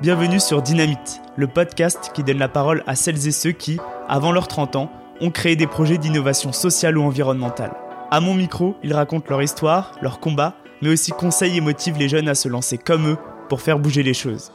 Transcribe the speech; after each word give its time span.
Bienvenue 0.00 0.40
sur 0.40 0.62
Dynamite, 0.62 1.20
le 1.36 1.46
podcast 1.46 2.10
qui 2.14 2.24
donne 2.24 2.38
la 2.38 2.48
parole 2.48 2.82
à 2.86 2.94
celles 2.94 3.28
et 3.28 3.32
ceux 3.32 3.52
qui, 3.52 3.78
avant 4.08 4.32
leurs 4.32 4.48
30 4.48 4.76
ans, 4.76 4.90
ont 5.20 5.30
créé 5.30 5.56
des 5.56 5.66
projets 5.66 5.98
d'innovation 5.98 6.54
sociale 6.54 6.96
ou 6.96 7.02
environnementale. 7.02 7.74
À 8.10 8.20
mon 8.20 8.32
micro, 8.32 8.76
ils 8.82 8.94
racontent 8.94 9.26
leur 9.28 9.42
histoire, 9.42 9.92
leur 10.00 10.18
combat, 10.18 10.54
mais 10.80 10.88
aussi 10.88 11.10
conseillent 11.10 11.58
et 11.58 11.60
motivent 11.60 11.98
les 11.98 12.08
jeunes 12.08 12.30
à 12.30 12.34
se 12.34 12.48
lancer 12.48 12.78
comme 12.78 13.08
eux 13.08 13.18
pour 13.50 13.60
faire 13.60 13.78
bouger 13.78 14.02
les 14.02 14.14
choses. 14.14 14.50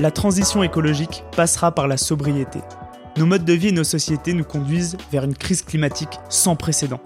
La 0.00 0.10
transition 0.10 0.62
écologique 0.62 1.24
passera 1.36 1.72
par 1.72 1.88
la 1.88 1.98
sobriété. 1.98 2.60
Nos 3.18 3.26
modes 3.26 3.44
de 3.44 3.52
vie 3.52 3.68
et 3.68 3.72
nos 3.72 3.82
sociétés 3.82 4.32
nous 4.32 4.44
conduisent 4.44 4.96
vers 5.10 5.24
une 5.24 5.34
crise 5.34 5.62
climatique 5.62 6.20
sans 6.28 6.54
précédent. 6.54 7.00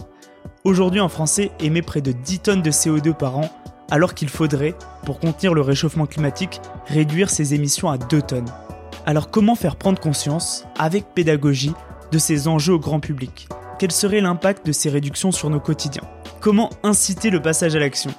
Aujourd'hui, 0.62 1.00
un 1.00 1.08
Français 1.08 1.50
émet 1.58 1.80
près 1.80 2.02
de 2.02 2.12
10 2.12 2.38
tonnes 2.40 2.60
de 2.60 2.70
CO2 2.70 3.14
par 3.14 3.38
an, 3.38 3.48
alors 3.90 4.12
qu'il 4.12 4.28
faudrait, 4.28 4.74
pour 5.06 5.20
contenir 5.20 5.54
le 5.54 5.62
réchauffement 5.62 6.04
climatique, 6.04 6.60
réduire 6.86 7.30
ses 7.30 7.54
émissions 7.54 7.88
à 7.88 7.96
2 7.96 8.20
tonnes. 8.20 8.50
Alors 9.06 9.30
comment 9.30 9.54
faire 9.54 9.76
prendre 9.76 9.98
conscience, 9.98 10.66
avec 10.78 11.14
pédagogie, 11.14 11.72
de 12.10 12.18
ces 12.18 12.46
enjeux 12.46 12.74
au 12.74 12.78
grand 12.78 13.00
public? 13.00 13.48
Quel 13.78 13.90
serait 13.90 14.20
l'impact 14.20 14.66
de 14.66 14.72
ces 14.72 14.90
réductions 14.90 15.32
sur 15.32 15.48
nos 15.48 15.60
quotidiens? 15.60 16.04
Comment 16.40 16.68
inciter 16.82 17.30
le 17.30 17.40
passage 17.40 17.74
à 17.74 17.78
l'action? 17.78 18.10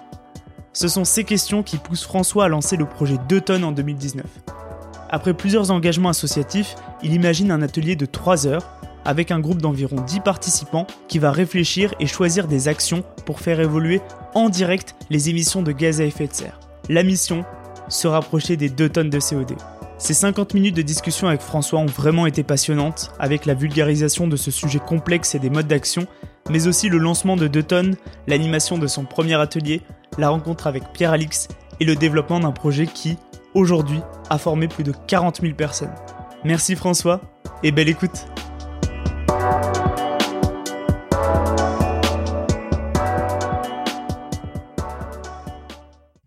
Ce 0.73 0.88
sont 0.88 1.05
ces 1.05 1.26
questions 1.26 1.62
qui 1.62 1.77
poussent 1.77 2.05
François 2.05 2.46
à 2.46 2.48
lancer 2.48 2.76
le 2.76 2.85
projet 2.85 3.20
2 3.30 3.40
tonnes 3.40 3.63
en 3.63 3.71
2019. 3.71 4.26
Après 5.13 5.35
plusieurs 5.35 5.70
engagements 5.70 6.09
associatifs, 6.09 6.73
il 7.03 7.13
imagine 7.13 7.52
un 7.52 7.62
atelier 7.62 7.95
de 7.95 8.08
3 8.08 8.48
heures 8.48 8.67
avec 9.05 9.30
un 9.30 9.40
groupe 9.40 9.62
d'environ 9.62 9.98
10 9.98 10.21
participants 10.21 10.88
qui 11.08 11.20
va 11.20 11.32
réfléchir 11.32 11.93
et 11.99 12.07
choisir 12.07 12.48
des 12.48 12.68
actions 12.68 13.04
pour 13.27 13.40
faire 13.40 13.60
évoluer 13.60 14.01
en 14.34 14.49
direct 14.49 14.96
les 15.12 15.29
émissions 15.29 15.62
de 15.62 15.71
gaz 15.71 16.01
à 16.01 16.05
effet 16.05 16.26
de 16.26 16.34
serre. 16.34 16.60
La 16.90 17.04
mission 17.04 17.46
Se 17.90 18.07
rapprocher 18.07 18.57
des 18.57 18.70
2 18.70 18.90
tonnes 18.90 19.12
de 19.12 19.20
CO2. 19.20 19.55
Ces 19.99 20.15
50 20.15 20.55
minutes 20.55 20.76
de 20.76 20.82
discussion 20.82 21.27
avec 21.27 21.41
François 21.41 21.77
ont 21.77 21.85
vraiment 21.85 22.26
été 22.26 22.41
passionnantes, 22.41 23.12
avec 23.20 23.45
la 23.45 23.54
vulgarisation 23.54 24.27
de 24.27 24.35
ce 24.35 24.49
sujet 24.49 24.79
complexe 24.79 25.35
et 25.35 25.40
des 25.40 25.51
modes 25.51 25.68
d'action, 25.68 26.07
mais 26.49 26.66
aussi 26.66 26.90
le 26.90 26.98
lancement 26.98 27.35
de 27.35 27.45
2 27.45 27.62
tonnes, 27.62 27.98
l'animation 28.26 28.79
de 28.79 28.88
son 28.88 29.05
premier 29.05 29.35
atelier, 29.35 29.84
la 30.18 30.29
rencontre 30.29 30.66
avec 30.66 30.91
Pierre 30.91 31.12
Alix 31.12 31.49
et 31.79 31.85
le 31.85 31.95
développement 31.95 32.40
d'un 32.40 32.51
projet 32.51 32.88
qui, 32.88 33.16
aujourd'hui, 33.54 33.99
a 34.29 34.37
formé 34.37 34.68
plus 34.68 34.84
de 34.84 34.93
40 35.07 35.41
000 35.41 35.54
personnes. 35.54 35.93
Merci 36.43 36.76
François, 36.76 37.21
et 37.63 37.71
belle 37.71 37.90
écoute 37.90 38.26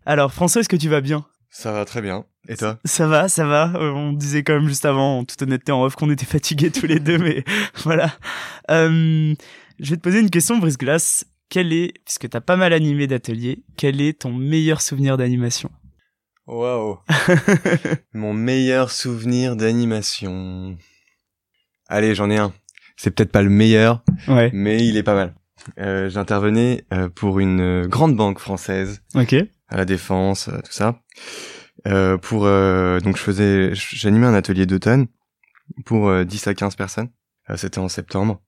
Alors 0.05 0.33
François, 0.33 0.61
est-ce 0.61 0.69
que 0.69 0.77
tu 0.77 0.87
vas 0.87 1.01
bien? 1.01 1.25
Ça 1.49 1.73
va 1.73 1.83
très 1.83 2.01
bien. 2.01 2.23
Et 2.47 2.55
toi? 2.55 2.79
Ça 2.85 3.07
va, 3.07 3.27
ça 3.27 3.45
va. 3.45 3.73
Euh, 3.75 3.91
on 3.91 4.13
disait 4.13 4.43
quand 4.43 4.53
même 4.53 4.69
juste 4.69 4.85
avant, 4.85 5.19
en 5.19 5.25
toute 5.25 5.41
honnêteté 5.41 5.71
en 5.71 5.83
off, 5.83 5.95
qu'on 5.95 6.09
était 6.09 6.25
fatigués 6.25 6.71
tous 6.71 6.85
les 6.85 6.99
deux, 6.99 7.17
mais 7.17 7.43
voilà. 7.83 8.13
Euh, 8.71 9.33
je 9.79 9.89
vais 9.89 9.97
te 9.97 10.01
poser 10.01 10.19
une 10.19 10.29
question, 10.29 10.59
Brice 10.59 10.77
Glace. 10.77 11.25
Quel 11.49 11.73
est, 11.73 11.93
puisque 12.05 12.29
t'as 12.29 12.41
pas 12.41 12.55
mal 12.55 12.73
animé 12.73 13.07
d'ateliers, 13.07 13.63
quel 13.75 13.99
est 13.99 14.19
ton 14.21 14.31
meilleur 14.33 14.81
souvenir 14.81 15.17
d'animation? 15.17 15.71
Waouh 16.47 16.97
Mon 18.13 18.33
meilleur 18.33 18.91
souvenir 18.91 19.55
d'animation. 19.55 20.77
Allez, 21.89 22.15
j'en 22.15 22.29
ai 22.29 22.37
un. 22.37 22.53
C'est 22.95 23.11
peut-être 23.11 23.31
pas 23.31 23.41
le 23.41 23.49
meilleur, 23.49 24.03
Ouais. 24.27 24.49
mais 24.53 24.85
il 24.87 24.97
est 24.97 25.03
pas 25.03 25.13
mal. 25.13 25.35
Euh, 25.79 26.09
J'intervenais 26.09 26.85
euh, 26.93 27.09
pour 27.09 27.39
une 27.39 27.59
euh, 27.59 27.87
grande 27.87 28.15
banque 28.15 28.39
française 28.39 29.01
Ok. 29.15 29.35
à 29.67 29.77
la 29.77 29.85
défense, 29.85 30.47
euh, 30.47 30.59
tout 30.63 30.71
ça. 30.71 31.01
Euh, 31.85 32.17
pour 32.17 32.45
euh, 32.45 32.99
donc 33.01 33.17
je 33.17 33.21
faisais, 33.21 33.71
j'animais 33.75 34.25
un 34.25 34.33
atelier 34.33 34.65
d'automne 34.65 35.07
pour 35.85 36.07
euh, 36.09 36.23
10 36.23 36.47
à 36.47 36.53
15 36.53 36.75
personnes. 36.75 37.09
Euh, 37.49 37.57
C'était 37.57 37.79
en 37.79 37.89
septembre. 37.89 38.41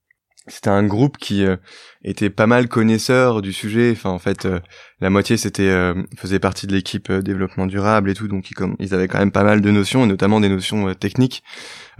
C'était 0.50 0.70
un 0.70 0.84
groupe 0.84 1.16
qui 1.16 1.44
euh, 1.44 1.56
était 2.02 2.28
pas 2.28 2.46
mal 2.48 2.68
connaisseur 2.68 3.40
du 3.40 3.52
sujet. 3.52 3.92
Enfin, 3.92 4.10
en 4.10 4.18
fait, 4.18 4.46
euh, 4.46 4.58
la 5.00 5.08
moitié 5.08 5.36
c'était 5.36 5.68
euh, 5.68 5.94
faisait 6.18 6.40
partie 6.40 6.66
de 6.66 6.72
l'équipe 6.72 7.08
euh, 7.08 7.22
développement 7.22 7.66
durable 7.66 8.10
et 8.10 8.14
tout, 8.14 8.26
donc 8.26 8.50
ils, 8.50 8.54
comme, 8.54 8.74
ils 8.80 8.92
avaient 8.92 9.06
quand 9.06 9.20
même 9.20 9.30
pas 9.30 9.44
mal 9.44 9.60
de 9.60 9.70
notions, 9.70 10.04
et 10.04 10.08
notamment 10.08 10.40
des 10.40 10.48
notions 10.48 10.88
euh, 10.88 10.94
techniques, 10.94 11.44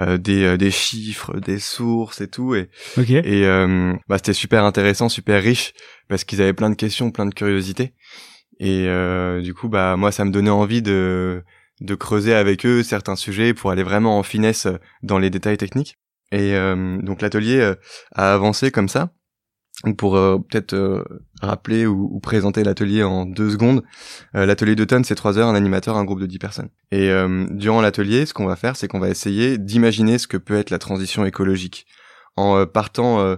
euh, 0.01 0.19
des, 0.19 0.43
euh, 0.45 0.57
des 0.57 0.73
chiffres, 0.73 1.39
des 1.39 1.61
sources 1.61 2.21
et 2.21 2.29
tout. 2.29 2.55
Et, 2.57 2.69
Ok. 2.99 3.11
et 3.11 3.47
euh, 3.47 3.95
bah, 4.09 4.19
c'était 4.19 4.33
super 4.33 4.65
intéressant, 4.65 5.09
super 5.09 5.41
riche, 5.43 5.73
parce 6.09 6.25
qu'ils 6.25 6.43
avaient 6.43 6.53
plein 6.53 6.71
de 6.71 6.77
questions, 6.77 7.13
plein 7.13 7.27
de 7.27 7.35
curiosités. 7.35 7.95
Et 8.59 8.89
euh, 8.89 9.41
du 9.41 9.55
coup, 9.55 9.69
bah 9.69 9.97
moi, 9.97 10.13
ça 10.13 10.25
me 10.25 10.31
donnait 10.31 10.51
envie 10.51 10.83
de 10.83 11.43
de 11.81 11.95
creuser 11.95 12.35
avec 12.35 12.67
eux 12.67 12.83
certains 12.83 13.17
sujets 13.17 13.55
pour 13.55 13.71
aller 13.71 13.83
vraiment 13.83 14.19
en 14.19 14.23
finesse 14.23 14.69
dans 15.03 15.19
les 15.19 15.31
détails 15.31 15.57
techniques. 15.57 15.97
Et 16.33 16.55
euh, 16.55 16.99
donc 17.03 17.23
l'atelier 17.23 17.61
euh, 17.61 17.75
a 18.15 18.35
avancé 18.35 18.71
comme 18.71 18.89
ça. 18.89 19.11
Pour 19.97 20.17
euh, 20.17 20.37
peut-être 20.37 21.07
rappeler 21.41 21.87
ou, 21.87 22.11
ou 22.13 22.21
présenter 22.21 22.65
l'atelier 22.65 23.03
en 23.03 23.25
deux 23.25 23.51
secondes, 23.51 23.83
l'atelier 24.35 24.77
d'automne 24.77 25.05
c'est 25.05 25.15
trois 25.15 25.39
heures, 25.39 25.49
un 25.49 25.55
animateur, 25.55 25.97
un 25.97 26.05
groupe 26.05 26.21
de 26.21 26.27
dix 26.27 26.39
personnes. 26.39 26.69
Et 26.91 27.11
durant 27.49 27.81
l'atelier, 27.81 28.27
ce 28.27 28.35
qu'on 28.35 28.45
va 28.45 28.57
faire, 28.57 28.77
c'est 28.77 28.89
qu'on 28.89 28.99
va 28.99 29.09
essayer 29.09 29.57
d'imaginer 29.57 30.19
ce 30.19 30.27
que 30.27 30.37
peut 30.37 30.59
être 30.59 30.69
la 30.69 30.79
transition 30.79 31.25
écologique 31.25 31.87
en 32.37 32.67
partant, 32.67 33.21
euh, 33.21 33.37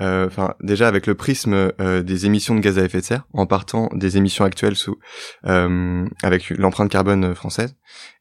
euh, 0.00 0.26
enfin 0.26 0.54
déjà 0.60 0.88
avec 0.88 1.06
le 1.06 1.14
prisme 1.14 1.72
euh, 1.80 2.02
des 2.02 2.26
émissions 2.26 2.54
de 2.54 2.60
gaz 2.60 2.78
à 2.78 2.84
effet 2.84 3.00
de 3.00 3.04
serre, 3.04 3.26
en 3.32 3.46
partant 3.46 3.88
des 3.94 4.16
émissions 4.16 4.44
actuelles 4.44 4.76
sous 4.76 4.98
euh, 5.46 6.06
avec 6.22 6.50
l'empreinte 6.50 6.90
carbone 6.90 7.34
française 7.34 7.76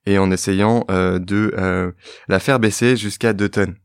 et 0.06 0.18
en 0.18 0.32
essayant 0.32 0.86
de 0.90 1.94
la 2.28 2.40
faire 2.40 2.60
baisser 2.60 2.96
jusqu'à 2.96 3.34
2 3.34 3.50
tonnes. 3.50 3.76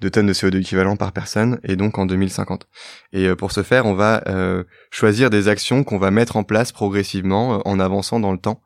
2 0.00 0.10
tonnes 0.10 0.26
de 0.26 0.32
CO2 0.32 0.58
équivalent 0.60 0.96
par 0.96 1.12
personne 1.12 1.60
et 1.64 1.76
donc 1.76 1.98
en 1.98 2.06
2050. 2.06 2.66
Et 3.12 3.26
euh, 3.26 3.36
pour 3.36 3.52
ce 3.52 3.62
faire, 3.62 3.86
on 3.86 3.94
va 3.94 4.22
euh, 4.28 4.64
choisir 4.90 5.30
des 5.30 5.48
actions 5.48 5.84
qu'on 5.84 5.98
va 5.98 6.10
mettre 6.10 6.36
en 6.36 6.44
place 6.44 6.72
progressivement 6.72 7.56
euh, 7.56 7.58
en 7.64 7.80
avançant 7.80 8.20
dans 8.20 8.32
le 8.32 8.38
temps. 8.38 8.62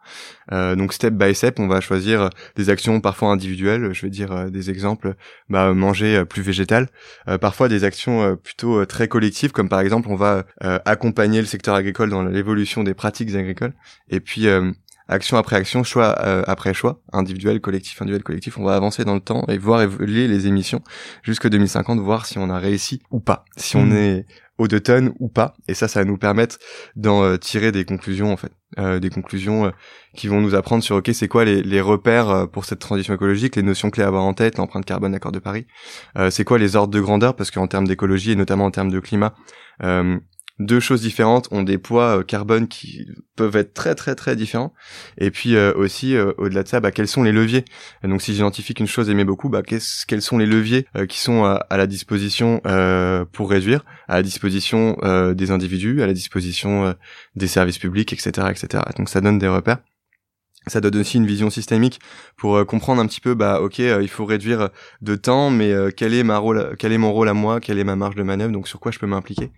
Euh, 0.52 0.76
donc 0.76 0.92
step 0.92 1.14
by 1.14 1.34
step, 1.34 1.58
on 1.58 1.68
va 1.68 1.80
choisir 1.80 2.30
des 2.56 2.70
actions 2.70 3.00
parfois 3.00 3.30
individuelles, 3.30 3.92
je 3.92 4.02
vais 4.02 4.10
dire 4.10 4.32
euh, 4.32 4.50
des 4.50 4.70
exemples, 4.70 5.14
bah, 5.48 5.72
manger 5.72 6.16
euh, 6.16 6.24
plus 6.24 6.42
végétal, 6.42 6.88
Euh, 7.28 7.38
parfois 7.38 7.68
des 7.68 7.84
actions 7.84 8.22
euh, 8.22 8.36
plutôt 8.36 8.80
euh, 8.80 8.86
très 8.86 9.08
collectives 9.08 9.52
comme 9.52 9.68
par 9.68 9.80
exemple 9.80 10.08
on 10.10 10.16
va 10.16 10.44
euh, 10.62 10.78
accompagner 10.84 11.40
le 11.40 11.46
secteur 11.46 11.74
agricole 11.74 12.10
dans 12.10 12.22
l'évolution 12.22 12.84
des 12.84 12.94
pratiques 12.94 13.34
agricoles 13.34 13.72
et 14.08 14.20
puis 14.20 14.46
euh, 14.46 14.72
action 15.08 15.36
après 15.36 15.56
action, 15.56 15.84
choix 15.84 16.16
euh, 16.24 16.42
après 16.46 16.74
choix, 16.74 17.00
individuel, 17.12 17.60
collectif, 17.60 18.00
individuel, 18.00 18.22
collectif, 18.22 18.58
on 18.58 18.64
va 18.64 18.74
avancer 18.74 19.04
dans 19.04 19.14
le 19.14 19.20
temps 19.20 19.44
et 19.48 19.58
voir 19.58 19.82
évoluer 19.82 20.28
les 20.28 20.46
émissions 20.46 20.82
jusque 21.22 21.48
2050, 21.48 22.00
voir 22.00 22.26
si 22.26 22.38
on 22.38 22.48
a 22.50 22.58
réussi 22.58 23.02
ou 23.10 23.20
pas, 23.20 23.44
si 23.56 23.76
on 23.76 23.86
Mhm. 23.86 23.96
est 23.96 24.26
aux 24.56 24.68
deux 24.68 24.78
tonnes 24.80 25.12
ou 25.18 25.28
pas. 25.28 25.54
Et 25.66 25.74
ça, 25.74 25.88
ça 25.88 25.98
va 26.00 26.04
nous 26.04 26.16
permettre 26.16 26.58
d'en 26.94 27.24
euh, 27.24 27.36
tirer 27.36 27.72
des 27.72 27.84
conclusions 27.84 28.32
en 28.32 28.36
fait, 28.36 28.52
Euh, 28.78 28.98
des 28.98 29.10
conclusions 29.10 29.66
euh, 29.66 29.70
qui 30.16 30.26
vont 30.26 30.40
nous 30.40 30.54
apprendre 30.56 30.82
sur 30.82 30.96
ok, 30.96 31.10
c'est 31.12 31.28
quoi 31.28 31.44
les, 31.44 31.62
les 31.62 31.80
repères 31.80 32.28
euh, 32.30 32.46
pour 32.46 32.64
cette 32.64 32.80
transition 32.80 33.14
écologique, 33.14 33.54
les 33.54 33.62
notions 33.62 33.88
clés 33.90 34.02
à 34.02 34.08
avoir 34.08 34.24
en 34.24 34.34
tête, 34.34 34.58
l'empreinte 34.58 34.84
carbone, 34.84 35.12
l'accord 35.12 35.30
de 35.32 35.38
Paris. 35.38 35.66
Euh, 36.18 36.28
c'est 36.30 36.42
quoi 36.44 36.58
les 36.58 36.74
ordres 36.74 36.92
de 36.92 37.00
grandeur? 37.00 37.36
Parce 37.36 37.50
qu'en 37.52 37.68
termes 37.68 37.86
d'écologie 37.86 38.32
et 38.32 38.36
notamment 38.36 38.64
en 38.64 38.70
termes 38.72 38.90
de 38.90 38.98
climat. 39.00 39.32
Deux 40.58 40.80
choses 40.80 41.00
différentes 41.00 41.48
ont 41.50 41.62
des 41.62 41.78
poids 41.78 42.18
euh, 42.18 42.22
carbone 42.22 42.68
qui 42.68 43.06
peuvent 43.36 43.56
être 43.56 43.74
très 43.74 43.94
très 43.94 44.14
très 44.14 44.36
différents. 44.36 44.72
Et 45.18 45.30
puis 45.30 45.56
euh, 45.56 45.72
aussi 45.74 46.14
euh, 46.14 46.32
au-delà 46.38 46.62
de 46.62 46.68
ça 46.68 46.80
bah, 46.80 46.92
quels 46.92 47.08
sont 47.08 47.22
les 47.22 47.32
leviers? 47.32 47.64
Donc 48.02 48.22
si 48.22 48.34
j'identifie 48.34 48.74
qu'une 48.74 48.86
chose 48.86 49.10
aimait 49.10 49.24
beaucoup 49.24 49.48
bah, 49.48 49.62
quels 49.62 50.22
sont 50.22 50.38
les 50.38 50.46
leviers 50.46 50.86
qui 51.08 51.18
sont 51.18 51.44
à, 51.44 51.54
à 51.70 51.76
la 51.76 51.86
disposition 51.86 52.60
pour 53.32 53.50
réduire? 53.50 53.84
À 54.08 54.16
la 54.16 54.22
disposition 54.22 54.96
des 55.34 55.50
individus 55.50 56.02
à 56.02 56.06
la 56.06 56.12
disposition 56.12 56.94
des 57.34 57.46
services 57.48 57.78
publics 57.78 58.12
etc 58.12 58.48
etc 58.50 58.84
donc 58.96 59.08
ça 59.08 59.20
donne 59.20 59.38
des 59.38 59.48
repères. 59.48 59.78
Ça 60.66 60.80
donne 60.80 60.96
aussi 60.96 61.18
une 61.18 61.26
vision 61.26 61.50
systémique 61.50 62.00
pour 62.36 62.64
comprendre 62.64 63.02
un 63.02 63.06
petit 63.06 63.20
peu 63.20 63.34
bah 63.34 63.60
ok 63.60 63.80
euh, 63.80 64.02
il 64.02 64.08
faut 64.08 64.24
réduire 64.24 64.70
de 65.02 65.14
temps 65.14 65.50
mais 65.50 65.70
euh, 65.72 65.90
quel 65.94 66.14
est 66.14 66.22
ma 66.22 66.38
rôle 66.38 66.74
quel 66.78 66.92
est 66.92 66.98
mon 66.98 67.12
rôle 67.12 67.28
à 67.28 67.34
moi? 67.34 67.60
Quelle 67.60 67.78
est 67.78 67.84
ma 67.84 67.96
marge 67.96 68.14
de 68.14 68.22
manœuvre? 68.22 68.52
Donc 68.52 68.66
sur 68.66 68.80
quoi 68.80 68.90
je 68.90 68.98
peux 68.98 69.06
m'impliquer? 69.06 69.50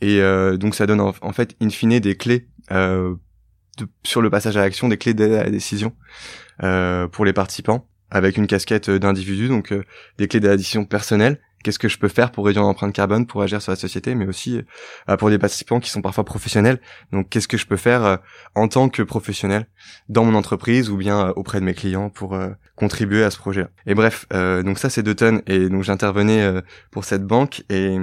Et 0.00 0.20
euh, 0.20 0.56
donc 0.56 0.74
ça 0.74 0.86
donne 0.86 1.00
en, 1.00 1.32
fait 1.32 1.56
in 1.60 1.70
fine 1.70 1.98
des 1.98 2.16
clés 2.16 2.48
euh, 2.70 3.14
sur 4.04 4.22
le 4.22 4.30
passage 4.30 4.56
à 4.56 4.60
l'action 4.60 4.88
des 4.88 4.96
clés 4.96 5.14
d'aide 5.14 5.32
à 5.32 5.44
la 5.44 5.50
décision 5.50 5.94
euh, 6.62 7.08
pour 7.08 7.24
les 7.24 7.32
participants 7.32 7.86
avec 8.10 8.36
une 8.36 8.46
casquette 8.46 8.90
d'individu 8.90 9.48
donc 9.48 9.74
des 10.18 10.28
clés 10.28 10.40
décision 10.40 10.84
personnelle 10.84 11.40
qu'est-ce 11.62 11.78
que 11.78 11.88
je 11.88 11.98
peux 11.98 12.08
faire 12.08 12.30
pour 12.30 12.46
réduire 12.46 12.64
l'empreinte 12.64 12.92
carbone, 12.92 13.26
pour 13.26 13.42
agir 13.42 13.60
sur 13.60 13.72
la 13.72 13.76
société, 13.76 14.14
mais 14.14 14.26
aussi 14.26 14.60
euh, 15.08 15.16
pour 15.16 15.30
des 15.30 15.38
participants 15.38 15.80
qui 15.80 15.90
sont 15.90 16.02
parfois 16.02 16.24
professionnels. 16.24 16.80
Donc, 17.12 17.28
qu'est-ce 17.28 17.48
que 17.48 17.56
je 17.56 17.66
peux 17.66 17.76
faire 17.76 18.04
euh, 18.04 18.16
en 18.54 18.68
tant 18.68 18.88
que 18.88 19.02
professionnel 19.02 19.66
dans 20.08 20.24
mon 20.24 20.34
entreprise 20.34 20.90
ou 20.90 20.96
bien 20.96 21.28
euh, 21.28 21.32
auprès 21.36 21.60
de 21.60 21.64
mes 21.64 21.74
clients 21.74 22.10
pour 22.10 22.38
contribuer 22.76 23.24
à 23.24 23.30
ce 23.30 23.38
projet-là. 23.38 23.68
Et 23.86 23.94
bref, 23.94 24.26
donc 24.30 24.78
ça 24.78 24.88
c'est 24.88 25.02
deux 25.02 25.14
tonnes. 25.14 25.42
Et 25.46 25.68
donc 25.68 25.82
j'intervenais 25.82 26.62
pour 26.90 27.04
cette 27.04 27.24
banque 27.24 27.64
et 27.70 27.96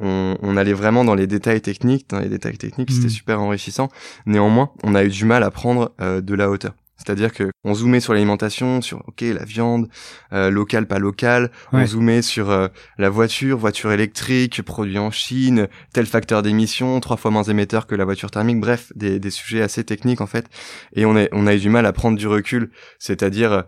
on, 0.00 0.36
on, 0.42 0.56
allait 0.56 0.72
vraiment 0.72 1.04
dans 1.04 1.14
les 1.14 1.26
détails 1.26 1.60
techniques. 1.60 2.08
Dans 2.10 2.18
les 2.18 2.28
détails 2.28 2.58
techniques, 2.58 2.90
c'était 2.90 3.06
mmh. 3.06 3.10
super 3.10 3.40
enrichissant. 3.40 3.88
Néanmoins, 4.26 4.72
on 4.82 4.94
a 4.94 5.04
eu 5.04 5.08
du 5.08 5.24
mal 5.24 5.42
à 5.42 5.50
prendre 5.50 5.92
de 6.00 6.34
la 6.34 6.50
hauteur. 6.50 6.74
C'est-à-dire 6.98 7.32
que 7.32 7.50
on 7.64 7.74
zoomait 7.74 8.00
sur 8.00 8.12
l'alimentation, 8.12 8.82
sur 8.82 9.04
ok 9.06 9.20
la 9.20 9.44
viande, 9.44 9.88
euh, 10.32 10.50
local 10.50 10.86
pas 10.86 10.98
local. 10.98 11.50
On 11.72 11.86
zoomait 11.86 12.22
sur 12.22 12.50
euh, 12.50 12.68
la 12.98 13.08
voiture, 13.08 13.56
voiture 13.56 13.92
électrique, 13.92 14.62
produit 14.62 14.98
en 14.98 15.12
Chine, 15.12 15.68
tel 15.92 16.06
facteur 16.06 16.42
d'émission, 16.42 16.98
trois 16.98 17.16
fois 17.16 17.30
moins 17.30 17.44
émetteur 17.44 17.86
que 17.86 17.94
la 17.94 18.04
voiture 18.04 18.30
thermique. 18.32 18.60
Bref, 18.60 18.92
des, 18.96 19.20
des 19.20 19.30
sujets 19.30 19.62
assez 19.62 19.84
techniques 19.84 20.20
en 20.20 20.26
fait. 20.26 20.46
Et 20.92 21.06
on 21.06 21.16
a 21.16 21.26
on 21.32 21.46
a 21.46 21.54
eu 21.54 21.60
du 21.60 21.68
mal 21.70 21.86
à 21.86 21.92
prendre 21.92 22.18
du 22.18 22.26
recul. 22.26 22.70
C'est-à-dire 22.98 23.52
euh, 23.52 23.62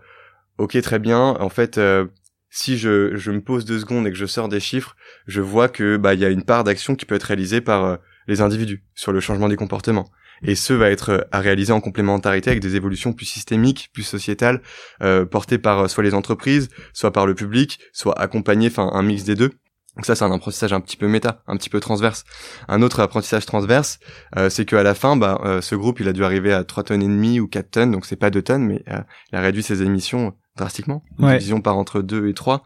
ok 0.59 0.81
très 0.83 0.99
bien. 0.99 1.37
En 1.39 1.51
fait, 1.51 1.79
euh, 1.79 2.07
si 2.51 2.79
je 2.79 3.15
je 3.15 3.31
me 3.31 3.41
pose 3.41 3.65
deux 3.65 3.79
secondes 3.79 4.09
et 4.09 4.11
que 4.11 4.19
je 4.19 4.27
sors 4.27 4.49
des 4.49 4.61
chiffres, 4.61 4.97
je 5.29 5.41
vois 5.41 5.69
que 5.69 5.97
bah 5.97 6.15
il 6.15 6.21
y 6.21 6.25
a 6.25 6.31
une 6.31 6.43
part 6.43 6.65
d'action 6.65 6.97
qui 6.97 7.07
peut 7.07 7.15
être 7.15 7.23
réalisée 7.25 7.61
par 7.61 7.99
les 8.27 8.41
individus 8.41 8.83
sur 8.95 9.13
le 9.13 9.21
changement 9.21 9.49
des 9.49 9.57
comportements 9.57 10.11
et 10.43 10.55
ce 10.55 10.73
va 10.73 10.91
être 10.91 11.11
euh, 11.11 11.21
à 11.33 11.41
réaliser 11.41 11.73
en 11.73 11.81
complémentarité 11.81 12.51
avec 12.51 12.63
des 12.63 12.77
évolutions 12.77 13.13
plus 13.13 13.27
systémiques, 13.27 13.91
plus 13.93 14.03
sociétales, 14.03 14.63
euh, 15.03 15.25
portées 15.25 15.59
par 15.59 15.81
euh, 15.81 15.89
soit 15.89 16.05
les 16.05 16.15
entreprises, 16.15 16.69
soit 16.93 17.13
par 17.13 17.27
le 17.27 17.35
public, 17.35 17.79
soit 17.93 18.19
accompagnées, 18.19 18.69
enfin 18.69 18.91
un 18.93 19.03
mix 19.03 19.25
des 19.25 19.35
deux. 19.35 19.51
Donc 19.97 20.07
ça, 20.07 20.15
c'est 20.15 20.25
un 20.25 20.33
apprentissage 20.33 20.73
un 20.73 20.81
petit 20.81 20.97
peu 20.97 21.09
méta, 21.09 21.43
un 21.47 21.57
petit 21.57 21.69
peu 21.69 21.81
transverse. 21.81 22.25
Un 22.69 22.81
autre 22.83 23.01
apprentissage 23.01 23.45
transverse, 23.45 23.99
euh, 24.37 24.49
c'est 24.49 24.65
qu'à 24.65 24.83
la 24.83 24.95
fin, 24.95 25.17
bah, 25.17 25.41
euh, 25.45 25.61
ce 25.61 25.75
groupe, 25.75 26.01
il 26.01 26.09
a 26.09 26.13
dû 26.13 26.25
arriver 26.25 26.53
à 26.53 26.63
3 26.63 26.85
tonnes 26.85 27.03
et 27.03 27.07
demie 27.07 27.41
ou 27.41 27.49
4 27.49 27.71
tonnes, 27.71 27.91
donc 27.91 28.07
c'est 28.07 28.17
pas 28.17 28.31
2 28.31 28.43
tonnes, 28.43 28.65
mais 28.65 28.85
il 28.87 29.37
a 29.37 29.41
réduit 29.41 29.63
ses 29.63 29.83
émissions 29.83 30.35
drastiquement. 30.57 31.03
Ouais. 31.19 31.39
Division 31.39 31.61
par 31.61 31.77
entre 31.77 32.03
2 32.03 32.29
et 32.29 32.35
3. 32.35 32.63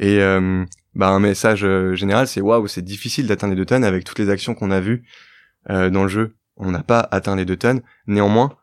Et 0.00 0.18
bah, 0.94 1.08
un 1.08 1.20
message 1.20 1.66
général, 1.94 2.26
c'est 2.26 2.40
waouh, 2.40 2.66
c'est 2.66 2.82
difficile 2.82 3.26
d'atteindre 3.26 3.52
les 3.52 3.58
2 3.58 3.66
tonnes 3.66 3.84
avec 3.84 4.04
toutes 4.04 4.18
les 4.18 4.30
actions 4.30 4.54
qu'on 4.54 4.70
a 4.70 4.80
vues 4.80 5.04
dans 5.68 6.02
le 6.02 6.08
jeu 6.08 6.36
on 6.56 6.70
n'a 6.70 6.82
pas 6.82 7.06
atteint 7.10 7.36
les 7.36 7.44
deux 7.44 7.56
tonnes. 7.56 7.82
Néanmoins, 8.06 8.56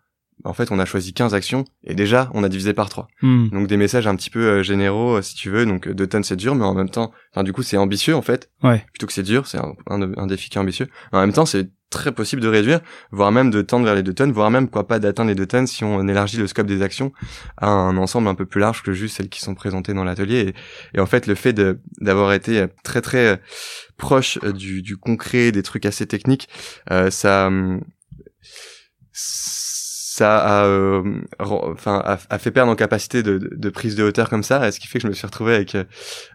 en 0.45 0.53
fait, 0.53 0.71
on 0.71 0.79
a 0.79 0.85
choisi 0.85 1.13
15 1.13 1.33
actions 1.33 1.65
et 1.83 1.95
déjà, 1.95 2.29
on 2.33 2.43
a 2.43 2.49
divisé 2.49 2.73
par 2.73 2.89
3. 2.89 3.07
Hmm. 3.21 3.49
Donc 3.49 3.67
des 3.67 3.77
messages 3.77 4.07
un 4.07 4.15
petit 4.15 4.29
peu 4.29 4.39
euh, 4.39 4.63
généraux, 4.63 5.17
euh, 5.17 5.21
si 5.21 5.35
tu 5.35 5.49
veux. 5.49 5.65
Donc 5.65 5.89
deux 5.89 6.07
tonnes, 6.07 6.23
c'est 6.23 6.35
dur, 6.35 6.55
mais 6.55 6.65
en 6.65 6.73
même 6.73 6.89
temps, 6.89 7.11
enfin 7.33 7.43
du 7.43 7.51
coup, 7.51 7.63
c'est 7.63 7.77
ambitieux 7.77 8.15
en 8.15 8.21
fait. 8.21 8.49
Ouais. 8.63 8.85
Plutôt 8.93 9.07
que 9.07 9.13
c'est 9.13 9.23
dur, 9.23 9.47
c'est 9.47 9.57
un, 9.57 9.75
un, 9.87 10.27
défi 10.27 10.49
qui 10.49 10.57
est 10.57 10.61
ambitieux. 10.61 10.87
En 11.11 11.19
même 11.19 11.33
temps, 11.33 11.45
c'est 11.45 11.69
très 11.89 12.11
possible 12.11 12.41
de 12.41 12.47
réduire, 12.47 12.81
voire 13.11 13.31
même 13.31 13.49
de 13.49 13.61
tendre 13.61 13.85
vers 13.85 13.95
les 13.95 14.03
deux 14.03 14.13
tonnes, 14.13 14.31
voire 14.31 14.51
même 14.51 14.69
quoi 14.69 14.87
pas 14.87 14.99
d'atteindre 14.99 15.29
les 15.29 15.35
deux 15.35 15.45
tonnes 15.45 15.67
si 15.67 15.83
on 15.83 16.07
élargit 16.07 16.37
le 16.37 16.47
scope 16.47 16.67
des 16.67 16.81
actions 16.81 17.11
à 17.57 17.67
un 17.67 17.97
ensemble 17.97 18.27
un 18.27 18.35
peu 18.35 18.45
plus 18.45 18.61
large 18.61 18.83
que 18.83 18.93
juste 18.93 19.17
celles 19.17 19.29
qui 19.29 19.41
sont 19.41 19.55
présentées 19.55 19.93
dans 19.93 20.03
l'atelier. 20.03 20.53
Et, 20.93 20.99
en 20.99 21.05
fait, 21.05 21.27
le 21.27 21.35
fait 21.35 21.53
d'avoir 21.99 22.33
été 22.33 22.65
très 22.83 23.01
très 23.01 23.41
proche 23.97 24.39
du, 24.39 24.81
du 24.81 24.97
concret, 24.97 25.51
des 25.51 25.63
trucs 25.63 25.85
assez 25.85 26.05
techniques, 26.05 26.47
euh, 26.91 27.09
ça 27.09 27.49
ça 30.19 30.37
a, 30.37 30.65
euh, 30.65 31.21
enfin, 31.39 32.03
a, 32.03 32.39
fait 32.39 32.51
perdre 32.51 32.71
en 32.71 32.75
capacité 32.75 33.23
de, 33.23 33.37
de, 33.37 33.69
prise 33.69 33.95
de 33.95 34.03
hauteur 34.03 34.29
comme 34.29 34.43
ça, 34.43 34.69
ce 34.69 34.77
qui 34.77 34.87
fait 34.87 34.99
que 34.99 35.03
je 35.03 35.07
me 35.07 35.13
suis 35.13 35.25
retrouvé 35.25 35.55
avec 35.55 35.77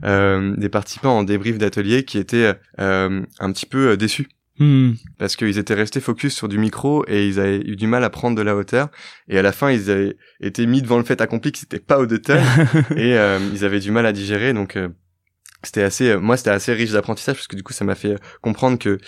euh, 0.04 0.54
des 0.56 0.70
participants 0.70 1.18
en 1.18 1.22
débrief 1.22 1.58
d'atelier 1.58 2.06
qui 2.06 2.16
étaient 2.16 2.54
euh, 2.80 3.22
un 3.38 3.52
petit 3.52 3.66
peu 3.66 3.98
déçus. 3.98 4.28
Hmm. 4.58 4.92
Parce 5.18 5.36
qu'ils 5.36 5.58
étaient 5.58 5.74
restés 5.74 6.00
focus 6.00 6.34
sur 6.34 6.48
du 6.48 6.58
micro 6.58 7.04
et 7.08 7.26
ils 7.26 7.40
avaient 7.40 7.60
eu 7.60 7.76
du 7.76 7.86
mal 7.86 8.04
à 8.04 8.10
prendre 8.10 8.36
de 8.36 8.42
la 8.42 8.54
hauteur. 8.54 8.88
Et 9.28 9.38
à 9.38 9.42
la 9.42 9.52
fin, 9.52 9.70
ils 9.70 9.90
avaient 9.90 10.16
été 10.40 10.66
mis 10.66 10.80
devant 10.80 10.98
le 10.98 11.04
fait 11.04 11.20
accompli 11.20 11.52
que 11.52 11.58
c'était 11.58 11.80
pas 11.80 11.98
au 11.98 12.06
tonnes 12.06 12.40
et 12.96 13.16
ils 13.52 13.64
avaient 13.64 13.80
du 13.80 13.90
mal 13.90 14.06
à 14.06 14.12
digérer. 14.12 14.52
Donc 14.52 14.78
c'était 15.66 15.82
assez 15.82 16.10
euh, 16.10 16.20
moi 16.20 16.36
c'était 16.36 16.50
assez 16.50 16.72
riche 16.72 16.92
d'apprentissage 16.92 17.36
parce 17.36 17.46
que 17.46 17.56
du 17.56 17.62
coup 17.62 17.72
ça 17.72 17.84
m'a 17.84 17.94
fait 17.94 18.16
comprendre 18.40 18.78
que 18.78 18.98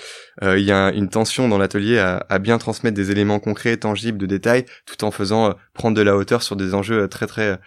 euh, 0.42 0.58
il 0.58 0.64
y 0.64 0.72
a 0.72 0.90
une 0.90 1.08
tension 1.08 1.48
dans 1.48 1.58
l'atelier 1.58 1.98
à, 1.98 2.38
bien 2.38 2.58
transmettre 2.58 2.94
des 2.94 3.10
éléments 3.10 3.38
concrets 3.38 3.76
tangibles 3.76 4.18
de 4.18 4.26
détails 4.26 4.64
tout 4.84 5.04
en 5.04 5.10
faisant 5.10 5.50
euh, 5.50 5.52
prendre 5.74 5.96
de 5.96 6.02
la 6.02 6.16
hauteur 6.16 6.42
sur 6.42 6.56
des 6.56 6.74
enjeux 6.74 7.08
très 7.08 7.26
très 7.26 7.58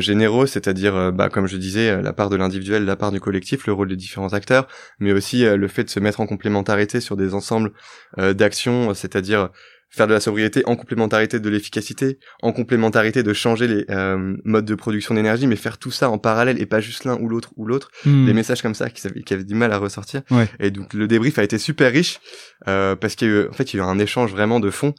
généraux. 0.00 0.46
C'est-à-dire 0.46 1.12
bah 1.12 1.28
comme 1.28 1.46
je 1.46 1.56
disais 1.56 2.02
la 2.02 2.12
part 2.12 2.30
de 2.30 2.36
l'individuel 2.36 2.84
la 2.84 2.96
part 2.96 3.12
du 3.12 3.20
collectif 3.20 3.66
le 3.66 3.72
rôle 3.72 3.88
des 3.88 3.96
différents 3.96 4.32
acteurs 4.32 4.66
mais 4.98 5.12
aussi 5.12 5.44
le 5.44 5.68
fait 5.68 5.84
de 5.84 5.90
se 5.90 6.00
mettre 6.00 6.20
en 6.20 6.26
complémentarité 6.26 7.00
sur 7.00 7.16
des 7.16 7.32
ensembles 7.32 7.72
d'actions 8.18 8.92
c'est-à-dire 8.94 9.50
faire 9.94 10.06
de 10.06 10.12
la 10.12 10.20
sobriété 10.20 10.62
en 10.66 10.76
complémentarité 10.76 11.38
de 11.38 11.48
l'efficacité, 11.48 12.18
en 12.42 12.52
complémentarité 12.52 13.22
de 13.22 13.32
changer 13.32 13.68
les 13.68 13.84
euh, 13.90 14.36
modes 14.44 14.64
de 14.64 14.74
production 14.74 15.14
d'énergie, 15.14 15.46
mais 15.46 15.56
faire 15.56 15.78
tout 15.78 15.90
ça 15.90 16.10
en 16.10 16.18
parallèle 16.18 16.60
et 16.60 16.66
pas 16.66 16.80
juste 16.80 17.04
l'un 17.04 17.16
ou 17.20 17.28
l'autre 17.28 17.52
ou 17.56 17.66
l'autre. 17.66 17.90
Hmm. 18.04 18.26
Des 18.26 18.32
messages 18.32 18.60
comme 18.60 18.74
ça 18.74 18.90
qui, 18.90 19.08
qui, 19.22 19.34
avaient 19.34 19.44
du 19.44 19.54
mal 19.54 19.72
à 19.72 19.78
ressortir. 19.78 20.22
Et 20.58 20.70
donc 20.70 20.94
le 20.94 21.06
débrief 21.06 21.38
a 21.38 21.44
été 21.44 21.58
super 21.58 21.92
riche 21.92 22.20
euh, 22.66 22.96
parce 22.96 23.14
qu'il 23.14 23.28
y 23.28 23.30
a 23.30 23.34
eu, 23.34 23.48
en 23.48 23.52
fait, 23.52 23.72
il 23.72 23.76
y 23.76 23.80
a 23.80 23.84
eu 23.84 23.86
un 23.86 23.98
échange 23.98 24.32
vraiment 24.32 24.58
de 24.58 24.70
fond 24.70 24.94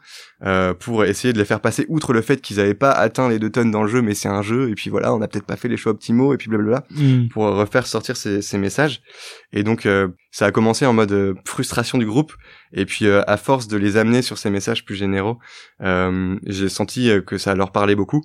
euh, 0.46 0.74
pour 0.74 1.04
essayer 1.04 1.34
de 1.34 1.38
les 1.38 1.46
faire 1.46 1.60
passer 1.60 1.86
outre 1.90 2.14
le 2.14 2.22
fait 2.22 2.42
qu'ils 2.42 2.58
n'avaient 2.58 2.74
pas 2.74 2.92
atteint 2.92 3.28
les 3.30 3.40
deux 3.40 3.50
tonnes 3.50 3.72
dans 3.72 3.84
le 3.84 3.90
jeu, 3.90 4.02
mais 4.02 4.14
c'est 4.14 4.30
un 4.30 4.42
jeu 4.42 4.70
et 4.70 4.76
puis 4.76 4.90
voilà, 4.90 5.14
on 5.14 5.20
n'a 5.20 5.28
peut-être 5.28 5.46
pas 5.46 5.58
fait 5.58 5.68
les 5.68 5.78
choix 5.78 5.92
optimaux 5.92 6.34
et 6.34 6.38
puis 6.38 6.50
blablabla 6.50 6.86
hmm. 6.92 7.28
pour 7.30 7.44
refaire 7.44 7.86
sortir 7.88 8.16
ces, 8.16 8.42
ces 8.42 8.58
messages. 8.58 9.02
Et 9.52 9.64
donc 9.64 9.86
euh, 9.86 10.08
ça 10.36 10.48
a 10.48 10.52
commencé 10.52 10.86
en 10.86 10.92
mode 10.92 11.14
euh, 11.14 11.34
frustration 11.46 11.98
du 11.98 12.06
groupe 12.06 12.34
et 12.74 12.86
puis 12.86 13.06
euh, 13.06 13.22
à 13.26 13.38
force 13.38 13.70
de 13.70 13.78
les 13.78 13.96
amener 13.96 14.22
sur 14.22 14.38
ces 14.38 14.50
messages 14.50 14.84
plus 14.84 14.96
généraux, 14.96 15.40
euh, 15.80 16.38
j'ai 16.46 16.68
senti 16.68 17.10
que 17.26 17.38
ça 17.38 17.56
leur 17.56 17.72
parlait 17.72 17.96
beaucoup. 17.96 18.22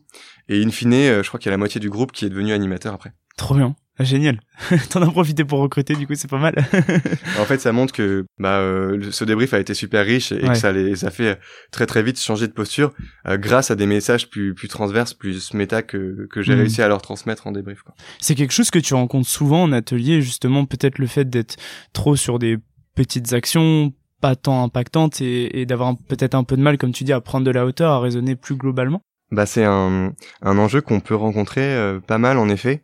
Et 0.49 0.61
in 0.61 0.71
fine, 0.71 1.23
je 1.23 1.29
crois 1.29 1.39
qu'il 1.39 1.47
y 1.47 1.51
a 1.51 1.53
la 1.53 1.57
moitié 1.57 1.81
du 1.81 1.89
groupe 1.89 2.11
qui 2.11 2.25
est 2.25 2.29
devenu 2.29 2.53
animateur 2.53 2.95
après. 2.95 3.13
Trop 3.37 3.55
bien. 3.55 3.77
Ah, 4.01 4.05
génial. 4.05 4.41
T'en 4.89 5.03
as 5.03 5.11
profité 5.11 5.45
pour 5.45 5.59
recruter, 5.59 5.95
du 5.95 6.07
coup, 6.07 6.15
c'est 6.15 6.31
pas 6.31 6.39
mal. 6.39 6.55
en 7.39 7.45
fait, 7.45 7.61
ça 7.61 7.71
montre 7.71 7.93
que 7.93 8.25
bah, 8.39 8.61
euh, 8.61 9.11
ce 9.11 9.25
débrief 9.27 9.53
a 9.53 9.61
été 9.61 9.75
super 9.75 10.07
riche 10.07 10.33
et 10.33 10.41
que 10.41 10.55
ça 10.55 10.73
les 10.73 11.05
a 11.05 11.11
fait 11.11 11.39
très 11.71 11.85
très 11.85 12.03
vite 12.03 12.19
changer 12.19 12.49
de 12.49 12.53
posture 12.55 12.95
euh, 13.29 13.37
grâce 13.37 13.71
à 13.71 13.77
des 13.77 13.85
messages 13.85 14.31
plus 14.31 14.55
plus 14.55 14.69
transverses, 14.69 15.13
plus 15.13 15.53
méta 15.53 15.83
que 15.83 16.27
que 16.31 16.41
j'ai 16.41 16.55
hmm. 16.55 16.61
réussi 16.61 16.81
à 16.81 16.89
leur 16.89 17.03
transmettre 17.03 17.47
en 17.47 17.53
débrief. 17.53 17.85
C'est 18.21 18.35
quelque 18.35 18.55
chose 18.55 18.71
que 18.71 18.79
tu 18.79 18.95
rencontres 18.95 19.29
souvent 19.29 19.65
en 19.65 19.73
atelier, 19.73 20.23
justement, 20.23 20.65
peut-être 20.65 20.99
le 20.99 21.07
fait 21.07 21.29
d'être 21.29 21.57
trop 21.93 22.17
sur 22.17 22.39
des 22.39 22.57
petites 22.95 23.35
actions 23.35 23.93
pas 24.23 24.35
tant 24.35 24.65
impactantes 24.65 25.21
et, 25.21 25.61
et 25.61 25.67
d'avoir 25.67 25.95
peut-être 26.09 26.35
un 26.35 26.45
peu 26.45 26.57
de 26.57 26.63
mal, 26.63 26.79
comme 26.79 26.93
tu 26.93 27.05
dis, 27.05 27.13
à 27.13 27.21
prendre 27.21 27.45
de 27.45 27.51
la 27.51 27.67
hauteur, 27.67 27.93
à 27.93 28.01
raisonner 28.01 28.35
plus 28.35 28.57
globalement? 28.57 29.03
Bah 29.31 29.47
c'est 29.47 29.65
un, 29.65 30.13
un 30.43 30.59
enjeu 30.59 30.81
qu'on 30.81 31.01
peut 31.01 31.15
rencontrer 31.15 31.63
euh, 31.63 32.01
pas 32.01 32.19
mal 32.19 32.39
en 32.39 32.49
effet. 32.49 32.83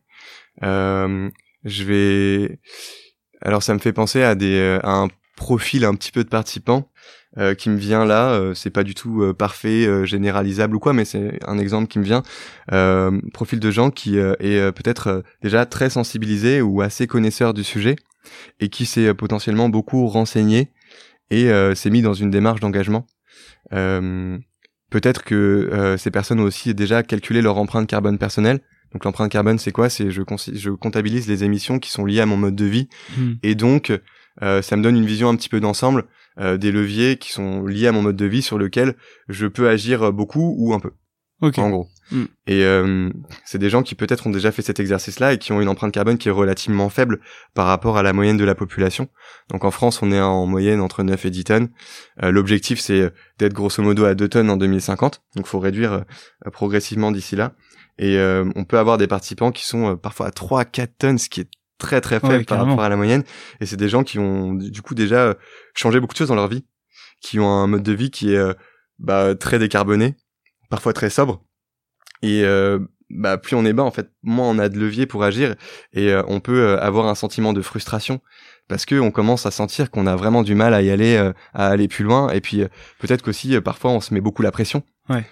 Euh, 0.63 1.31
je 1.65 1.85
vais. 1.85 2.61
Alors 3.43 3.63
ça 3.63 3.75
me 3.75 3.79
fait 3.79 3.93
penser 3.93 4.23
à 4.23 4.35
des 4.35 4.59
euh, 4.59 4.81
à 4.83 4.93
un 4.93 5.09
profil 5.37 5.85
un 5.85 5.95
petit 5.95 6.13
peu 6.13 6.25
de 6.25 6.29
participants 6.29 6.91
euh, 7.39 7.55
qui 7.55 7.69
me 7.69 7.77
vient 7.77 8.07
là. 8.07 8.31
Euh, 8.31 8.55
c'est 8.55 8.71
pas 8.71 8.83
du 8.83 8.95
tout 8.95 9.23
euh, 9.23 9.35
parfait, 9.35 10.07
généralisable 10.07 10.75
ou 10.75 10.79
quoi, 10.79 10.95
mais 10.95 11.05
c'est 11.05 11.39
un 11.47 11.59
exemple 11.59 11.87
qui 11.87 11.99
me 11.99 12.05
vient. 12.05 12.23
profil 13.33 13.61
de 13.61 13.71
gens 13.71 13.91
qui 13.91 14.17
est 14.19 14.73
peut-être 14.73 15.23
déjà 15.43 15.67
très 15.67 15.91
sensibilisé 15.91 16.63
ou 16.63 16.81
assez 16.81 17.07
connaisseur 17.07 17.55
du 17.55 17.63
sujet 17.63 17.97
et 18.59 18.69
qui 18.69 18.87
s'est 18.87 19.15
potentiellement 19.15 19.69
beaucoup 19.69 20.07
renseigné 20.09 20.73
et 21.31 21.49
s'est 21.75 21.91
mis 21.91 22.03
dans 22.03 22.15
une 22.15 22.31
démarche 22.31 22.61
d'engagement. 22.61 23.07
peut-être 23.71 25.23
que 25.25 25.97
ces 25.99 26.11
personnes 26.11 26.41
ont 26.41 26.45
aussi 26.45 26.75
déjà 26.75 27.03
calculé 27.03 27.43
leur 27.43 27.59
empreinte 27.59 27.87
carbone 27.87 28.19
personnelle 28.19 28.61
donc 28.93 29.05
l'empreinte 29.05 29.31
carbone, 29.31 29.59
c'est 29.59 29.73
quoi? 29.73 29.89
C'est 29.89 30.11
je, 30.11 30.23
je 30.55 30.71
comptabilise 30.71 31.29
les 31.29 31.45
émissions 31.45 31.79
qui 31.79 31.91
sont 31.91 32.05
liées 32.05 32.21
à 32.21 32.27
mon 32.27 32.37
mode 32.37 32.57
de 32.57 32.65
vie, 32.65 32.89
hmm. 33.17 33.35
et 33.43 33.55
donc 33.55 33.93
euh, 34.43 34.63
ça 34.63 34.77
me 34.77 34.83
donne 34.83 34.97
une 34.97 35.07
vision 35.07 35.29
un 35.29 35.37
petit 35.37 35.49
peu 35.49 35.61
d'ensemble 35.61 36.05
euh, 36.39 36.57
des 36.57 36.73
leviers 36.73 37.17
qui 37.17 37.33
sont 37.33 37.65
liés 37.65 37.87
à 37.87 37.93
mon 37.93 38.03
mode 38.03 38.17
de 38.17 38.27
vie 38.27 38.43
sur 38.43 38.59
lequel 38.59 38.95
je 39.29 39.47
peux 39.47 39.69
agir 39.69 40.13
beaucoup 40.13 40.55
ou 40.59 40.75
un 40.75 40.81
peu. 40.81 40.93
En 41.43 41.71
gros. 41.71 41.89
Hmm. 42.11 42.25
Et 42.47 42.65
euh, 42.65 43.11
c'est 43.45 43.59
des 43.59 43.69
gens 43.69 43.83
qui 43.83 43.95
peut-être 43.95 44.27
ont 44.27 44.31
déjà 44.31 44.53
fait 44.53 44.63
cet 44.63 44.81
exercice-là 44.81 45.35
et 45.35 45.39
qui 45.39 45.53
ont 45.53 45.61
une 45.61 45.69
empreinte 45.69 45.93
carbone 45.93 46.17
qui 46.17 46.29
est 46.29 46.33
relativement 46.33 46.89
faible 46.89 47.21
par 47.53 47.67
rapport 47.67 47.99
à 47.99 48.03
la 48.03 48.13
moyenne 48.13 48.37
de 48.37 48.45
la 48.45 48.55
population. 48.55 49.09
Donc 49.51 49.65
en 49.65 49.71
France, 49.71 50.01
on 50.03 50.13
est 50.13 50.21
en 50.21 50.47
moyenne 50.47 50.81
entre 50.81 51.03
9 51.03 51.27
et 51.27 51.31
10 51.31 51.45
tonnes. 51.45 51.69
L'objectif, 52.23 52.81
c'est 52.81 53.13
d'être 53.39 53.53
grosso 53.53 53.83
modo 53.83 54.05
à 54.05 54.15
2 54.15 54.29
tonnes 54.29 54.49
en 54.49 54.57
2050. 54.57 55.23
Donc 55.35 55.47
faut 55.47 55.59
réduire 55.59 56.05
progressivement 56.53 57.13
d'ici 57.13 57.37
là. 57.37 57.53
Et 57.99 58.19
euh, 58.19 58.51
on 58.57 58.65
peut 58.65 58.79
avoir 58.79 58.99
des 58.99 59.07
participants 59.07 59.53
qui 59.53 59.65
sont 59.65 59.93
euh, 59.93 59.97
parfois 59.97 60.27
à 60.27 60.31
3 60.31 60.65
4 60.65 60.99
tonnes, 60.99 61.19
ce 61.19 61.29
qui 61.29 61.41
est 61.41 61.51
très 61.79 62.01
très 62.01 62.21
faible 62.21 62.45
par 62.45 62.59
rapport 62.59 62.83
à 62.83 62.89
la 62.89 62.97
moyenne. 62.97 63.25
Et 63.61 63.67
c'est 63.67 63.77
des 63.77 63.89
gens 63.89 64.05
qui 64.05 64.19
ont 64.19 64.55
du 64.55 64.83
coup 64.83 64.95
déjà 64.95 65.29
euh, 65.29 65.35
changé 65.75 66.01
beaucoup 66.01 66.15
de 66.15 66.19
choses 66.19 66.29
dans 66.29 66.35
leur 66.35 66.49
vie, 66.49 66.65
qui 67.21 67.39
ont 67.39 67.49
un 67.49 67.67
mode 67.67 67.83
de 67.83 67.93
vie 67.93 68.11
qui 68.11 68.35
est 68.35 68.57
bah, 68.99 69.35
très 69.35 69.59
décarboné, 69.59 70.15
parfois 70.71 70.93
très 70.93 71.11
sobre. 71.11 71.45
Et 72.23 72.45
bah 73.09 73.39
plus 73.39 73.55
on 73.55 73.65
est 73.65 73.73
bas 73.73 73.85
en 73.85 73.93
fait 73.93 74.11
moins 74.25 74.49
on 74.49 74.59
a 74.59 74.69
de 74.69 74.81
levier 74.81 75.07
pour 75.07 75.23
agir 75.23 75.55
et 75.93 76.13
on 76.27 76.41
peut 76.41 76.77
avoir 76.81 77.07
un 77.07 77.15
sentiment 77.15 77.53
de 77.53 77.63
frustration 77.63 78.21
parce 78.69 78.85
que 78.85 78.97
on 78.97 79.11
commence 79.11 79.47
à 79.47 79.51
sentir 79.51 79.91
qu'on 79.91 80.07
a 80.07 80.17
vraiment 80.17 80.43
du 80.43 80.55
mal 80.55 80.75
à 80.75 80.83
y 80.83 80.91
aller, 80.91 81.17
euh, 81.17 81.33
à 81.55 81.69
aller 81.69 81.89
plus 81.89 82.05
loin. 82.05 82.31
Et 82.31 82.41
puis 82.41 82.63
euh, 82.63 82.69
peut-être 82.99 83.23
qu'aussi 83.23 83.55
euh, 83.55 83.61
parfois 83.61 83.93
on 83.93 84.01
se 84.01 84.13
met 84.13 84.21
beaucoup 84.21 84.43
la 84.43 84.51
pression 84.51 84.83
ouais. 85.09 85.25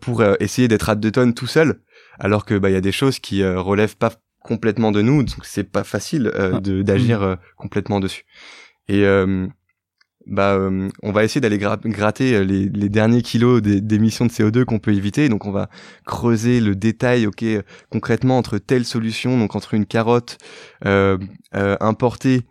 pour 0.00 0.22
essayer 0.40 0.68
d'être 0.68 0.88
à 0.88 0.94
deux 0.94 1.10
tonnes 1.10 1.34
tout 1.34 1.46
seul, 1.46 1.80
alors 2.18 2.44
que 2.44 2.58
bah 2.58 2.70
il 2.70 2.72
y 2.72 2.76
a 2.76 2.80
des 2.80 2.92
choses 2.92 3.18
qui 3.18 3.44
relèvent 3.44 3.96
pas 3.96 4.12
complètement 4.40 4.92
de 4.92 5.02
nous, 5.02 5.22
donc 5.22 5.44
c'est 5.44 5.70
pas 5.70 5.84
facile 5.84 6.30
ah. 6.34 6.60
de 6.60 6.82
d'agir 6.82 7.20
mmh. 7.20 7.36
complètement 7.56 8.00
dessus. 8.00 8.24
Et 8.88 9.04
bah 10.26 10.58
on 11.02 11.12
va 11.12 11.24
essayer 11.24 11.40
d'aller 11.40 11.58
gratter 11.58 12.44
les, 12.44 12.68
les, 12.68 12.88
derniers 12.88 13.22
kilos 13.22 13.62
d'émissions 13.62 14.26
de 14.26 14.30
CO2 14.30 14.64
qu'on 14.64 14.80
peut 14.80 14.92
éviter 14.92 15.28
donc 15.28 15.46
on 15.46 15.52
va 15.52 15.68
creuser 16.04 16.60
le 16.60 16.74
détail 16.74 17.26
ok 17.26 17.44
concrètement 17.90 18.36
entre 18.36 18.58
telle 18.58 18.84
solution 18.84 19.38
donc 19.38 19.54
entre 19.54 19.74
une 19.74 19.86
carotte 19.86 20.38
euh, 20.84 21.16
importée 21.52 22.42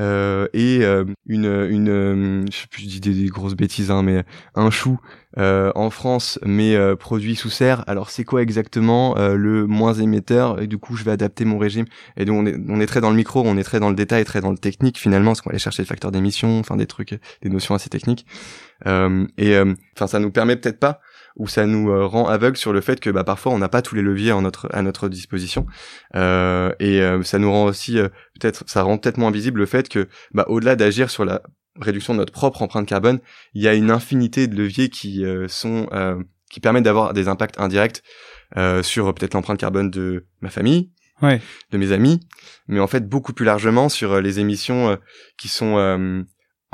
euh, 0.00 0.48
et 0.52 0.80
euh, 0.82 1.04
une 1.26 1.44
une 1.44 1.88
euh, 1.88 2.44
je 2.50 2.56
sais 2.56 2.66
plus 2.68 2.82
je 2.82 2.98
dis 2.98 3.00
des, 3.00 3.26
grosses 3.26 3.54
bêtises 3.54 3.90
hein, 3.90 4.02
mais 4.02 4.24
un 4.54 4.70
chou 4.70 4.98
en 5.36 5.90
France 5.90 6.38
mais 6.44 6.76
produit 6.96 7.34
sous 7.34 7.50
serre. 7.50 7.82
Alors 7.88 8.10
c'est 8.10 8.24
quoi 8.24 8.40
exactement 8.42 9.16
le 9.16 9.66
moins 9.66 9.94
émetteur? 9.94 10.60
Et 10.62 10.68
du 10.68 10.78
coup 10.78 10.96
je 10.96 11.02
vais 11.02 11.10
adapter 11.10 11.44
mon 11.44 11.58
régime. 11.58 11.86
Et 12.16 12.24
donc 12.24 12.38
on 12.38 12.46
est 12.46 12.56
on 12.68 12.80
est 12.80 12.86
très 12.86 13.00
dans 13.00 13.10
le 13.10 13.16
micro 13.16 13.42
on 13.44 13.56
est 13.56 13.64
très 13.64 13.80
dans 13.80 13.88
le 13.88 13.96
détail 13.96 14.24
très 14.24 14.40
dans 14.40 14.52
le 14.52 14.58
technique 14.58 14.96
finalement 14.96 15.32
parce 15.32 15.40
qu'on 15.40 15.50
aller 15.50 15.58
chercher 15.58 15.82
le 15.82 15.88
facteur 15.88 16.12
d'émission 16.12 16.60
enfin 16.60 16.76
des 16.76 16.86
trucs 16.86 17.18
des 17.42 17.48
notions 17.48 17.74
assez 17.74 17.90
techniques. 17.90 18.26
Et 18.86 19.58
enfin 19.96 20.06
ça 20.06 20.20
nous 20.20 20.30
permet 20.30 20.54
peut-être 20.54 20.78
pas 20.78 21.00
où 21.36 21.48
ça 21.48 21.66
nous 21.66 21.90
euh, 21.90 22.06
rend 22.06 22.28
aveugle 22.28 22.56
sur 22.56 22.72
le 22.72 22.80
fait 22.80 23.00
que 23.00 23.10
bah, 23.10 23.24
parfois 23.24 23.52
on 23.52 23.58
n'a 23.58 23.68
pas 23.68 23.82
tous 23.82 23.94
les 23.94 24.02
leviers 24.02 24.30
à 24.30 24.40
notre 24.40 24.68
à 24.72 24.82
notre 24.82 25.08
disposition 25.08 25.66
euh, 26.14 26.72
et 26.78 27.00
euh, 27.00 27.22
ça 27.22 27.38
nous 27.38 27.50
rend 27.50 27.64
aussi 27.64 27.98
euh, 27.98 28.08
peut-être 28.38 28.64
ça 28.66 28.82
rend 28.82 28.98
peut-être 28.98 29.18
moins 29.18 29.30
visible 29.30 29.60
le 29.60 29.66
fait 29.66 29.88
que 29.88 30.08
bah, 30.32 30.44
au-delà 30.48 30.76
d'agir 30.76 31.10
sur 31.10 31.24
la 31.24 31.42
réduction 31.80 32.12
de 32.12 32.18
notre 32.18 32.32
propre 32.32 32.62
empreinte 32.62 32.86
carbone 32.86 33.18
il 33.54 33.62
y 33.62 33.68
a 33.68 33.74
une 33.74 33.90
infinité 33.90 34.46
de 34.46 34.54
leviers 34.54 34.88
qui 34.90 35.24
sont 35.48 35.88
qui 36.48 36.60
permettent 36.60 36.84
d'avoir 36.84 37.14
des 37.14 37.26
impacts 37.26 37.58
indirects 37.58 38.04
sur 38.82 39.12
peut-être 39.12 39.34
l'empreinte 39.34 39.58
carbone 39.58 39.90
de 39.90 40.24
ma 40.40 40.50
famille 40.50 40.92
ouais. 41.20 41.40
de 41.72 41.78
mes 41.78 41.90
amis 41.90 42.20
mais 42.68 42.78
en 42.78 42.86
fait 42.86 43.08
beaucoup 43.08 43.32
plus 43.32 43.44
largement 43.44 43.88
sur 43.88 44.20
les 44.20 44.38
émissions 44.38 44.96
qui 45.36 45.48
sont 45.48 46.24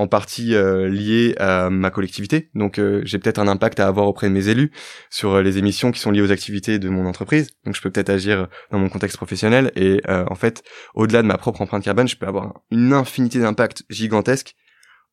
en 0.01 0.07
partie 0.07 0.55
euh, 0.55 0.89
lié 0.89 1.35
à 1.37 1.69
ma 1.69 1.91
collectivité. 1.91 2.49
Donc 2.55 2.79
euh, 2.79 3.03
j'ai 3.05 3.19
peut-être 3.19 3.39
un 3.39 3.49
impact 3.49 3.81
à 3.81 3.87
avoir 3.87 4.07
auprès 4.07 4.29
de 4.29 4.33
mes 4.33 4.49
élus 4.49 4.73
sur 5.11 5.35
euh, 5.35 5.43
les 5.43 5.59
émissions 5.59 5.93
qui 5.93 6.01
sont 6.01 6.11
liées 6.11 6.23
aux 6.23 6.33
activités 6.33 6.79
de 6.79 6.89
mon 6.89 7.05
entreprise. 7.05 7.51
Donc 7.67 7.77
je 7.77 7.83
peux 7.83 7.91
peut-être 7.91 8.09
agir 8.09 8.49
dans 8.71 8.79
mon 8.79 8.89
contexte 8.89 9.19
professionnel 9.19 9.71
et 9.77 10.01
en 10.09 10.35
fait, 10.35 10.63
au-delà 10.95 11.21
de 11.23 11.27
ma 11.27 11.37
propre 11.37 11.61
empreinte 11.61 11.85
carbone, 11.85 12.09
je 12.09 12.17
peux 12.17 12.27
avoir 12.27 12.63
une 12.71 12.93
infinité 12.93 13.41
d'impacts 13.41 13.83
gigantesques 13.91 14.55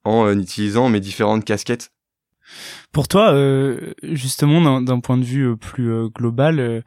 en 0.04 0.32
utilisant 0.40 0.90
mes 0.90 1.00
différentes 1.00 1.44
casquettes. 1.44 1.92
Pour 2.94 3.08
toi, 3.08 3.36
justement, 4.04 4.82
d'un 4.82 5.00
point 5.00 5.18
de 5.18 5.26
vue 5.26 5.58
plus 5.58 6.10
global, 6.10 6.84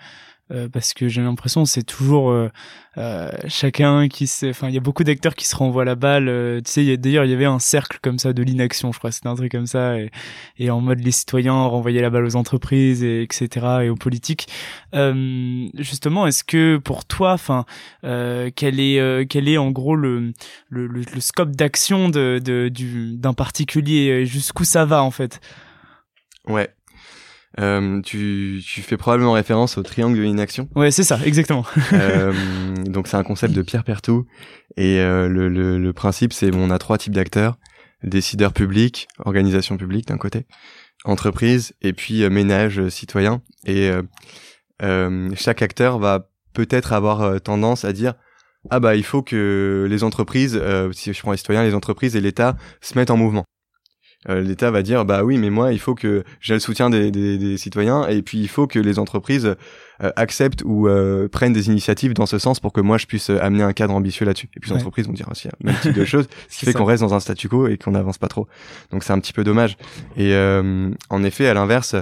euh, 0.53 0.69
parce 0.69 0.95
que 0.95 1.09
j'ai 1.09 1.23
l'impression 1.23 1.65
c'est 1.65 1.83
toujours 1.83 2.31
euh, 2.31 2.51
euh, 2.99 3.31
chacun 3.47 4.09
qui 4.09 4.27
se 4.27 4.47
enfin 4.47 4.69
il 4.69 4.75
y 4.75 4.79
a 4.79 4.81
beaucoup 4.81 5.05
d'acteurs 5.05 5.35
qui 5.35 5.47
se 5.47 5.55
renvoient 5.55 5.85
la 5.85 5.95
balle 5.95 6.61
tu 6.65 6.71
sais 6.71 6.97
d'ailleurs 6.97 7.25
il 7.25 7.31
y 7.31 7.35
avait 7.35 7.45
un 7.45 7.59
cercle 7.59 7.99
comme 8.03 8.19
ça 8.19 8.33
de 8.33 8.43
l'inaction 8.43 8.91
je 8.91 8.99
crois 8.99 9.13
c'était 9.13 9.29
un 9.29 9.37
truc 9.37 9.53
comme 9.53 9.67
ça 9.67 9.99
et, 9.99 10.11
et 10.59 10.71
en 10.71 10.81
mode 10.81 11.01
les 11.01 11.13
citoyens 11.13 11.55
renvoyaient 11.55 12.03
la 12.03 12.11
balle 12.11 12.25
aux 12.25 12.37
entreprises 12.37 13.05
et 13.05 13.23
etc 13.23 13.67
et 13.83 13.89
aux 13.91 13.97
politiques. 13.97 14.49
Justement 14.93 16.27
est-ce 16.27 16.43
que 16.43 16.79
pour 16.79 17.05
toi 17.05 17.33
enfin 17.33 17.65
quel 18.03 18.81
est 18.81 19.27
quel 19.29 19.49
est 19.49 19.59
en 19.59 19.71
gros 19.71 19.95
le 19.95 20.33
le, 20.69 20.87
le, 20.87 21.03
le 21.03 21.21
scope 21.21 21.55
d'action 21.55 22.09
de, 22.09 22.41
de 22.43 22.69
du 22.69 23.17
d'un 23.17 23.35
particulier 23.35 24.27
jusqu'où 24.27 24.65
ça 24.65 24.85
va 24.85 25.03
en 25.03 25.11
fait? 25.11 25.41
Ouais, 26.47 26.71
euh, 27.59 28.01
tu, 28.03 28.63
tu 28.65 28.81
fais 28.81 28.97
probablement 28.97 29.33
référence 29.33 29.77
au 29.77 29.83
triangle 29.83 30.17
de 30.17 30.23
l'inaction. 30.23 30.69
Ouais, 30.77 30.91
c'est 30.91 31.03
ça, 31.03 31.19
exactement. 31.25 31.65
euh, 31.93 32.33
donc 32.87 33.09
c'est 33.09 33.17
un 33.17 33.25
concept 33.25 33.55
de 33.55 33.63
Pierre 33.63 33.85
Pertou 33.85 34.27
et 34.77 35.01
euh, 35.01 35.29
le, 35.29 35.49
le, 35.49 35.79
le, 35.79 35.93
principe 35.93 36.33
c'est 36.33 36.55
on 36.55 36.71
a 36.71 36.79
trois 36.79 36.99
types 36.99 37.13
d'acteurs 37.13 37.59
décideurs 38.05 38.53
publics, 38.53 39.09
organisation 39.19 39.77
publique 39.77 40.07
d'un 40.07 40.17
côté, 40.17 40.47
entreprise 41.05 41.75
et 41.83 41.93
puis 41.93 42.23
euh, 42.23 42.31
ménage 42.31 42.79
euh, 42.79 42.89
citoyen 42.89 43.43
et 43.67 43.91
chaque 45.37 45.61
acteur 45.61 45.99
va 45.99 46.31
peut-être 46.53 46.93
avoir 46.93 47.41
tendance 47.43 47.85
à 47.85 47.93
dire 47.93 48.15
ah 48.71 48.81
bah 48.81 48.95
il 48.95 49.05
faut 49.05 49.23
que 49.23 49.87
les 49.89 50.05
entreprises, 50.05 50.61
si 50.93 51.13
je 51.13 51.21
prends 51.21 51.33
les 51.33 51.37
citoyens, 51.37 51.63
les 51.63 51.75
entreprises 51.75 52.17
et 52.17 52.21
l'État 52.21 52.57
se 52.81 52.95
mettent 52.95 53.11
en 53.11 53.17
mouvement. 53.17 53.45
Euh, 54.29 54.43
l'État 54.43 54.71
va 54.71 54.83
dire 54.83 55.07
bah 55.07 55.25
oui 55.25 55.39
mais 55.39 55.49
moi 55.49 55.73
il 55.73 55.79
faut 55.79 55.95
que 55.95 56.25
j'ai 56.43 56.53
le 56.53 56.61
soutien 56.61 56.91
des, 56.91 57.11
des, 57.11 57.39
des, 57.39 57.57
citoyens 57.57 58.07
et 58.07 58.21
puis 58.21 58.39
il 58.39 58.49
faut 58.49 58.67
que 58.67 58.79
les 58.79 58.99
entreprises 58.99 59.57
euh, 60.03 60.11
acceptent 60.15 60.63
ou 60.67 60.89
euh, 60.89 61.27
prennent 61.27 61.55
des 61.55 61.69
initiatives 61.69 62.13
dans 62.13 62.27
ce 62.27 62.39
sens 62.39 62.61
pour 62.61 62.75
que 62.75 62.83
moi 62.83 62.99
je 62.99 63.07
puisse 63.07 63.31
amener 63.31 63.63
un 63.63 63.73
cadre 63.73 63.95
ambitieux 63.95 64.27
là-dessus. 64.27 64.51
Et 64.55 64.61
puis 64.61 64.73
les 64.73 64.77
entreprises 64.77 65.07
vont 65.07 65.15
dire 65.15 65.29
aussi 65.31 65.49
le 65.49 65.67
même 65.67 65.81
type 65.81 65.95
de 65.95 66.05
choses 66.05 66.29
ce 66.51 66.59
qui 66.59 66.67
fait 66.67 66.75
qu'on 66.75 66.85
reste 66.85 67.03
dans 67.03 67.15
un 67.15 67.21
statu 67.21 67.49
quo 67.49 67.67
et 67.67 67.79
qu'on 67.79 67.93
n'avance 67.93 68.19
pas 68.19 68.29
trop. 68.29 68.47
Donc 68.91 69.05
c'est 69.05 69.15
un 69.15 69.19
petit 69.21 69.33
peu 69.33 69.43
dommage. 69.43 69.79
Et 70.19 70.37
en 70.37 71.25
effet 71.25 71.47
à 71.47 71.55
l'inverse 71.55 71.97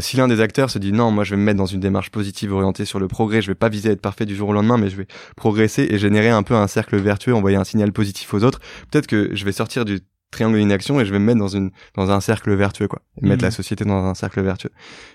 si 0.00 0.16
l'un 0.16 0.26
des 0.26 0.40
acteurs 0.40 0.70
se 0.70 0.78
dit 0.78 0.92
non 0.92 1.10
moi 1.10 1.24
je 1.24 1.32
vais 1.32 1.36
me 1.36 1.44
mettre 1.44 1.58
dans 1.58 1.66
une 1.66 1.80
démarche 1.80 2.10
positive 2.10 2.54
orientée 2.54 2.86
sur 2.86 2.98
le 2.98 3.08
progrès 3.08 3.42
je 3.42 3.48
vais 3.48 3.54
pas 3.54 3.68
viser 3.68 3.90
à 3.90 3.92
être 3.92 4.00
parfait 4.00 4.24
du 4.24 4.34
jour 4.34 4.48
au 4.48 4.52
lendemain 4.54 4.78
mais 4.78 4.88
je 4.88 4.96
vais 4.96 5.06
progresser 5.36 5.86
et 5.90 5.98
générer 5.98 6.30
un 6.30 6.42
peu 6.42 6.54
un 6.54 6.66
cercle 6.66 6.96
vertueux 6.96 7.34
envoyer 7.34 7.58
un 7.58 7.64
signal 7.64 7.92
positif 7.92 8.32
aux 8.32 8.42
autres 8.42 8.60
peut-être 8.90 9.06
que 9.06 9.28
je 9.34 9.44
vais 9.44 9.52
sortir 9.52 9.84
du 9.84 10.00
triangle 10.30 10.58
d'inaction 10.58 11.00
et 11.00 11.04
je 11.04 11.12
vais 11.12 11.18
me 11.18 11.24
mettre 11.24 11.38
dans 11.38 11.48
une 11.48 11.70
dans 11.94 12.10
un 12.10 12.20
cercle 12.20 12.54
vertueux 12.54 12.88
quoi. 12.88 13.02
Mettre 13.20 13.42
la 13.42 13.48
mhm. 13.48 13.52
société 13.52 13.84
dans 13.84 14.04
un 14.04 14.14
cercle 14.14 14.42
vertueux. 14.42 14.70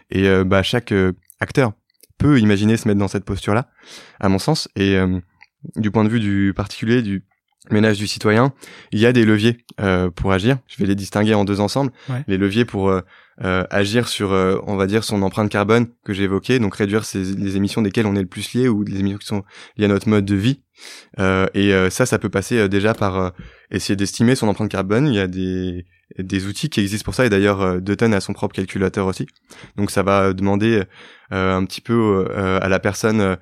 Et 0.10 0.28
euh, 0.28 0.44
bah 0.44 0.64
chaque 0.64 0.92
euh, 0.92 1.14
acteur 1.40 1.74
peut 2.18 2.40
imaginer 2.40 2.78
se 2.78 2.88
mettre 2.88 3.00
dans 3.00 3.08
cette 3.08 3.26
posture 3.26 3.54
là 3.54 3.70
à 4.20 4.30
mon 4.30 4.40
sens. 4.40 4.68
Et 4.76 4.96
euh, 4.98 5.20
du 5.76 5.92
point 5.92 6.04
de 6.04 6.10
vue 6.10 6.20
du 6.20 6.54
particulier 6.56 7.02
du 7.02 7.26
ménage 7.72 7.98
du 7.98 8.08
citoyen 8.08 8.54
il 8.92 9.00
y 9.00 9.06
a 9.06 9.14
des 9.14 9.26
leviers 9.26 9.58
pour 10.16 10.34
agir 10.34 10.58
je 10.68 10.78
vais 10.78 10.86
les 10.86 10.96
distinguer 10.96 11.34
en 11.34 11.46
deux 11.46 11.60
ensembles 11.60 11.92
les 12.28 12.38
leviers 12.38 12.66
pour 12.66 12.94
agir 13.40 14.08
sur 14.08 14.32
on 14.32 14.76
va 14.76 14.86
dire 14.86 15.04
son 15.04 15.22
empreinte 15.22 15.50
carbone 15.50 15.88
que 16.04 16.12
évoqué 16.12 16.60
donc 16.60 16.76
réduire 16.76 17.04
les 17.14 17.56
émissions 17.56 17.82
desquelles 17.82 18.06
on 18.06 18.16
est 18.16 18.22
le 18.22 18.28
plus 18.28 18.54
lié 18.54 18.68
ou 18.68 18.84
les 18.84 19.00
émissions 19.00 19.18
qui 19.18 19.28
sont 19.28 19.44
liées 19.78 19.86
à 19.86 19.90
notre 19.90 20.10
mode 20.10 20.26
de 20.26 20.36
vie 20.36 20.60
euh, 21.20 21.48
et 21.54 21.74
euh, 21.74 21.90
ça, 21.90 22.06
ça 22.06 22.20
peut 22.20 22.30
passer 22.30 22.58
euh, 22.58 22.68
déjà 22.68 22.94
par 22.94 23.34
essayer 23.72 23.96
d'estimer 23.96 24.36
son 24.36 24.48
empreinte 24.48 24.70
carbone. 24.70 25.08
Il 25.08 25.16
y 25.16 25.20
a 25.20 25.28
des, 25.28 25.86
des 26.18 26.46
outils 26.46 26.70
qui 26.70 26.80
existent 26.82 27.06
pour 27.06 27.16
ça, 27.16 27.26
et 27.26 27.30
d'ailleurs, 27.30 27.82
Dutton 27.82 28.12
a 28.12 28.20
son 28.20 28.34
propre 28.34 28.56
calculateur 28.56 29.08
aussi. 29.08 29.28
Donc 29.78 29.92
ça 29.92 30.04
va 30.04 30.34
demander 30.34 30.84
un 31.32 31.66
petit 31.66 31.82
peu 31.82 32.28
à 32.36 32.70
la 32.70 32.80
personne 32.80 33.38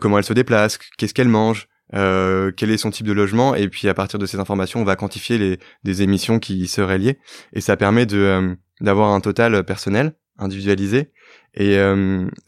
comment 0.00 0.18
elle 0.18 0.24
se 0.24 0.32
déplace, 0.32 0.78
qu'est-ce 0.96 1.14
qu'elle 1.14 1.28
mange, 1.28 1.68
quel 1.92 2.70
est 2.70 2.76
son 2.76 2.90
type 2.90 3.06
de 3.06 3.12
logement, 3.12 3.54
et 3.54 3.68
puis 3.68 3.88
à 3.88 3.94
partir 3.94 4.18
de 4.18 4.26
ces 4.26 4.38
informations, 4.38 4.80
on 4.80 4.84
va 4.84 4.96
quantifier 4.96 5.38
les 5.38 5.58
des 5.84 6.02
émissions 6.02 6.38
qui 6.38 6.66
seraient 6.66 6.98
liées, 6.98 7.18
et 7.52 7.60
ça 7.60 7.76
permet 7.76 8.06
de 8.06 8.56
d'avoir 8.80 9.10
un 9.10 9.20
total 9.20 9.64
personnel 9.64 10.14
individualisé, 10.38 11.12
et 11.54 11.78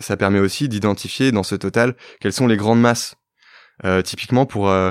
ça 0.01 0.17
permet 0.17 0.41
aussi 0.41 0.69
d'identifier 0.69 1.31
dans 1.33 1.45
ce 1.45 1.55
total 1.55 1.95
quelles 2.21 2.33
sont 2.33 2.47
les 2.47 2.57
grandes 2.57 2.81
masses 2.81 3.17
euh, 3.85 4.01
typiquement 4.01 4.47
pour 4.47 4.71
euh, 4.71 4.91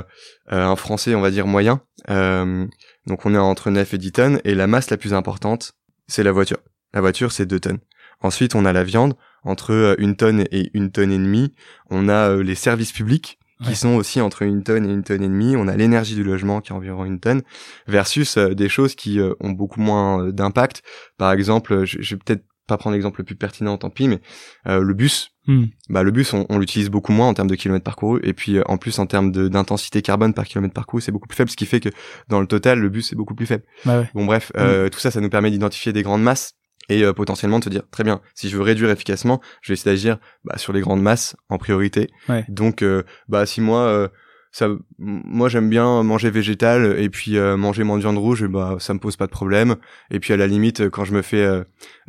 euh, 0.52 0.64
un 0.64 0.76
Français, 0.76 1.14
on 1.16 1.20
va 1.20 1.32
dire 1.32 1.46
moyen, 1.46 1.80
donc 2.08 3.26
on 3.26 3.34
est 3.34 3.38
entre 3.38 3.70
9 3.70 3.94
et 3.94 3.98
10 3.98 4.12
tonnes, 4.12 4.40
et 4.44 4.54
la 4.54 4.66
masse 4.66 4.90
la 4.90 4.96
plus 4.96 5.12
importante, 5.12 5.72
c'est 6.06 6.22
la 6.22 6.32
voiture. 6.32 6.58
La 6.92 7.00
voiture, 7.00 7.32
c'est 7.32 7.46
2 7.46 7.58
tonnes. 7.58 7.78
Ensuite, 8.20 8.54
on 8.54 8.64
a 8.64 8.72
la 8.72 8.84
viande, 8.84 9.14
entre 9.42 9.96
une 9.98 10.16
tonne 10.16 10.44
et 10.50 10.70
une 10.74 10.90
tonne 10.90 11.12
et 11.12 11.18
demie. 11.18 11.54
On 11.90 12.08
a 12.08 12.36
les 12.36 12.54
services 12.54 12.92
publics, 12.92 13.38
qui 13.62 13.74
sont 13.74 13.94
aussi 13.94 14.20
entre 14.20 14.42
une 14.42 14.62
tonne 14.62 14.84
et 14.84 14.92
une 14.92 15.02
tonne 15.02 15.22
et 15.22 15.28
demie. 15.28 15.56
On 15.56 15.68
a 15.68 15.76
l'énergie 15.76 16.14
du 16.14 16.24
logement 16.24 16.60
qui 16.60 16.72
est 16.72 16.76
environ 16.76 17.04
une 17.04 17.20
tonne, 17.20 17.42
versus 17.86 18.38
des 18.38 18.68
choses 18.68 18.94
qui 18.94 19.18
ont 19.40 19.50
beaucoup 19.50 19.80
moins 19.80 20.28
d'impact. 20.30 20.82
Par 21.16 21.32
exemple, 21.32 21.84
je, 21.84 22.00
je 22.00 22.14
vais 22.14 22.20
peut-être 22.24 22.44
pas 22.66 22.76
prendre 22.76 22.94
l'exemple 22.94 23.20
le 23.20 23.24
plus 23.24 23.36
pertinent, 23.36 23.78
tant 23.78 23.90
pis, 23.90 24.08
mais 24.08 24.20
le 24.66 24.92
bus, 24.92 25.30
Hmm. 25.46 25.66
Bah 25.88 26.02
le 26.02 26.10
bus 26.10 26.32
on, 26.32 26.44
on 26.48 26.58
l'utilise 26.58 26.90
beaucoup 26.90 27.12
moins 27.12 27.28
en 27.28 27.34
termes 27.34 27.48
de 27.48 27.54
kilomètres 27.54 27.84
parcourus 27.84 28.20
et 28.24 28.32
puis 28.32 28.56
euh, 28.56 28.64
en 28.66 28.78
plus 28.78 28.98
en 28.98 29.06
termes 29.06 29.30
d'intensité 29.30 30.02
carbone 30.02 30.34
par 30.34 30.44
kilomètre 30.44 30.74
parcouru 30.74 31.00
c'est 31.00 31.12
beaucoup 31.12 31.28
plus 31.28 31.36
faible 31.36 31.50
ce 31.50 31.56
qui 31.56 31.66
fait 31.66 31.78
que 31.78 31.88
dans 32.28 32.40
le 32.40 32.48
total 32.48 32.80
le 32.80 32.88
bus 32.88 33.12
est 33.12 33.16
beaucoup 33.16 33.36
plus 33.36 33.46
faible. 33.46 33.62
Bah 33.84 34.00
ouais. 34.00 34.10
Bon 34.12 34.24
bref 34.24 34.50
hmm. 34.54 34.58
euh, 34.58 34.88
tout 34.88 34.98
ça 34.98 35.12
ça 35.12 35.20
nous 35.20 35.30
permet 35.30 35.52
d'identifier 35.52 35.92
des 35.92 36.02
grandes 36.02 36.22
masses 36.22 36.55
et 36.88 37.02
euh, 37.02 37.12
potentiellement 37.12 37.58
de 37.58 37.64
se 37.64 37.70
dire 37.70 37.82
très 37.90 38.04
bien 38.04 38.20
si 38.34 38.48
je 38.48 38.56
veux 38.56 38.62
réduire 38.62 38.90
efficacement 38.90 39.40
je 39.62 39.72
vais 39.72 39.74
essayer 39.74 39.92
d'agir 39.92 40.18
bah, 40.44 40.58
sur 40.58 40.72
les 40.72 40.80
grandes 40.80 41.02
masses 41.02 41.36
en 41.48 41.58
priorité. 41.58 42.08
Ouais. 42.28 42.44
Donc 42.48 42.84
bah 43.28 43.46
si 43.46 43.60
moi 43.60 44.10
ça, 44.56 44.68
moi 44.98 45.50
j'aime 45.50 45.68
bien 45.68 46.02
manger 46.02 46.30
végétal 46.30 46.98
et 46.98 47.10
puis 47.10 47.36
euh, 47.36 47.58
manger 47.58 47.84
moins 47.84 47.96
de 47.96 48.00
viande 48.00 48.16
rouge, 48.16 48.42
et 48.42 48.48
bah 48.48 48.76
ça 48.78 48.94
me 48.94 48.98
pose 48.98 49.14
pas 49.16 49.26
de 49.26 49.30
problème. 49.30 49.76
Et 50.10 50.18
puis 50.18 50.32
à 50.32 50.38
la 50.38 50.46
limite, 50.46 50.88
quand 50.88 51.04
je 51.04 51.12
me 51.12 51.20
fais 51.20 51.42
euh, 51.42 51.62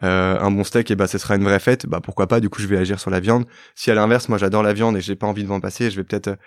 euh, 0.03 0.39
un 0.39 0.50
bon 0.50 0.63
steak, 0.63 0.89
et 0.89 0.96
bah 0.96 1.07
ce 1.07 1.17
sera 1.17 1.36
une 1.36 1.43
vraie 1.43 1.60
fête. 1.60 1.88
Bah 1.88 2.00
pourquoi 2.01 2.27
pas 2.27 2.39
Du 2.39 2.50
coup, 2.50 2.62
je 2.62 2.67
vais 2.67 2.77
agir 2.77 3.01
sur 3.01 3.12
la 3.12 3.19
viande. 3.19 3.46
Si 3.75 3.91
à 3.91 3.96
l'inverse, 3.96 4.29
moi 4.29 4.38
j'adore 4.38 4.63
la 4.63 4.72
viande 4.72 4.96
et 4.96 5.01
j'ai 5.01 5.17
pas 5.17 5.27
envie 5.27 5.43
de 5.43 5.50
m'en 5.50 5.60
passer, 5.60 5.91
je 5.91 5.98
vais 5.98 6.05
peut-être 6.05 6.38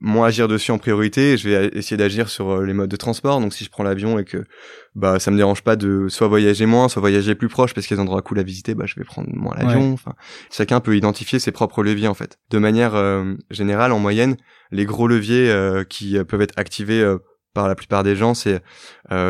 moins 0.00 0.26
agir 0.28 0.48
dessus 0.48 0.70
en 0.70 0.78
priorité. 0.78 1.36
Je 1.36 1.48
vais 1.48 1.68
essayer 1.68 1.96
d'agir 1.96 2.28
sur 2.28 2.50
euh, 2.50 2.64
les 2.64 2.72
modes 2.72 2.90
de 2.90 2.96
transport. 2.96 3.40
Donc 3.40 3.54
si 3.54 3.64
je 3.64 3.70
prends 3.70 3.82
l'avion 3.82 4.18
et 4.18 4.24
que 4.24 4.44
bah 4.94 5.18
ça 5.18 5.30
me 5.30 5.36
dérange 5.36 5.62
pas 5.62 5.76
de 5.76 6.08
soit 6.08 6.28
voyager 6.28 6.66
moins, 6.66 6.88
soit 6.88 7.00
voyager 7.00 7.34
plus 7.34 7.48
proche 7.48 7.74
parce 7.74 7.86
qu'il 7.86 7.96
y 7.96 7.98
a 7.98 8.02
des 8.02 8.08
endroits 8.08 8.22
cool 8.22 8.38
à 8.38 8.42
visiter, 8.42 8.74
bah 8.74 8.84
je 8.86 8.94
vais 8.96 9.04
prendre 9.04 9.28
moins 9.32 9.54
l'avion. 9.56 9.92
Enfin, 9.92 10.14
chacun 10.50 10.80
peut 10.80 10.96
identifier 10.96 11.38
ses 11.38 11.52
propres 11.52 11.82
leviers 11.82 12.08
en 12.08 12.14
fait. 12.14 12.38
De 12.50 12.58
manière 12.58 12.94
euh, 12.94 13.34
générale, 13.50 13.92
en 13.92 13.98
moyenne, 13.98 14.36
les 14.70 14.84
gros 14.84 15.08
leviers 15.08 15.50
euh, 15.50 15.84
qui 15.84 16.22
peuvent 16.24 16.42
être 16.42 16.58
activés 16.58 17.04
par 17.54 17.68
la 17.68 17.74
plupart 17.74 18.02
des 18.02 18.16
gens, 18.16 18.34
c'est 18.34 18.62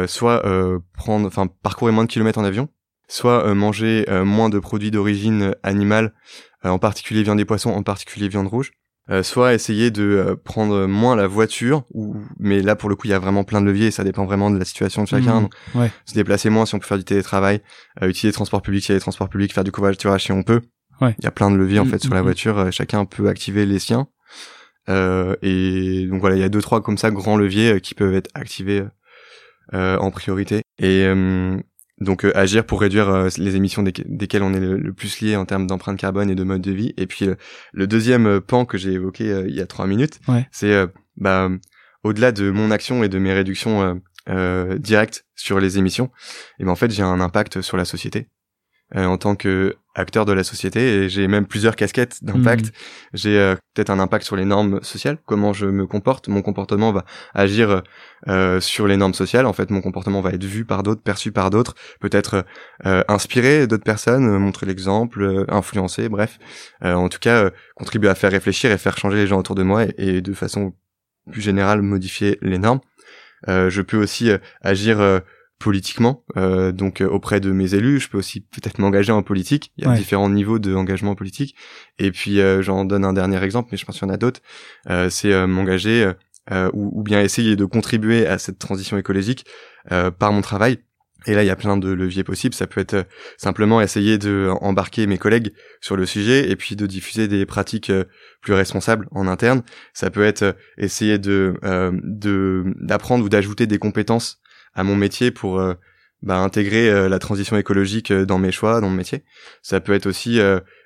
soit 0.07 0.43
prendre, 0.95 1.27
enfin 1.27 1.47
parcourir 1.63 1.95
moins 1.95 2.05
de 2.05 2.11
kilomètres 2.11 2.39
en 2.39 2.45
avion, 2.45 2.69
soit 3.09 3.55
manger 3.55 4.07
moins 4.25 4.49
de 4.49 4.59
produits 4.59 4.91
d'origine 4.91 5.55
animale, 5.63 6.15
en 6.63 6.79
particulier 6.79 7.23
viande 7.23 7.41
et 7.41 7.45
poissons, 7.45 7.71
en 7.71 7.83
particulier 7.83 8.29
viande 8.29 8.49
rouge 8.49 8.73
euh, 9.11 9.23
soit 9.23 9.53
essayer 9.55 9.91
de 9.91 10.03
euh, 10.03 10.35
prendre 10.37 10.87
moins 10.87 11.15
la 11.17 11.27
voiture, 11.27 11.85
ou 11.93 12.17
mais 12.39 12.63
là 12.63 12.75
pour 12.77 12.89
le 12.89 12.97
coup 12.97 13.07
il 13.07 13.11
y 13.11 13.15
a 13.15 13.19
vraiment 13.19 13.45
plein 13.45 13.61
de 13.61 13.67
leviers, 13.67 13.89
et 13.89 13.91
ça 13.91 14.05
dépend 14.05 14.25
vraiment 14.25 14.51
de 14.51 14.59
la 14.59 14.65
situation 14.65 15.03
de 15.03 15.09
chacun. 15.09 15.43
Mmh, 15.43 15.49
Se 16.07 16.15
déplacer 16.15 16.49
moins 16.51 16.65
si 16.67 16.75
on 16.75 16.79
peut 16.79 16.87
faire 16.87 16.99
du 16.99 17.05
télétravail, 17.05 17.61
euh, 18.03 18.09
utiliser 18.09 18.29
les 18.29 18.33
transports 18.33 18.63
publics 18.63 18.85
si 18.85 18.93
y 18.93 18.95
a 18.95 18.97
des 18.97 19.01
transports 19.03 19.29
publics, 19.29 19.53
faire 19.53 19.65
du 19.65 19.73
covoiturage 19.73 20.25
si 20.25 20.33
on 20.33 20.43
peut. 20.43 20.63
Ouais. 21.01 21.15
Il 21.19 21.25
y 21.25 21.29
a 21.29 21.31
plein 21.31 21.51
de 21.51 21.57
leviers 21.57 21.81
en 21.81 21.85
Mmh, 21.85 21.89
fait 21.91 21.99
sur 22.03 22.15
la 22.15 22.21
mmh, 22.21 22.25
voiture, 22.25 22.73
chacun 22.73 23.05
peut 23.05 23.29
activer 23.29 23.67
les 23.67 23.79
siens. 23.79 24.07
et 24.89 26.07
donc 26.09 26.21
voilà, 26.21 26.37
il 26.37 26.41
y 26.41 26.45
a 26.45 26.49
deux 26.49 26.63
trois 26.63 26.83
comme 26.83 26.99
ça 26.99 27.11
grands 27.11 27.37
leviers 27.37 27.81
qui 27.81 27.95
peuvent 27.95 28.15
être 28.15 28.31
activés 28.35 28.85
en 29.73 30.11
priorité. 30.11 30.63
Et 30.79 31.07
donc 32.01 32.25
euh, 32.25 32.33
agir 32.35 32.65
pour 32.67 32.81
réduire 32.81 33.09
euh, 33.09 33.29
les 33.39 33.57
émissions 33.57 33.83
desquelles 33.83 34.43
on 34.43 34.53
est 34.53 34.61
le, 34.61 34.93
plus 34.93 35.21
lié 35.21 35.37
en 35.37 35.45
termes 35.45 35.67
d'empreinte 35.67 35.99
carbone 35.99 36.31
et 36.31 36.35
de 36.35 36.45
mode 36.45 36.63
de 36.63 36.73
vie. 36.73 36.93
Et 36.97 37.07
puis 37.07 37.27
euh, 37.27 37.35
le 37.73 37.87
deuxième 37.87 38.41
pan 38.41 38.65
que 38.65 38.79
j'ai 38.79 38.93
évoqué 38.93 39.45
il 39.47 39.55
y 39.55 39.61
a 39.61 39.67
trois 39.67 39.87
minutes, 39.87 40.21
c'est 40.51 40.87
bah, 41.17 41.49
au-delà 42.03 42.33
de 42.33 42.51
mon 42.51 42.71
action 42.71 43.05
et 43.05 43.09
de 43.09 43.19
mes 43.19 43.33
réductions 43.33 44.01
directes 44.79 45.27
sur 45.35 45.61
les 45.61 45.79
émissions, 45.79 46.11
et 46.59 46.65
ben 46.65 46.71
en 46.71 46.77
fait 46.77 46.91
j'ai 46.91 47.03
un 47.03 47.21
impact 47.21 47.61
sur 47.61 47.77
la 47.77 47.85
société. 47.85 48.29
Euh, 48.97 49.07
en 49.07 49.17
tant 49.17 49.35
que 49.35 49.75
acteur 49.97 50.25
de 50.25 50.33
la 50.33 50.45
société 50.45 50.81
et 50.81 51.09
j'ai 51.09 51.27
même 51.27 51.47
plusieurs 51.47 51.75
casquettes 51.75 52.23
d'impact. 52.23 52.67
Mhm. 52.67 52.73
J'ai 53.15 53.39
euh, 53.39 53.57
peut-être 53.75 53.91
un 53.91 53.99
impact 53.99 54.25
sur 54.25 54.37
les 54.37 54.45
normes 54.45 54.81
sociales, 54.83 55.19
comment 55.27 55.53
je 55.53 55.67
me 55.67 55.87
comporte, 55.87 56.29
mon 56.29 56.43
comportement 56.43 56.93
va 56.93 57.05
agir 57.33 57.83
euh, 58.29 58.61
sur 58.61 58.87
les 58.87 58.97
normes 58.97 59.15
sociales. 59.15 59.47
En 59.47 59.53
fait, 59.53 59.71
mon 59.71 59.81
comportement 59.81 60.21
va 60.21 60.31
être 60.31 60.45
vu 60.45 60.65
par 60.65 60.85
d'autres, 60.85 61.03
perçu 61.03 61.33
par 61.33 61.51
d'autres, 61.51 61.75
peut-être 62.01 62.45
inspiré 62.85 63.67
d'autres 63.67 63.85
personnes, 63.85 64.39
montrer 64.39 64.67
l'exemple, 64.67 65.45
influencer, 65.49 66.09
bref. 66.09 66.39
en 66.83 67.09
tout 67.09 67.19
cas, 67.19 67.51
contribuer 67.75 68.11
à 68.11 68.15
faire 68.15 68.31
réfléchir 68.31 68.71
et 68.71 68.79
faire 68.79 68.97
changer 68.97 69.17
les 69.17 69.27
gens 69.27 69.39
autour 69.39 69.55
de 69.55 69.63
moi 69.63 69.85
et, 69.85 69.95
et 69.99 70.21
de 70.21 70.35
façon 70.35 70.75
plus 71.31 71.41
générale 71.41 71.83
modifier 71.83 72.39
les 72.43 72.59
normes. 72.59 72.81
je 73.49 73.81
peux 73.81 73.97
aussi 73.97 74.31
agir 74.63 75.23
politiquement, 75.59 76.25
euh, 76.37 76.73
donc 76.73 77.01
euh, 77.01 77.07
auprès 77.09 77.41
de 77.41 77.51
mes 77.53 77.75
élus. 77.75 78.01
Je 78.01 78.09
peux 78.09 78.19
aussi 78.19 78.41
peut-être 78.41 78.79
m'engager 78.79 79.13
en 79.13 79.23
politique. 79.23 79.73
Il 79.77 79.85
y 79.85 79.87
a 79.87 79.91
Ouais. 79.91 79.97
différents 79.97 80.29
niveaux 80.31 80.59
d'engagement 80.59 81.15
politique. 81.15 81.55
Et 81.99 82.11
puis 82.11 82.41
euh, 82.41 82.61
j'en 82.63 82.85
donne 82.85 83.05
un 83.05 83.13
dernier 83.13 83.43
exemple, 83.43 83.69
mais 83.73 83.79
je 83.79 83.85
pense 83.85 83.99
qu'il 83.99 84.07
y 84.07 84.11
en 84.11 84.15
a 84.15 84.19
d'autres. 84.19 84.41
Euh, 84.91 85.09
c'est 85.11 85.33
euh, 85.33 85.47
m'engager 85.47 86.13
euh, 86.51 86.71
ou, 86.75 87.01
ou 87.01 87.03
bien 87.03 87.21
essayer 87.23 87.57
de 87.57 87.65
contribuer 87.65 88.27
à 88.27 88.39
cette 88.39 88.59
transition 88.59 88.99
écologique 88.99 89.47
euh, 89.93 90.11
par 90.11 90.33
mon 90.33 90.43
travail. 90.43 90.79
Et 91.27 91.33
là, 91.35 91.43
il 91.43 91.47
y 91.47 91.51
a 91.51 91.57
plein 91.57 91.79
de 91.79 91.91
leviers 91.91 92.23
possibles. 92.25 92.55
Ça 92.55 92.67
peut 92.67 92.83
être 92.83 93.07
simplement 93.39 93.81
essayer 93.81 94.19
de 94.19 94.51
embarquer 94.61 95.07
mes 95.07 95.17
collègues 95.17 95.53
sur 95.81 95.97
le 95.97 96.05
sujet 96.05 96.51
et 96.51 96.57
puis 96.57 96.77
de 96.77 96.85
diffuser 96.87 97.29
des 97.29 97.47
pratiques 97.47 97.91
plus 98.43 98.53
responsables 98.53 99.09
en 99.11 99.27
interne. 99.27 99.63
Ça 99.95 100.11
peut 100.11 100.23
être 100.25 100.55
essayer 100.77 101.19
de 101.19 101.55
euh, 101.65 101.93
de 102.03 102.65
d'apprendre 102.79 103.25
ou 103.25 103.31
d'ajouter 103.31 103.67
des 103.67 103.79
compétences 103.79 104.39
à 104.75 104.85
mon 104.85 104.97
métier 104.97 105.31
pour 105.31 105.59
euh, 105.61 105.75
bah, 106.23 106.39
intégrer 106.39 106.89
euh, 106.91 107.09
la 107.09 107.19
transition 107.19 107.57
écologique 107.57 108.11
euh, 108.11 108.25
dans 108.27 108.39
mes 108.39 108.53
choix, 108.53 108.81
dans 108.81 108.89
mon 108.89 108.97
métier. 108.97 109.25
Ça 109.63 109.81
peut 109.81 109.93
être 109.93 110.07
aussi 110.07 110.41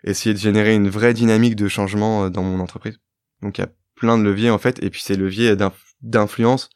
essayer 0.04 0.34
de 0.34 0.38
générer 0.40 0.74
une 0.74 0.88
vraie 0.88 1.14
dynamique 1.14 1.56
de 1.56 1.68
changement 1.68 2.30
dans 2.30 2.42
mon 2.42 2.60
entreprise. 2.60 2.98
Donc 3.42 3.58
il 3.58 3.62
y 3.62 3.64
a 3.64 3.70
plein 3.94 4.18
de 4.18 4.22
leviers 4.24 4.50
en 4.50 4.58
fait, 4.58 4.82
et 4.82 4.90
puis 4.90 5.00
ces 5.00 5.16
leviers 5.16 5.56
d'inf- 5.56 5.94
d'influence 6.02 6.70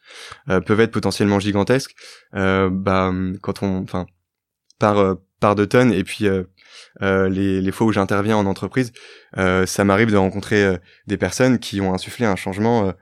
peuvent 0.47 0.81
être 0.81 0.90
potentiellement 0.90 1.38
gigantesques. 1.40 1.95
Bah, 2.32 3.13
quand 3.41 3.63
on, 3.63 3.82
enfin, 3.82 4.06
par 4.78 5.17
par 5.41 5.54
de 5.56 5.65
tonnes, 5.65 5.93
et 5.93 6.04
puis 6.04 6.26
euh, 6.26 6.45
les, 7.28 7.60
les 7.60 7.73
fois 7.73 7.87
où 7.87 7.93
j'interviens 7.93 8.37
en 8.37 8.47
entreprise, 8.47 8.93
euh, 9.39 9.67
ça 9.67 9.84
m'arrive 9.84 10.10
de 10.10 10.17
rencontrer 10.17 10.78
des 11.06 11.17
personnes 11.17 11.58
qui 11.58 11.80
ont 11.80 11.93
insufflé 11.93 12.26
un 12.26 12.37
changement. 12.37 12.95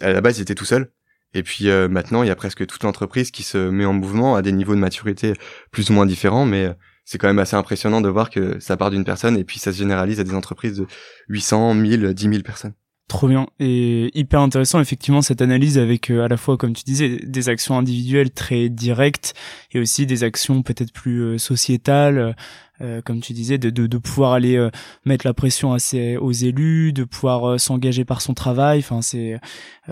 à 0.00 0.12
la 0.12 0.20
base, 0.20 0.38
ils 0.38 0.42
étaient 0.42 0.54
tout 0.54 0.64
seuls. 0.64 0.90
Et 1.34 1.42
puis 1.42 1.68
euh, 1.68 1.88
maintenant, 1.88 2.22
il 2.22 2.28
y 2.28 2.30
a 2.30 2.36
presque 2.36 2.66
toute 2.66 2.82
l'entreprise 2.82 3.30
qui 3.30 3.42
se 3.42 3.58
met 3.58 3.84
en 3.84 3.92
mouvement 3.92 4.36
à 4.36 4.42
des 4.42 4.52
niveaux 4.52 4.74
de 4.74 4.80
maturité 4.80 5.34
plus 5.70 5.90
ou 5.90 5.92
moins 5.92 6.06
différents, 6.06 6.46
mais 6.46 6.66
euh, 6.66 6.72
c'est 7.04 7.18
quand 7.18 7.28
même 7.28 7.38
assez 7.38 7.56
impressionnant 7.56 8.00
de 8.00 8.08
voir 8.08 8.30
que 8.30 8.58
ça 8.60 8.76
part 8.76 8.90
d'une 8.90 9.04
personne 9.04 9.36
et 9.36 9.44
puis 9.44 9.58
ça 9.58 9.72
se 9.72 9.78
généralise 9.78 10.18
à 10.20 10.24
des 10.24 10.34
entreprises 10.34 10.76
de 10.76 10.86
800, 11.28 11.74
1000, 11.74 12.14
10 12.14 12.22
000 12.22 12.42
personnes. 12.42 12.74
Trop 13.08 13.28
bien 13.28 13.46
et 13.60 14.10
hyper 14.18 14.40
intéressant 14.40 14.80
effectivement 14.80 15.22
cette 15.22 15.40
analyse 15.40 15.78
avec 15.78 16.10
euh, 16.10 16.24
à 16.24 16.28
la 16.28 16.36
fois 16.36 16.56
comme 16.56 16.72
tu 16.72 16.82
disais 16.82 17.20
des 17.22 17.48
actions 17.48 17.78
individuelles 17.78 18.32
très 18.32 18.68
directes 18.68 19.32
et 19.70 19.78
aussi 19.78 20.06
des 20.06 20.24
actions 20.24 20.62
peut-être 20.64 20.92
plus 20.92 21.20
euh, 21.20 21.38
sociétales 21.38 22.34
euh, 22.80 23.00
comme 23.02 23.20
tu 23.20 23.32
disais 23.32 23.58
de, 23.58 23.70
de, 23.70 23.86
de 23.86 23.98
pouvoir 23.98 24.32
aller 24.32 24.56
euh, 24.56 24.70
mettre 25.04 25.24
la 25.24 25.34
pression 25.34 25.72
à 25.72 25.78
ses- 25.78 26.16
aux 26.16 26.32
élus 26.32 26.92
de 26.92 27.04
pouvoir 27.04 27.48
euh, 27.48 27.58
s'engager 27.58 28.04
par 28.04 28.20
son 28.20 28.34
travail. 28.34 28.80
Enfin 28.80 29.02
c'est 29.02 29.34
euh, 29.34 29.38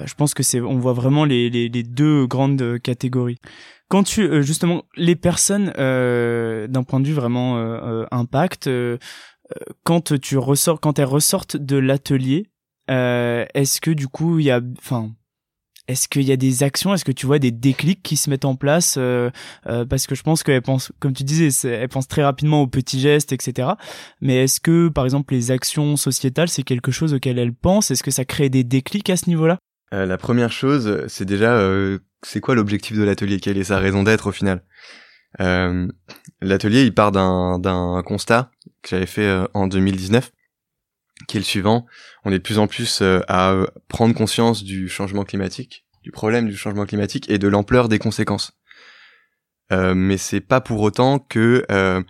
je 0.05 0.15
pense 0.15 0.35
que 0.35 0.43
c'est 0.43 0.61
on 0.61 0.79
voit 0.81 0.93
vraiment 0.93 1.25
les, 1.25 1.49
les, 1.51 1.69
les 1.69 1.83
deux 1.85 2.27
grandes 2.27 2.63
euh, 2.63 2.79
catégories. 2.79 3.39
Quand 3.89 4.03
tu 4.03 4.23
euh, 4.23 4.43
justement 4.43 4.83
les 4.97 5.15
personnes 5.15 5.73
euh, 5.79 6.67
d'un 6.67 6.83
point 6.83 6.99
de 6.99 7.07
vue 7.07 7.15
vraiment 7.15 7.59
euh, 7.59 7.79
euh, 8.03 8.07
impact 8.11 8.67
euh, 8.67 8.99
euh, 9.53 9.61
quand 9.85 10.19
tu 10.21 10.37
ressors 10.37 10.81
quand 10.81 10.99
elles 10.99 11.05
ressortent 11.05 11.57
de 11.57 11.77
l'atelier 11.77 12.49
euh, 12.91 13.45
est-ce 13.55 13.81
que 13.81 13.91
du 13.91 14.09
coup 14.09 14.39
il 14.39 14.47
y 14.47 14.51
a 14.51 14.61
enfin 14.79 15.11
est-ce 15.87 16.09
qu'il 16.09 16.23
y 16.23 16.33
a 16.33 16.37
des 16.37 16.63
actions? 16.63 16.95
Est-ce 16.95 17.05
que 17.05 17.13
tu 17.13 17.27
vois 17.27 17.39
des 17.39 17.51
déclics 17.51 18.03
qui 18.03 18.17
se 18.17 18.31
mettent 18.31 18.47
en 18.47 18.57
place? 18.57 18.95
Euh, 18.97 19.31
euh, 19.67 19.85
parce 19.85 20.07
que 20.07 20.15
je 20.15 20.23
pense 20.23 20.43
qu'elles 20.43 20.63
pensent 20.63 20.93
comme 20.99 21.13
tu 21.13 21.25
disais 21.25 21.49
elles 21.69 21.89
pensent 21.89 22.09
très 22.09 22.25
rapidement 22.25 22.63
aux 22.63 22.67
petits 22.67 23.01
gestes 23.01 23.33
etc 23.33 23.73
mais 24.23 24.45
est-ce 24.45 24.61
que 24.61 24.89
par 24.89 25.05
exemple 25.05 25.35
les 25.35 25.51
actions 25.51 25.97
sociétales 25.97 26.49
c'est 26.49 26.63
quelque 26.63 26.91
chose 26.91 27.13
auquel 27.13 27.39
elles 27.39 27.53
pensent 27.53 27.91
est-ce 27.91 28.03
que 28.03 28.11
ça 28.11 28.25
crée 28.25 28.49
des 28.49 28.65
déclics 28.65 29.11
à 29.11 29.17
ce 29.17 29.29
niveau-là? 29.29 29.59
Euh, 29.95 30.07
la 30.07 30.19
première 30.19 30.51
chose, 30.51 31.05
c'est 31.07 31.25
déjà, 31.25 31.55
euh, 31.57 31.99
c'est 32.23 32.41
quoi 32.41 32.55
l'objectif 32.55 32.97
de 32.97 33.05
l'atelier? 33.05 33.39
Quelle 33.39 33.59
est 33.59 33.65
sa 33.65 33.79
raison 33.79 34.03
d'être 34.03 34.29
au 34.29 34.33
final? 34.33 34.63
Euh, 35.41 35.89
L'atelier, 36.41 36.83
il 36.83 36.95
part 36.95 37.13
d'un 37.13 37.59
d'un 37.59 38.03
constat 38.05 38.51
que 38.83 38.91
j'avais 38.91 39.07
fait 39.07 39.27
euh, 39.27 39.47
en 39.55 39.67
2019, 39.67 40.31
qui 41.29 41.37
est 41.37 41.41
le 41.41 41.45
suivant. 41.45 41.87
On 42.25 42.31
est 42.31 42.39
de 42.39 42.43
plus 42.43 42.59
en 42.59 42.67
plus 42.67 43.01
euh, 43.03 43.21
à 43.29 43.55
prendre 43.89 44.15
conscience 44.15 44.63
du 44.65 44.89
changement 44.89 45.25
climatique, 45.25 45.85
du 46.03 46.11
problème 46.11 46.49
du 46.49 46.57
changement 46.57 46.87
climatique 46.87 47.31
et 47.31 47.39
de 47.39 47.49
l'ampleur 47.49 47.89
des 47.89 47.99
conséquences. 47.99 48.53
Euh, 49.73 49.95
mais 49.95 50.19
c'est 50.19 50.41
pas 50.41 50.61
pour 50.61 50.81
autant 50.81 51.19
que 51.19 51.65
euh, 51.71 52.03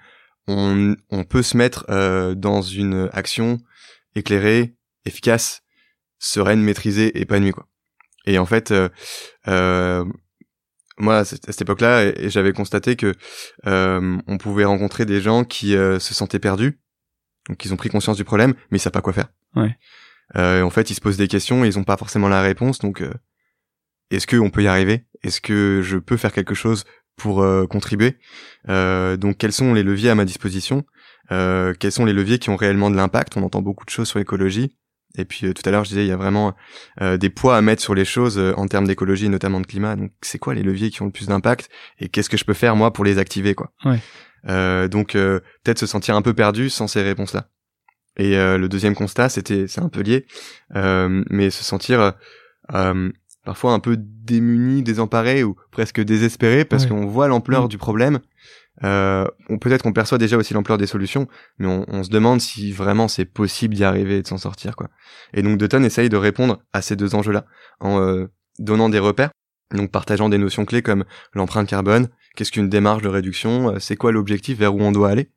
on, 0.46 1.24
peut 1.28 1.42
se 1.42 1.56
mettre 1.56 1.86
euh, 1.88 2.34
dans 2.34 2.62
une 2.62 3.08
action 3.12 3.58
éclairée, 4.14 4.74
efficace, 5.04 5.62
sereine, 6.18 6.60
maîtrisée, 6.60 7.18
épanouie 7.20 7.52
quoi. 7.52 7.68
Et 8.26 8.38
en 8.38 8.46
fait, 8.46 8.72
moi 10.96 11.18
à 11.18 11.24
cette 11.24 11.60
époque-là, 11.60 12.12
j'avais 12.28 12.52
constaté 12.52 12.96
que 12.96 13.14
on 13.66 14.38
pouvait 14.38 14.64
rencontrer 14.64 15.04
des 15.04 15.20
gens 15.20 15.44
qui 15.44 15.72
se 15.72 16.14
sentaient 16.14 16.38
perdus, 16.38 16.80
donc 17.48 17.64
ils 17.64 17.72
ont 17.72 17.76
pris 17.76 17.88
conscience 17.88 18.16
du 18.16 18.24
problème, 18.24 18.54
mais 18.70 18.78
ils 18.78 18.80
savent 18.80 18.92
pas 18.92 19.02
quoi 19.02 19.12
faire. 19.12 19.28
Ouais. 19.56 19.76
Euh, 20.36 20.62
en 20.62 20.70
fait, 20.70 20.90
ils 20.90 20.94
se 20.94 21.00
posent 21.00 21.16
des 21.16 21.28
questions 21.28 21.64
et 21.64 21.68
ils 21.68 21.78
ont 21.78 21.84
pas 21.84 21.96
forcément 21.96 22.28
la 22.28 22.40
réponse. 22.40 22.78
Donc, 22.78 23.02
euh, 23.02 23.12
est-ce 24.10 24.26
que 24.26 24.36
on 24.36 24.50
peut 24.50 24.62
y 24.62 24.68
arriver? 24.68 25.04
Est-ce 25.22 25.40
que 25.40 25.80
je 25.82 25.98
peux 25.98 26.16
faire 26.16 26.32
quelque 26.32 26.54
chose 26.54 26.84
pour 27.16 27.42
euh, 27.42 27.66
contribuer? 27.66 28.18
Euh, 28.68 29.16
Donc, 29.16 29.38
quels 29.38 29.52
sont 29.52 29.74
les 29.74 29.82
leviers 29.82 30.10
à 30.10 30.14
ma 30.14 30.24
disposition? 30.24 30.84
Euh, 31.32 31.72
Quels 31.78 31.92
sont 31.92 32.04
les 32.04 32.12
leviers 32.12 32.38
qui 32.38 32.50
ont 32.50 32.56
réellement 32.56 32.90
de 32.90 32.96
l'impact? 32.96 33.36
On 33.36 33.42
entend 33.42 33.62
beaucoup 33.62 33.84
de 33.84 33.90
choses 33.90 34.08
sur 34.08 34.18
l'écologie. 34.18 34.76
Et 35.16 35.24
puis 35.24 35.46
euh, 35.46 35.52
tout 35.52 35.62
à 35.64 35.70
l'heure, 35.70 35.84
je 35.84 35.90
disais, 35.90 36.04
il 36.04 36.08
y 36.08 36.12
a 36.12 36.16
vraiment 36.16 36.54
euh, 37.00 37.16
des 37.16 37.30
poids 37.30 37.56
à 37.56 37.60
mettre 37.60 37.80
sur 37.80 37.94
les 37.94 38.04
choses 38.04 38.36
euh, 38.36 38.52
en 38.56 38.66
termes 38.66 38.86
d'écologie, 38.86 39.28
notamment 39.28 39.60
de 39.60 39.66
climat. 39.66 39.94
Donc, 39.96 40.10
c'est 40.22 40.38
quoi 40.38 40.54
les 40.54 40.62
leviers 40.62 40.90
qui 40.90 41.02
ont 41.02 41.06
le 41.06 41.12
plus 41.12 41.28
d'impact? 41.28 41.70
Et 42.00 42.08
qu'est-ce 42.08 42.28
que 42.28 42.36
je 42.36 42.44
peux 42.44 42.52
faire 42.54 42.74
moi 42.74 42.92
pour 42.92 43.04
les 43.04 43.18
activer, 43.18 43.54
quoi? 43.54 43.72
Ouais. 43.84 44.00
Euh, 44.48 44.88
Donc, 44.88 45.14
euh, 45.14 45.40
peut-être 45.62 45.78
se 45.78 45.86
sentir 45.86 46.16
un 46.16 46.22
peu 46.22 46.34
perdu 46.34 46.70
sans 46.70 46.86
ces 46.86 47.02
réponses-là. 47.02 47.48
Et 48.16 48.36
euh, 48.36 48.58
le 48.58 48.68
deuxième 48.68 48.94
constat, 48.94 49.28
c'était, 49.28 49.66
c'est 49.66 49.80
un 49.80 49.88
peu 49.88 50.00
lié, 50.00 50.26
euh, 50.76 51.24
mais 51.30 51.50
se 51.50 51.64
sentir 51.64 52.14
parfois 53.44 53.72
un 53.72 53.80
peu 53.80 53.96
démunis, 53.98 54.82
désemparés 54.82 55.44
ou 55.44 55.56
presque 55.70 56.00
désespérés 56.00 56.64
parce 56.64 56.86
qu'on 56.86 57.06
voit 57.06 57.28
l'ampleur 57.28 57.64
mm. 57.64 57.68
du 57.68 57.78
problème. 57.78 58.20
Euh, 58.82 59.26
on 59.48 59.58
peut-être 59.58 59.82
qu'on 59.82 59.92
perçoit 59.92 60.18
déjà 60.18 60.36
aussi 60.36 60.52
l'ampleur 60.52 60.78
des 60.78 60.88
solutions, 60.88 61.28
mais 61.58 61.68
on, 61.68 61.84
on, 61.86 62.02
se 62.02 62.10
demande 62.10 62.40
si 62.40 62.72
vraiment 62.72 63.06
c'est 63.06 63.24
possible 63.24 63.74
d'y 63.74 63.84
arriver 63.84 64.18
et 64.18 64.22
de 64.22 64.26
s'en 64.26 64.38
sortir 64.38 64.74
quoi. 64.74 64.88
Et 65.32 65.42
donc 65.42 65.58
Dutton 65.58 65.84
essaye 65.84 66.08
de 66.08 66.16
répondre 66.16 66.60
à 66.72 66.82
ces 66.82 66.96
deux 66.96 67.14
enjeux-là 67.14 67.44
en 67.78 68.00
euh, 68.00 68.26
donnant 68.58 68.88
des 68.88 68.98
repères, 68.98 69.30
donc 69.72 69.92
partageant 69.92 70.28
des 70.28 70.38
notions 70.38 70.64
clés 70.64 70.82
comme 70.82 71.04
l'empreinte 71.34 71.68
carbone, 71.68 72.08
qu'est-ce 72.34 72.52
qu'une 72.52 72.68
démarche 72.68 73.02
de 73.02 73.08
réduction, 73.08 73.74
euh, 73.74 73.78
c'est 73.78 73.96
quoi 73.96 74.12
l'objectif? 74.12 74.58
Vers 74.58 74.74
où 74.74 74.80
on 74.80 74.92
doit 74.92 75.10
aller? 75.10 75.30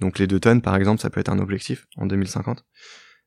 Donc 0.00 0.18
les 0.18 0.26
deux 0.26 0.40
tonnes 0.40 0.62
par 0.62 0.76
exemple, 0.76 1.00
ça 1.00 1.10
peut 1.10 1.20
être 1.20 1.30
un 1.30 1.38
objectif 1.38 1.86
en 1.96 2.06
2050. 2.06 2.64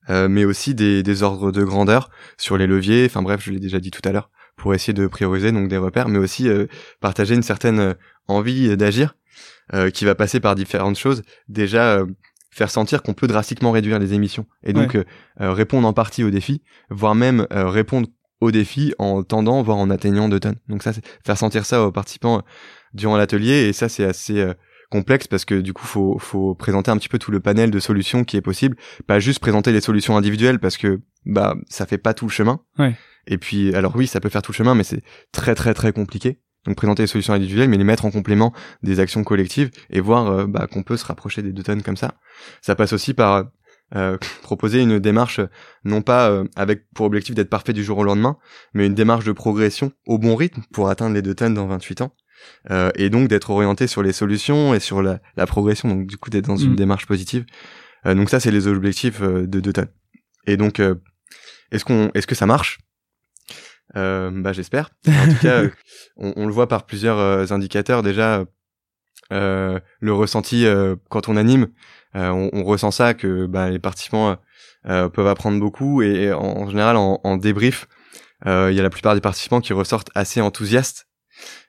Euh, 0.09 0.27
mais 0.27 0.43
aussi 0.43 0.75
des, 0.75 1.01
des, 1.01 1.23
ordres 1.23 1.51
de 1.51 1.63
grandeur 1.63 2.09
sur 2.37 2.57
les 2.57 2.67
leviers. 2.67 3.05
Enfin 3.05 3.21
bref, 3.21 3.41
je 3.43 3.51
l'ai 3.51 3.59
déjà 3.59 3.79
dit 3.79 3.91
tout 3.91 4.01
à 4.03 4.11
l'heure, 4.11 4.29
pour 4.57 4.73
essayer 4.73 4.93
de 4.93 5.07
prioriser 5.07 5.51
donc 5.51 5.69
des 5.69 5.77
repères, 5.77 6.09
mais 6.09 6.19
aussi 6.19 6.49
euh, 6.49 6.67
partager 6.99 7.35
une 7.35 7.43
certaine 7.43 7.79
euh, 7.79 7.93
envie 8.27 8.75
d'agir 8.77 9.15
qui 9.93 10.03
va 10.03 10.13
passer 10.13 10.41
par 10.41 10.55
différentes 10.55 10.97
choses. 10.97 11.23
Déjà 11.47 12.05
faire 12.51 12.69
sentir 12.69 13.01
qu'on 13.01 13.13
peut 13.13 13.27
drastiquement 13.27 13.71
réduire 13.71 13.97
les 13.97 14.13
émissions 14.13 14.45
et 14.61 14.73
donc 14.73 14.97
répondre 15.37 15.87
en 15.87 15.93
partie 15.93 16.23
aux 16.23 16.29
défis, 16.29 16.61
voire 16.89 17.15
même 17.15 17.47
répondre 17.49 18.09
aux 18.41 18.51
défis 18.51 18.93
en 18.99 19.23
tendant, 19.23 19.63
voire 19.63 19.77
en 19.77 19.89
atteignant 19.89 20.27
deux 20.27 20.41
tonnes. 20.41 20.57
Donc 20.67 20.83
ça, 20.83 20.91
c'est 20.91 21.03
faire 21.25 21.37
sentir 21.37 21.65
ça 21.65 21.81
aux 21.81 21.93
participants 21.93 22.43
durant 22.93 23.17
l'atelier 23.17 23.67
et 23.67 23.73
ça 23.73 23.89
c'est 23.89 24.05
assez 24.05 24.45
complexe 24.93 25.27
parce 25.27 25.43
que 25.43 25.55
du 25.59 25.73
coup 25.73 25.87
faut 25.87 26.19
faut 26.19 26.53
présenter 26.53 26.91
un 26.91 26.97
petit 26.97 27.09
peu 27.09 27.17
tout 27.17 27.31
le 27.31 27.39
panel 27.39 27.71
de 27.71 27.79
solutions 27.79 28.23
qui 28.23 28.37
est 28.37 28.41
possible, 28.41 28.77
pas 29.07 29.19
juste 29.19 29.39
présenter 29.39 29.71
les 29.71 29.81
solutions 29.81 30.15
individuelles 30.15 30.59
parce 30.59 30.77
que 30.77 31.01
bah 31.25 31.55
ça 31.67 31.87
fait 31.87 31.97
pas 31.97 32.13
tout 32.13 32.27
le 32.27 32.31
chemin. 32.31 32.59
Ouais. 32.77 32.95
Et 33.25 33.39
puis 33.39 33.73
alors 33.73 33.95
oui, 33.95 34.05
ça 34.05 34.19
peut 34.19 34.29
faire 34.29 34.43
tout 34.43 34.51
le 34.51 34.57
chemin 34.57 34.75
mais 34.75 34.83
c'est 34.83 35.01
très 35.31 35.55
très 35.55 35.73
très 35.73 35.93
compliqué. 35.93 36.39
Donc 36.65 36.75
présenter 36.75 37.01
les 37.03 37.07
solutions 37.07 37.33
individuelles 37.33 37.69
mais 37.69 37.77
les 37.77 37.83
mettre 37.83 38.05
en 38.05 38.11
complément 38.11 38.53
des 38.83 38.99
actions 38.99 39.23
collectives 39.23 39.71
et 39.89 39.99
voir 39.99 40.27
euh, 40.27 40.45
bah, 40.45 40.67
qu'on 40.71 40.83
peut 40.83 40.95
se 40.95 41.05
rapprocher 41.05 41.41
des 41.41 41.53
deux 41.53 41.63
tonnes 41.63 41.81
comme 41.81 41.97
ça. 41.97 42.13
Ça 42.61 42.75
passe 42.75 42.93
aussi 42.93 43.15
par 43.15 43.45
euh, 43.95 44.19
proposer 44.43 44.79
une 44.79 44.99
démarche 44.99 45.41
non 45.85 46.03
pas 46.03 46.29
euh, 46.29 46.45
avec 46.55 46.83
pour 46.93 47.07
objectif 47.07 47.33
d'être 47.33 47.49
parfait 47.49 47.73
du 47.73 47.83
jour 47.83 47.97
au 47.97 48.03
lendemain, 48.03 48.37
mais 48.75 48.85
une 48.85 48.93
démarche 48.93 49.25
de 49.25 49.31
progression 49.31 49.91
au 50.05 50.19
bon 50.19 50.35
rythme 50.35 50.61
pour 50.71 50.89
atteindre 50.89 51.15
les 51.15 51.23
deux 51.23 51.33
tonnes 51.33 51.55
dans 51.55 51.65
28 51.65 52.01
ans. 52.01 52.13
Euh, 52.71 52.91
et 52.95 53.09
donc 53.09 53.27
d'être 53.27 53.49
orienté 53.49 53.87
sur 53.87 54.03
les 54.03 54.13
solutions 54.13 54.73
et 54.73 54.79
sur 54.79 55.01
la, 55.01 55.19
la 55.35 55.45
progression, 55.45 55.89
donc 55.89 56.07
du 56.07 56.17
coup 56.17 56.29
d'être 56.29 56.47
dans 56.47 56.57
une 56.57 56.73
mm. 56.73 56.77
démarche 56.77 57.05
positive. 57.05 57.45
Euh, 58.05 58.15
donc 58.15 58.29
ça, 58.29 58.39
c'est 58.39 58.51
les 58.51 58.67
objectifs 58.67 59.21
euh, 59.21 59.45
de 59.47 59.59
Dutton. 59.59 59.87
Et 60.45 60.57
donc, 60.57 60.81
est-ce 61.71 61.85
qu'on, 61.85 62.11
est-ce 62.13 62.27
que 62.27 62.35
ça 62.35 62.45
marche? 62.45 62.79
Bah 63.95 64.51
j'espère. 64.51 64.89
En 65.07 65.27
tout 65.29 65.39
cas, 65.41 65.63
on, 66.17 66.33
on, 66.35 66.47
le 66.47 66.51
voit 66.51 66.67
par 66.67 66.85
plusieurs 66.85 67.53
indicateurs 67.53 68.03
déjà. 68.03 68.43
le 69.31 69.81
ressenti 70.09 70.65
quand 71.07 71.29
on 71.29 71.37
anime, 71.37 71.69
on, 72.13 72.49
on, 72.51 72.63
ressent 72.65 72.91
ça 72.91 73.13
que 73.13 73.45
bah, 73.45 73.69
les 73.69 73.79
participants 73.79 74.35
peuvent 74.83 75.27
apprendre 75.27 75.61
beaucoup 75.61 76.01
et, 76.01 76.33
en, 76.33 76.69
général 76.69 76.97
en, 76.97 77.21
en 77.23 77.37
débrief, 77.37 77.87
il 78.45 78.73
y 78.73 78.79
a 78.79 78.83
la 78.83 78.89
plupart 78.89 79.15
des 79.15 79.21
participants 79.21 79.61
qui 79.61 79.71
ressortent 79.71 80.11
assez 80.13 80.41
enthousiastes 80.41 81.07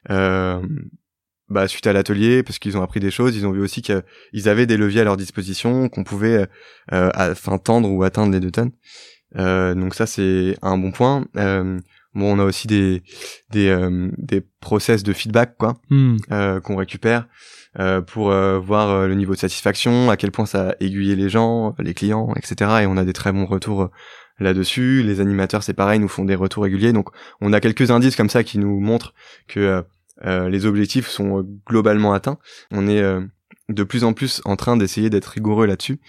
bah, 0.08 1.68
suite 1.68 1.86
à 1.86 1.92
l'atelier, 1.92 2.42
parce 2.42 2.58
qu'ils 2.58 2.76
ont 2.78 2.82
appris 2.82 3.00
des 3.00 3.10
choses, 3.10 3.36
ils 3.36 3.46
ont 3.46 3.52
vu 3.52 3.60
aussi 3.60 3.82
qu'ils 3.82 4.48
avaient 4.48 4.66
des 4.66 4.76
leviers 4.76 5.02
à 5.02 5.04
leur 5.04 5.16
disposition, 5.16 5.88
qu'on 5.88 6.04
pouvait 6.04 6.46
euh, 6.92 7.10
enfin 7.16 7.58
tendre 7.58 7.90
ou 7.90 8.02
atteindre 8.02 8.32
les 8.32 8.40
deux 8.40 8.50
tonnes. 8.50 8.72
Euh, 9.36 9.74
donc 9.74 9.94
ça 9.94 10.06
c'est 10.06 10.56
un 10.62 10.78
bon 10.78 10.90
point. 10.90 11.26
Euh, 11.36 11.78
bon, 12.14 12.36
on 12.36 12.38
a 12.38 12.44
aussi 12.44 12.66
des 12.66 13.02
des 13.50 13.68
euh, 13.68 14.10
des 14.16 14.42
process 14.60 15.02
de 15.02 15.12
feedback 15.12 15.56
quoi 15.58 15.74
hmm. 15.90 16.16
euh, 16.32 16.60
qu'on 16.60 16.76
récupère 16.76 17.26
pour 18.06 18.30
voir 18.30 19.08
le 19.08 19.14
niveau 19.16 19.34
de 19.34 19.38
satisfaction, 19.40 20.08
à 20.08 20.16
quel 20.16 20.30
point 20.30 20.46
ça 20.46 20.70
a 20.70 20.74
aiguillé 20.78 21.16
les 21.16 21.28
gens, 21.28 21.74
les 21.80 21.92
clients, 21.92 22.32
etc. 22.36 22.70
Et 22.82 22.86
on 22.86 22.96
a 22.96 23.04
des 23.04 23.12
très 23.12 23.32
bons 23.32 23.46
retours 23.46 23.90
là-dessus. 24.38 25.02
Les 25.02 25.20
animateurs, 25.20 25.62
c'est 25.62 25.74
pareil, 25.74 25.98
nous 25.98 26.08
font 26.08 26.24
des 26.24 26.34
retours 26.34 26.64
réguliers. 26.64 26.92
Donc, 26.92 27.08
on 27.40 27.52
a 27.52 27.60
quelques 27.60 27.90
indices 27.90 28.16
comme 28.16 28.30
ça 28.30 28.44
qui 28.44 28.58
nous 28.58 28.80
montrent 28.80 29.14
que 29.48 29.60
euh, 29.60 29.82
euh, 30.24 30.48
les 30.48 30.66
objectifs 30.66 31.08
sont 31.08 31.40
euh, 31.40 31.42
globalement 31.66 32.12
atteints. 32.12 32.38
On 32.70 32.88
est 32.88 33.02
de 33.70 33.82
plus 33.82 34.04
en 34.04 34.12
plus 34.12 34.42
en 34.44 34.56
train 34.56 34.76
d'essayer 34.76 35.10
d'être 35.10 35.26
rigoureux 35.26 35.66
là-dessus. 35.66 36.00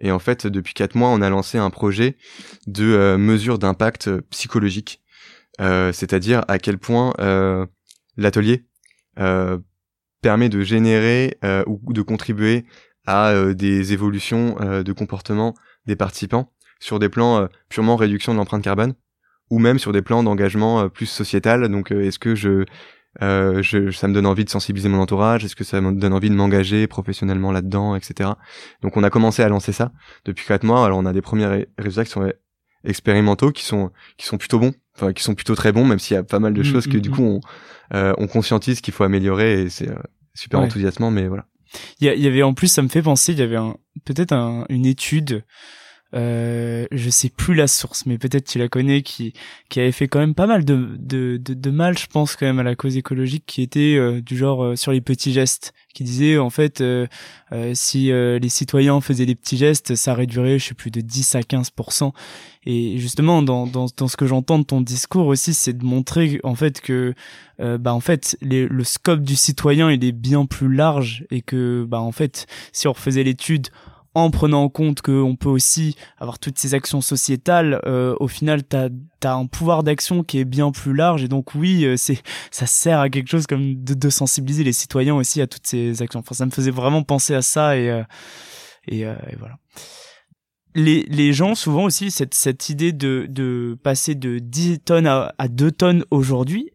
Et 0.00 0.10
en 0.10 0.18
fait, 0.18 0.46
depuis 0.46 0.74
quatre 0.74 0.94
mois, 0.94 1.10
on 1.10 1.20
a 1.20 1.30
lancé 1.30 1.58
un 1.58 1.70
projet 1.70 2.16
de 2.66 3.16
mesure 3.16 3.58
d'impact 3.58 4.10
psychologique, 4.30 5.00
c'est-à-dire 5.58 6.44
à 6.48 6.58
quel 6.58 6.78
point 6.78 7.12
l'atelier 8.16 8.64
permet 9.14 10.48
de 10.48 10.62
générer 10.62 11.38
ou 11.66 11.92
de 11.92 12.02
contribuer 12.02 12.64
à 13.06 13.52
des 13.54 13.92
évolutions 13.92 14.56
de 14.82 14.92
comportement 14.92 15.54
des 15.86 15.94
participants 15.94 16.53
sur 16.84 16.98
des 16.98 17.08
plans 17.08 17.38
euh, 17.38 17.46
purement 17.70 17.96
réduction 17.96 18.32
de 18.34 18.38
l'empreinte 18.38 18.62
carbone 18.62 18.92
ou 19.48 19.58
même 19.58 19.78
sur 19.78 19.90
des 19.90 20.02
plans 20.02 20.22
d'engagement 20.22 20.80
euh, 20.80 20.88
plus 20.88 21.06
sociétal. 21.06 21.66
Donc, 21.68 21.90
euh, 21.90 22.02
est-ce 22.02 22.18
que 22.18 22.34
je, 22.34 22.66
je, 23.20 23.90
ça 23.90 24.06
me 24.06 24.12
donne 24.12 24.26
envie 24.26 24.44
de 24.44 24.50
sensibiliser 24.50 24.90
mon 24.90 25.00
entourage? 25.00 25.46
Est-ce 25.46 25.56
que 25.56 25.64
ça 25.64 25.80
me 25.80 25.92
donne 25.92 26.12
envie 26.12 26.28
de 26.28 26.34
m'engager 26.34 26.86
professionnellement 26.86 27.52
là-dedans, 27.52 27.96
etc. 27.96 28.32
Donc, 28.82 28.98
on 28.98 29.02
a 29.02 29.08
commencé 29.08 29.42
à 29.42 29.48
lancer 29.48 29.72
ça 29.72 29.92
depuis 30.26 30.44
quatre 30.46 30.64
mois. 30.64 30.84
Alors, 30.84 30.98
on 30.98 31.06
a 31.06 31.14
des 31.14 31.22
premiers 31.22 31.66
résultats 31.78 32.04
qui 32.04 32.10
sont 32.10 32.30
expérimentaux, 32.84 33.50
qui 33.50 33.64
sont 33.64 33.90
qui 34.18 34.26
sont 34.26 34.36
plutôt 34.36 34.58
bons, 34.58 34.74
enfin 34.94 35.14
qui 35.14 35.22
sont 35.22 35.34
plutôt 35.34 35.54
très 35.54 35.72
bons, 35.72 35.86
même 35.86 35.98
s'il 35.98 36.16
y 36.16 36.18
a 36.18 36.22
pas 36.22 36.38
mal 36.38 36.52
de 36.52 36.60
mmh, 36.60 36.64
choses 36.64 36.86
que 36.86 36.98
mmh, 36.98 37.00
du 37.00 37.08
mmh. 37.08 37.14
coup 37.14 37.40
on, 37.92 38.14
on 38.18 38.26
conscientise 38.26 38.82
qu'il 38.82 38.92
faut 38.92 39.04
améliorer 39.04 39.62
et 39.62 39.70
c'est 39.70 39.88
super 40.34 40.60
enthousiasmant, 40.60 41.10
mais 41.10 41.28
voilà. 41.28 41.46
Il 42.00 42.12
y, 42.12 42.20
y, 42.20 42.26
avait 42.26 42.42
en 42.42 42.52
plus, 42.52 42.68
ça 42.68 42.82
me 42.82 42.88
fait 42.88 43.00
penser, 43.00 43.32
il 43.32 43.38
y 43.38 43.42
avait 43.42 43.56
peut-être 44.04 44.32
un, 44.32 44.66
une 44.68 44.84
étude 44.84 45.44
euh, 46.14 46.86
je 46.92 47.10
sais 47.10 47.28
plus 47.28 47.54
la 47.54 47.66
source, 47.66 48.06
mais 48.06 48.18
peut-être 48.18 48.46
tu 48.46 48.58
la 48.58 48.68
connais, 48.68 49.02
qui 49.02 49.32
qui 49.68 49.80
avait 49.80 49.92
fait 49.92 50.06
quand 50.06 50.20
même 50.20 50.34
pas 50.34 50.46
mal 50.46 50.64
de 50.64 50.96
de, 50.98 51.38
de, 51.38 51.70
mal, 51.70 51.98
je 51.98 52.06
pense 52.06 52.36
quand 52.36 52.46
même 52.46 52.60
à 52.60 52.62
la 52.62 52.76
cause 52.76 52.96
écologique, 52.96 53.44
qui 53.46 53.62
était 53.62 53.96
euh, 53.96 54.20
du 54.20 54.36
genre 54.36 54.62
euh, 54.62 54.76
sur 54.76 54.92
les 54.92 55.00
petits 55.00 55.32
gestes, 55.32 55.72
qui 55.92 56.04
disait 56.04 56.38
en 56.38 56.50
fait 56.50 56.80
euh, 56.80 57.06
si 57.74 58.10
les 58.12 58.48
citoyens 58.48 59.00
faisaient 59.00 59.26
des 59.26 59.34
petits 59.34 59.56
gestes, 59.56 59.94
ça 59.94 60.14
réduirait, 60.14 60.58
je 60.58 60.66
sais 60.66 60.74
plus, 60.74 60.90
de 60.90 61.00
10 61.00 61.34
à 61.36 61.40
15% 61.40 62.12
Et 62.66 62.98
justement, 62.98 63.42
dans 63.42 63.66
dans 63.66 63.86
dans 63.96 64.08
ce 64.08 64.16
que 64.16 64.26
j'entends 64.26 64.58
de 64.58 64.64
ton 64.64 64.80
discours 64.80 65.26
aussi, 65.26 65.54
c'est 65.54 65.72
de 65.72 65.84
montrer 65.84 66.40
en 66.44 66.54
fait 66.54 66.80
que 66.80 67.14
bah 67.58 67.94
en 67.94 68.00
fait 68.00 68.36
les, 68.40 68.66
le 68.66 68.84
scope 68.84 69.20
du 69.20 69.36
citoyen 69.36 69.90
il 69.90 70.04
est 70.04 70.12
bien 70.12 70.46
plus 70.46 70.72
large 70.72 71.24
et 71.30 71.40
que 71.40 71.84
bah 71.88 72.00
en 72.00 72.10
fait 72.10 72.46
si 72.72 72.88
on 72.88 72.92
refaisait 72.92 73.22
l'étude 73.22 73.68
en 74.14 74.30
prenant 74.30 74.62
en 74.62 74.68
compte 74.68 75.02
qu'on 75.02 75.36
peut 75.36 75.48
aussi 75.48 75.96
avoir 76.18 76.38
toutes 76.38 76.58
ces 76.58 76.74
actions 76.74 77.00
sociétales, 77.00 77.80
euh, 77.84 78.14
au 78.20 78.28
final, 78.28 78.62
tu 78.66 78.76
as, 78.76 78.90
un 79.34 79.46
pouvoir 79.46 79.82
d'action 79.82 80.22
qui 80.22 80.38
est 80.38 80.44
bien 80.44 80.70
plus 80.70 80.94
large. 80.94 81.24
Et 81.24 81.28
donc 81.28 81.54
oui, 81.54 81.84
euh, 81.84 81.96
c'est 81.96 82.22
ça 82.50 82.66
sert 82.66 83.00
à 83.00 83.10
quelque 83.10 83.28
chose 83.28 83.46
comme 83.46 83.74
de, 83.82 84.10
sensibiliser 84.10 84.62
les 84.62 84.72
citoyens 84.72 85.14
aussi 85.14 85.40
à 85.40 85.46
toutes 85.46 85.66
ces 85.66 86.00
actions. 86.00 86.20
Enfin, 86.20 86.34
ça 86.34 86.46
me 86.46 86.50
faisait 86.52 86.70
vraiment 86.70 87.02
penser 87.02 87.34
à 87.34 87.42
ça 87.42 87.76
et, 87.76 87.90
euh, 87.90 88.04
et, 88.86 89.04
voilà. 89.38 89.58
Les, 90.76 91.04
les 91.08 91.32
gens, 91.32 91.54
souvent 91.54 91.84
aussi, 91.84 92.10
cette, 92.10 92.34
cette 92.34 92.68
idée 92.68 92.92
de, 92.92 93.26
de 93.28 93.78
passer 93.82 94.14
de 94.14 94.38
10 94.38 94.80
tonnes 94.80 95.06
à, 95.06 95.32
à 95.38 95.48
2 95.48 95.70
tonnes 95.70 96.04
aujourd'hui, 96.10 96.70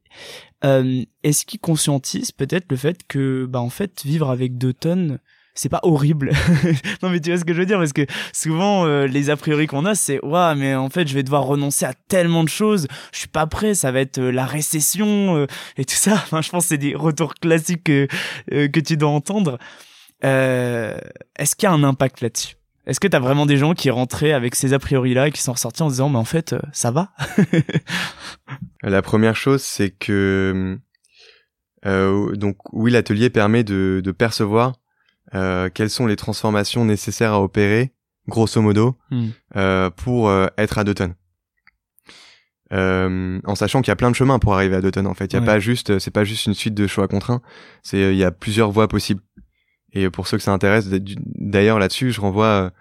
est-ce 0.63 1.45
qu'ils 1.45 1.59
conscientisent 1.59 2.31
peut-être 2.31 2.65
le 2.69 2.77
fait 2.77 3.05
que, 3.07 3.45
bah, 3.45 3.59
en 3.59 3.69
fait, 3.69 4.03
vivre 4.03 4.29
avec 4.29 4.57
2 4.57 4.73
tonnes, 4.73 5.19
c'est 5.59 5.67
pas 5.67 5.81
horrible. 5.83 6.31
non 7.03 7.09
mais 7.09 7.19
tu 7.19 7.31
vois 7.31 7.39
ce 7.39 7.43
que 7.43 7.53
je 7.53 7.59
veux 7.59 7.65
dire 7.65 7.79
parce 7.79 7.91
que 7.91 8.05
souvent 8.31 8.85
euh, 8.85 9.07
les 9.07 9.29
a 9.29 9.35
priori 9.35 9.67
qu'on 9.67 9.85
a 9.85 9.93
c'est 9.93 10.23
waouh 10.23 10.55
mais 10.55 10.73
en 10.73 10.89
fait 10.89 11.05
je 11.05 11.13
vais 11.13 11.21
devoir 11.21 11.43
renoncer 11.43 11.85
à 11.85 11.93
tellement 12.07 12.45
de 12.45 12.49
choses, 12.49 12.87
je 13.11 13.19
suis 13.19 13.27
pas 13.27 13.45
prêt, 13.45 13.73
ça 13.73 13.91
va 13.91 13.99
être 13.99 14.19
euh, 14.19 14.31
la 14.31 14.45
récession 14.45 15.35
euh, 15.35 15.47
et 15.75 15.83
tout 15.83 15.95
ça. 15.95 16.13
Enfin 16.13 16.41
je 16.41 16.49
pense 16.49 16.67
c'est 16.67 16.77
des 16.77 16.95
retours 16.95 17.33
classiques 17.35 17.83
que 17.83 18.07
que 18.49 18.79
tu 18.79 18.95
dois 18.95 19.09
entendre. 19.09 19.59
est-ce 20.21 21.55
qu'il 21.57 21.67
y 21.67 21.71
a 21.71 21.73
un 21.73 21.83
impact 21.83 22.21
là-dessus? 22.21 22.55
Est-ce 22.87 23.01
que 23.01 23.07
tu 23.07 23.17
as 23.17 23.19
vraiment 23.19 23.45
des 23.45 23.57
gens 23.57 23.73
qui 23.73 23.89
rentraient 23.89 24.31
avec 24.31 24.55
ces 24.55 24.71
a 24.71 24.79
priori 24.79 25.13
là 25.13 25.27
et 25.27 25.31
qui 25.31 25.41
sont 25.41 25.51
ressortis 25.51 25.83
en 25.83 25.89
disant 25.89 26.07
mais 26.07 26.17
en 26.17 26.23
fait 26.23 26.55
ça 26.71 26.91
va? 26.91 27.11
La 28.81 29.01
première 29.01 29.35
chose 29.35 29.61
c'est 29.61 29.89
que 29.89 30.79
donc 31.83 32.55
oui 32.71 32.91
l'atelier 32.91 33.29
permet 33.29 33.65
de, 33.65 34.01
de 34.01 34.11
percevoir 34.11 34.73
euh, 35.35 35.69
quelles 35.73 35.89
sont 35.89 36.07
les 36.07 36.15
transformations 36.15 36.85
nécessaires 36.85 37.33
à 37.33 37.41
opérer, 37.41 37.93
grosso 38.27 38.61
modo, 38.61 38.97
hmm. 39.11 39.27
euh, 39.55 39.89
pour 39.89 40.29
euh, 40.29 40.47
être 40.57 40.77
à 40.77 40.83
2 40.83 40.93
tonnes. 40.93 41.15
en 42.71 43.55
sachant 43.55 43.81
qu'il 43.81 43.89
y 43.89 43.91
a 43.91 43.95
plein 43.95 44.11
de 44.11 44.15
chemins 44.15 44.39
pour 44.39 44.53
arriver 44.53 44.75
à 44.75 44.81
2 44.81 44.91
tonnes 44.91 45.07
en 45.07 45.13
fait, 45.13 45.33
il 45.33 45.35
y 45.35 45.39
a 45.39 45.41
pas 45.41 45.59
juste, 45.59 45.99
c'est 45.99 46.11
pas 46.11 46.23
juste 46.23 46.45
une 46.45 46.53
suite 46.53 46.73
de 46.73 46.87
choix 46.87 47.07
contraints, 47.07 47.41
c'est 47.83 48.13
il 48.13 48.17
y 48.17 48.23
a 48.23 48.31
plusieurs 48.31 48.71
voies 48.71 48.87
possibles. 48.87 49.21
Et 49.91 50.09
pour 50.11 50.27
ceux 50.27 50.37
que 50.37 50.43
ça 50.43 50.53
intéresse, 50.53 50.87
d'ailleurs 50.87 51.79
là-dessus, 51.79 52.11
je 52.11 52.21
renvoie 52.21 52.71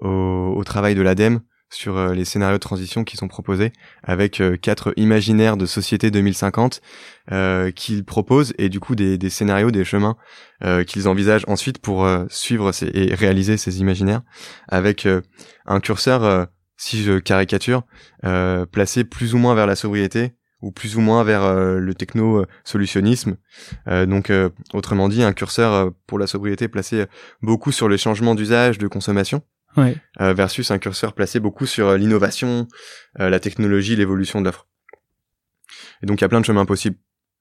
au, 0.00 0.52
au, 0.54 0.64
travail 0.64 0.94
de 0.94 1.00
l'ADEME 1.00 1.40
sur 1.70 2.14
les 2.14 2.24
scénarios 2.24 2.56
de 2.56 2.62
transition 2.62 3.04
qui 3.04 3.16
sont 3.16 3.28
proposés, 3.28 3.72
avec 4.02 4.42
quatre 4.62 4.92
imaginaires 4.96 5.56
de 5.56 5.66
société 5.66 6.10
2050 6.10 6.80
qu'ils 7.74 8.04
proposent 8.04 8.54
et 8.58 8.68
du 8.68 8.80
coup 8.80 8.94
des, 8.94 9.30
scénarios, 9.30 9.70
des 9.70 9.84
chemins 9.84 10.16
qu'ils 10.86 11.08
envisagent 11.08 11.44
ensuite 11.46 11.78
pour 11.78 12.08
suivre 12.30 12.72
ces, 12.72 12.90
et 12.94 13.14
réaliser 13.14 13.56
ces 13.56 13.80
imaginaires, 13.80 14.22
avec 14.68 15.06
un 15.66 15.80
curseur, 15.80 16.48
si 16.76 17.02
je 17.02 17.18
caricature, 17.18 17.82
placé 18.72 19.04
plus 19.04 19.34
ou 19.34 19.38
moins 19.38 19.54
vers 19.54 19.66
la 19.66 19.76
sobriété, 19.76 20.32
ou 20.60 20.72
plus 20.72 20.96
ou 20.96 21.00
moins 21.00 21.24
vers 21.24 21.42
euh, 21.42 21.78
le 21.78 21.94
techno-solutionnisme. 21.94 23.36
Euh, 23.86 24.06
donc, 24.06 24.30
euh, 24.30 24.50
autrement 24.72 25.08
dit, 25.08 25.22
un 25.22 25.32
curseur 25.32 25.92
pour 26.06 26.18
la 26.18 26.26
sobriété 26.26 26.68
placé 26.68 27.06
beaucoup 27.42 27.72
sur 27.72 27.88
les 27.88 27.98
changements 27.98 28.34
d'usage, 28.34 28.78
de 28.78 28.88
consommation, 28.88 29.42
ouais. 29.76 29.96
versus 30.18 30.70
un 30.70 30.78
curseur 30.78 31.12
placé 31.12 31.40
beaucoup 31.40 31.66
sur 31.66 31.96
l'innovation, 31.96 32.68
la 33.16 33.40
technologie, 33.40 33.96
l'évolution 33.96 34.40
de 34.40 34.46
l'offre. 34.46 34.66
Et 36.02 36.06
donc, 36.06 36.20
il 36.20 36.22
y 36.22 36.24
a 36.24 36.28
plein 36.28 36.40
de 36.40 36.46
chemins 36.46 36.66
possibles, 36.66 36.96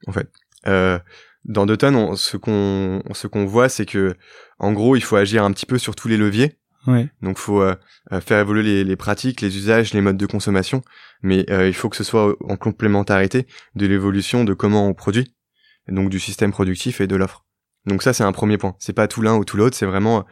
en 0.08 0.12
fait. 0.12 0.30
dans 1.46 1.66
Dutton, 1.66 1.96
on, 1.96 2.16
ce 2.16 2.38
qu'on 2.38 3.02
ce 3.14 3.28
qu'on 3.28 3.46
voit, 3.46 3.70
c'est 3.70 3.86
que, 3.86 4.16
en 4.60 4.74
gros, 4.74 4.96
il 4.96 5.04
faut 5.04 5.16
agir 5.16 5.44
un 5.44 5.52
petit 5.52 5.66
peu 5.66 5.78
sur 5.78 5.96
tous 5.96 6.08
les 6.08 6.18
leviers 6.18 6.58
Ouais. 6.88 7.10
Donc 7.22 7.38
faut 7.38 7.62
euh, 7.62 7.76
euh, 8.14 8.22
faire 8.22 8.40
évoluer 8.40 8.64
les, 8.64 8.84
les, 8.86 8.96
pratiques, 8.96 9.42
les 9.42 9.56
usages, 9.58 9.94
les 9.94 10.02
modes 10.02 10.18
de 10.18 10.26
consommation, 10.26 10.82
mais 11.22 11.46
euh, 11.52 11.68
il 11.68 11.74
faut 11.74 11.90
que 11.90 11.98
ce 11.98 12.04
soit 12.04 12.36
en 12.42 12.56
complémentarité 12.56 13.46
de 13.76 13.86
l'évolution 13.86 14.46
de 14.46 14.54
comment 14.54 14.88
on 14.88 14.94
produit, 14.94 15.36
donc 15.90 16.10
du 16.10 16.20
système 16.20 16.52
productif 16.52 17.02
et 17.02 17.08
de 17.08 17.16
l'offre. 17.16 17.46
Donc 17.88 18.04
ça 18.04 18.14
c'est 18.14 18.24
un 18.24 18.32
premier 18.32 18.58
point. 18.58 18.76
C'est 18.80 18.94
pas 18.94 19.08
tout 19.08 19.22
l'un 19.22 19.36
ou 19.36 19.46
tout 19.46 19.58
l'autre, 19.58 19.76
c'est 19.76 19.86
vraiment 19.86 20.26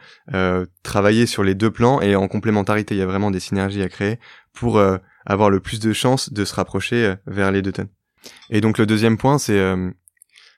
travailler 0.82 1.26
sur 1.26 1.42
les 1.42 1.54
deux 1.54 1.70
plans 1.70 2.00
et 2.00 2.14
en 2.14 2.28
complémentarité. 2.28 2.94
Il 2.94 2.98
y 2.98 3.02
a 3.02 3.06
vraiment 3.06 3.30
des 3.30 3.40
synergies 3.40 3.82
à 3.82 3.88
créer 3.88 4.18
pour 4.52 4.80
avoir 5.24 5.50
le 5.50 5.60
plus 5.60 5.80
de 5.80 5.92
chances 5.92 6.32
de 6.32 6.44
se 6.44 6.54
rapprocher 6.54 7.14
vers 7.26 7.50
les 7.50 7.62
deux 7.62 7.72
tonnes. 7.72 7.88
Et 8.50 8.60
donc 8.60 8.78
le 8.78 8.86
deuxième 8.86 9.16
point 9.16 9.38
c'est 9.38 9.60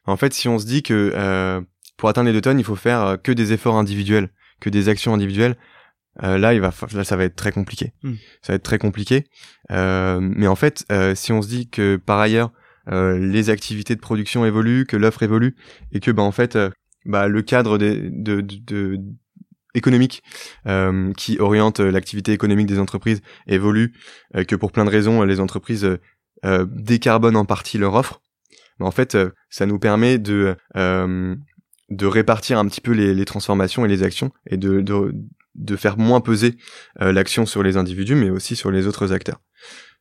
en 0.05 0.17
fait 0.17 0.35
si 0.35 0.49
on 0.49 0.59
se 0.59 0.67
dit 0.67 0.83
que 0.83 1.63
pour 1.97 2.09
atteindre 2.09 2.27
les 2.27 2.33
deux 2.33 2.41
tonnes 2.41 2.59
il 2.59 2.65
faut 2.65 2.77
faire 2.77 3.17
que 3.23 3.33
des 3.33 3.53
efforts 3.53 3.77
individuels, 3.77 4.31
que 4.61 4.69
des 4.69 4.89
actions 4.89 5.15
individuelles, 5.15 5.57
euh, 6.25 6.37
là 6.37 6.53
il 6.53 6.61
va 6.61 6.73
là 6.95 7.05
ça 7.05 7.17
va 7.17 7.25
être 7.25 7.37
très 7.37 7.53
compliqué 7.53 7.93
hmm. 8.03 8.15
ça 8.43 8.53
va 8.53 8.57
être 8.57 8.65
très 8.65 8.79
compliqué 8.79 9.27
euh, 9.71 10.19
mais 10.21 10.49
en 10.49 10.57
fait 10.57 10.85
euh, 10.91 11.15
si 11.15 11.31
on 11.33 11.43
se 11.43 11.49
dit 11.49 11.69
que 11.69 11.97
par 11.97 12.19
ailleurs 12.19 12.53
les 12.91 13.51
activités 13.51 13.95
de 13.95 14.01
production 14.01 14.47
évoluent 14.47 14.87
que 14.87 14.97
l'offre 14.97 15.23
évolue 15.23 15.57
et 15.93 16.01
que 16.01 16.11
bah 16.11 16.23
en 16.23 16.33
fait 16.33 16.59
bah 17.09 17.27
le 17.27 17.43
cadre 17.43 17.79
de, 17.79 18.09
de, 18.13 18.41
de, 18.41 19.01
économique 19.75 20.23
qui 21.17 21.39
oriente 21.41 21.81
l'activité 21.81 22.33
économique 22.33 22.67
des 22.67 22.79
entreprises 22.79 23.21
évolue 23.47 23.95
que 24.47 24.55
pour 24.55 24.73
plein 24.73 24.85
de 24.85 24.91
raisons 24.91 25.23
les 25.23 25.41
entreprises 25.41 25.99
décarbonent 26.45 27.37
en 27.37 27.45
partie 27.45 27.79
leur 27.79 27.95
offre 27.95 28.23
bah, 28.79 28.87
en 28.87 28.91
fait 28.91 29.19
ça 29.51 29.67
nous 29.67 29.79
permet 29.79 30.19
de 30.19 30.57
de 31.91 32.07
répartir 32.07 32.59
un 32.59 32.67
petit 32.67 32.81
peu 32.81 32.93
les, 32.93 33.15
les, 33.15 33.25
transformations 33.25 33.85
et 33.85 33.89
les 33.89 34.03
actions 34.03 34.31
et 34.47 34.57
de, 34.57 34.81
de, 34.81 35.15
de 35.55 35.77
faire 35.77 35.99
moins 35.99 36.21
peser 36.21 36.57
euh, 37.01 37.13
l'action 37.13 37.47
sur 37.47 37.63
les 37.63 37.77
individus, 37.77 38.15
mais 38.15 38.31
aussi 38.31 38.57
sur 38.57 38.71
les 38.71 38.87
autres 38.87 39.13
acteurs. 39.13 39.41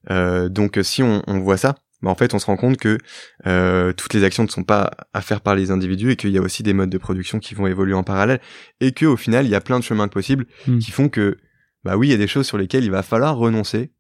Euh, 0.10 0.50
donc 0.50 0.80
si 0.84 1.04
on, 1.04 1.24
on 1.28 1.40
voit 1.40 1.58
ça, 1.58 1.76
bah, 2.02 2.10
en 2.10 2.16
fait 2.16 2.34
on 2.34 2.40
se 2.40 2.46
rend 2.46 2.58
compte 2.58 2.78
que 2.78 2.98
euh, 3.46 3.94
toutes 3.94 4.14
les 4.14 4.24
actions 4.24 4.44
ne 4.44 4.50
sont 4.50 4.64
pas 4.64 4.92
à 5.14 5.22
faire 5.22 5.42
par 5.42 5.56
les 5.56 5.72
individus 5.72 6.12
et 6.12 6.16
qu'il 6.16 6.32
y 6.32 6.38
a 6.38 6.42
aussi 6.42 6.64
des 6.64 6.74
modes 6.74 6.90
de 6.90 6.98
production 6.98 7.40
qui 7.40 7.56
vont 7.56 7.68
évoluer 7.68 7.94
en 7.94 8.04
parallèle 8.04 8.40
et 8.82 8.92
que 8.92 9.06
au 9.06 9.18
final 9.18 9.46
il 9.46 9.50
y 9.50 9.56
a 9.56 9.62
plein 9.62 9.80
de 9.80 9.84
chemins 9.84 10.08
possibles 10.08 10.46
hmm. 10.68 10.80
qui 10.80 10.92
font 10.92 11.10
que 11.10 11.38
bah 11.84 11.98
oui 11.98 12.08
il 12.08 12.12
y 12.12 12.14
a 12.14 12.18
des 12.18 12.28
choses 12.28 12.46
sur 12.46 12.58
lesquelles 12.58 12.84
il 12.84 12.92
va 12.92 13.04
falloir 13.04 13.38
renoncer, 13.38 13.92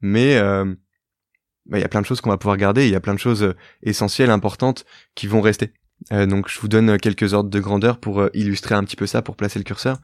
mais 0.00 0.40
bah, 1.66 1.78
il 1.78 1.80
y 1.80 1.84
a 1.84 1.88
plein 1.88 2.00
de 2.00 2.06
choses 2.06 2.20
qu'on 2.20 2.30
va 2.30 2.38
pouvoir 2.38 2.56
garder, 2.56 2.86
il 2.86 2.92
y 2.92 2.96
a 2.96 3.00
plein 3.00 3.14
de 3.14 3.18
choses 3.18 3.54
essentielles, 3.82 4.30
importantes 4.30 4.84
qui 5.14 5.26
vont 5.26 5.40
rester. 5.40 5.72
Euh, 6.12 6.26
donc 6.26 6.48
je 6.48 6.60
vous 6.60 6.68
donne 6.68 6.98
quelques 6.98 7.32
ordres 7.32 7.50
de 7.50 7.60
grandeur 7.60 7.98
pour 7.98 8.20
euh, 8.20 8.30
illustrer 8.34 8.74
un 8.74 8.84
petit 8.84 8.96
peu 8.96 9.06
ça, 9.06 9.22
pour 9.22 9.36
placer 9.36 9.58
le 9.58 9.64
curseur. 9.64 9.98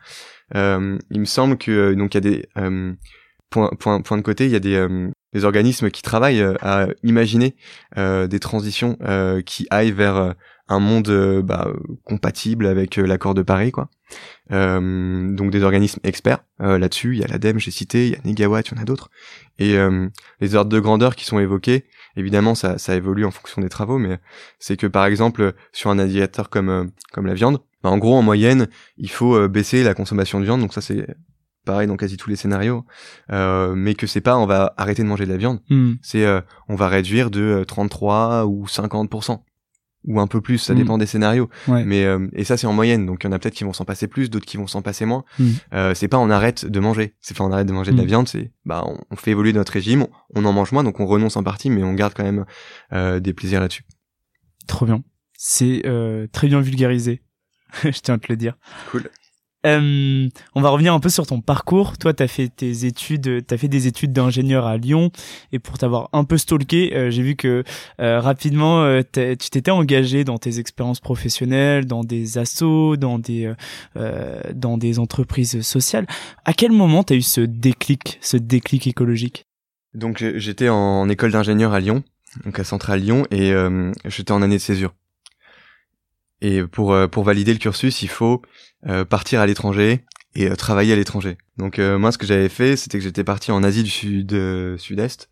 Euh, 0.55 0.99
il 1.11 1.21
me 1.21 1.25
semble 1.25 1.59
que 1.59 1.95
donc 1.95 2.15
il 2.15 2.17
y 2.17 2.19
a 2.19 2.21
des 2.21 2.49
points 3.51 3.71
point, 3.79 4.01
point 4.01 4.17
de 4.17 4.23
côté, 4.23 4.47
il 4.47 4.53
y 4.53 4.57
a 4.57 4.61
des, 4.61 4.87
des 5.33 5.45
organismes 5.45 5.91
qui 5.91 6.03
travaillent 6.03 6.43
à 6.61 6.89
imaginer 7.03 7.57
des 7.97 8.41
transitions 8.41 8.99
qui 9.47 9.67
aillent 9.71 9.93
vers 9.93 10.35
un 10.69 10.79
monde 10.79 11.43
bah, 11.45 11.69
compatible 12.05 12.67
avec 12.67 12.97
l'accord 12.97 13.35
de 13.35 13.43
Paris, 13.43 13.73
quoi. 13.73 13.89
donc 14.51 15.51
des 15.51 15.63
organismes 15.63 16.01
experts 16.05 16.45
là-dessus. 16.59 17.15
Il 17.15 17.21
y 17.21 17.25
a 17.25 17.29
l'ADEME, 17.29 17.59
j'ai 17.59 17.71
cité, 17.71 18.09
il 18.09 18.13
y 18.13 18.17
a 18.17 18.21
Negawatt, 18.25 18.69
il 18.69 18.77
y 18.77 18.79
en 18.79 18.83
a 18.83 18.85
d'autres. 18.85 19.11
Et 19.59 19.77
les 20.41 20.55
ordres 20.55 20.71
de 20.71 20.81
grandeur 20.81 21.17
qui 21.17 21.25
sont 21.25 21.39
évoqués, 21.39 21.87
Évidemment, 22.17 22.55
ça, 22.55 22.79
ça 22.79 22.95
évolue 22.95 23.25
en 23.25 23.31
fonction 23.31 23.63
des 23.63 23.69
travaux, 23.69 23.99
mais 23.99 24.19
c'est 24.59 24.77
que 24.77 24.87
par 24.87 25.07
exemple 25.07 25.55
sur 25.73 25.91
un 25.91 25.99
indicateur 25.99 26.51
comme 26.51 26.69
euh, 26.69 26.85
comme 27.13 27.27
la 27.27 27.35
viande, 27.35 27.61
bah, 27.83 27.91
en 27.91 27.99
gros 27.99 28.15
en 28.17 28.23
moyenne, 28.23 28.69
il 28.99 29.11
faut 29.11 29.35
euh, 29.35 29.49
baisser 29.49 29.83
la 29.83 29.95
consommation 29.95 30.39
de 30.39 30.45
viande. 30.45 30.61
Donc 30.61 30.75
ça 30.75 30.81
c'est 30.81 31.07
pareil 31.65 31.87
dans 31.87 31.97
quasi 31.97 32.17
tous 32.17 32.31
les 32.31 32.37
scénarios, 32.37 32.85
euh, 33.31 33.75
mais 33.75 33.95
que 33.95 34.07
c'est 34.07 34.21
pas 34.21 34.37
on 34.37 34.47
va 34.47 34.75
arrêter 34.77 35.03
de 35.03 35.09
manger 35.09 35.25
de 35.27 35.31
la 35.31 35.37
viande, 35.39 35.61
hmm. 35.71 35.95
c'est 36.03 36.27
on 36.69 36.75
va 36.75 36.89
réduire 36.89 37.31
de 37.31 37.65
33 37.67 38.47
ou 38.47 38.67
50% 38.67 39.41
ou 40.05 40.19
un 40.21 40.27
peu 40.27 40.41
plus, 40.41 40.59
ça 40.59 40.75
Mm. 40.75 40.77
dépend 40.79 40.99
des 40.99 41.07
scénarios. 41.07 41.49
Ouais. 41.69 41.85
Mais 41.85 42.05
euh, 42.05 42.27
et 42.33 42.43
ça 42.43 42.57
c'est 42.57 42.67
en 42.67 42.73
moyenne, 42.73 43.07
donc 43.07 43.23
il 43.23 43.27
y 43.27 43.31
en 43.31 43.33
a 43.33 43.39
peut-être 43.39 43.55
qui 43.55 43.63
vont 43.63 43.73
s'en 43.73 43.85
passer 43.85 44.09
plus, 44.09 44.31
d'autres 44.31 44.47
qui 44.47 44.57
vont 44.57 44.67
s'en 44.67 44.83
passer 44.83 45.05
moins. 45.05 45.23
Mm. 45.39 45.51
Euh, 45.75 45.95
c'est 45.95 46.09
pas 46.09 46.19
on 46.19 46.29
arrête 46.29 46.67
de 46.67 46.81
manger, 46.81 47.15
c'est 47.21 47.37
pas 47.37 47.45
on 47.45 47.53
arrête 47.53 47.69
de 47.69 47.73
manger 47.73 47.93
de 47.93 47.97
la 47.97 48.03
Mm. 48.03 48.07
viande, 48.07 48.29
c'est 48.29 48.51
bah 48.65 48.83
on, 48.85 48.99
on 49.13 49.17
fait 49.17 49.31
évoluer 49.31 49.53
notre 49.53 49.73
régime, 49.73 50.03
on, 50.35 50.43
on 50.43 50.45
en 50.45 50.53
mange 50.53 50.73
moins, 50.73 50.83
donc 50.83 50.99
on 50.99 51.07
renonce 51.07 51.37
en 51.37 51.45
partie, 51.45 51.71
mais 51.71 51.85
on 51.85 51.95
garde 51.95 52.15
quand 52.15 52.25
même 52.25 52.45
euh, 52.93 53.21
des 53.21 53.33
plaisirs 53.33 53.61
là-dessus. 53.61 53.85
Trop 54.67 54.87
bien. 54.87 55.05
C'est 55.35 55.83
euh, 55.87 56.27
très 56.33 56.49
bien 56.49 56.61
vulgarisé. 56.61 57.23
Je 57.85 58.01
tiens 58.01 58.15
à 58.15 58.19
te 58.19 58.27
le 58.29 58.37
dire. 58.37 58.57
Cool. 58.91 59.09
Euh, 59.65 60.29
on 60.55 60.61
va 60.61 60.71
revenir 60.71 60.93
un 60.93 61.01
peu 61.01 61.09
sur 61.09 61.27
ton 61.27 61.41
parcours. 61.41 61.97
Toi, 61.99 62.13
t'as 62.15 62.27
fait 62.27 62.49
tes 62.49 62.85
études, 62.85 63.47
t'as 63.47 63.57
fait 63.57 63.69
des 63.69 63.87
études 63.87 64.13
d'ingénieur 64.13 64.67
à 64.67 64.77
Lyon, 64.77 65.11
et 65.53 65.59
pour 65.59 65.79
t'avoir 65.79 66.09
un 66.13 66.25
peu 66.25 66.37
stalké, 66.37 66.97
euh, 66.97 67.11
j'ai 67.11 67.23
vu 67.23 67.37
que 67.37 67.63
euh, 68.01 68.21
rapidement, 68.21 68.83
euh, 68.83 69.03
tu 69.13 69.51
t'étais 69.51 69.71
engagé 69.71 70.25
dans 70.25 70.39
tes 70.39 70.59
expériences 70.59 71.01
professionnelles, 71.01 71.87
dans 71.87 72.03
des 72.03 72.39
assos, 72.39 72.97
dans 72.97 73.19
des 73.19 73.47
euh, 73.47 73.55
euh, 73.97 74.41
dans 74.55 74.79
des 74.79 74.99
entreprises 74.99 75.61
sociales. 75.63 76.07
À 76.45 76.53
quel 76.53 76.73
moment 76.73 77.05
t'as 77.05 77.15
eu 77.15 77.23
ce 77.23 77.41
déclic, 77.41 78.19
ce 78.21 78.37
déclic 78.37 78.87
écologique? 78.87 79.47
Donc 79.95 80.23
euh, 80.23 80.33
j'étais 80.37 80.69
en 80.69 81.09
école 81.09 81.33
d'ingénieur 81.33 81.73
à 81.73 81.81
Lyon, 81.81 82.03
donc 82.45 82.59
à 82.59 82.65
Centrale 82.65 83.01
Lyon, 83.01 83.27
et 83.31 83.53
euh, 83.53 83.93
j'étais 84.07 84.33
en 84.33 84.43
année 84.43 84.57
de 84.57 84.61
césure. 84.61 84.95
Et 86.43 86.65
pour 86.65 86.93
euh, 86.93 87.07
pour 87.07 87.23
valider 87.23 87.53
le 87.53 87.59
cursus, 87.59 88.03
il 88.03 88.09
faut 88.09 88.43
euh, 88.89 89.05
partir 89.05 89.41
à 89.41 89.47
l'étranger 89.47 90.05
et 90.35 90.51
euh, 90.51 90.57
travailler 90.57 90.93
à 90.93 90.97
l'étranger. 90.97 91.39
Donc 91.57 91.79
moi, 91.79 92.13
ce 92.13 92.19
que 92.19 92.27
j'avais 92.27 92.49
fait, 92.49 92.77
c'était 92.77 92.99
que 92.99 93.05
j'étais 93.05 93.25
parti 93.25 93.53
en 93.53 93.63
Asie 93.63 93.85
du 93.85 93.91
Sud 93.91 94.77
Sud-Est. 94.77 95.31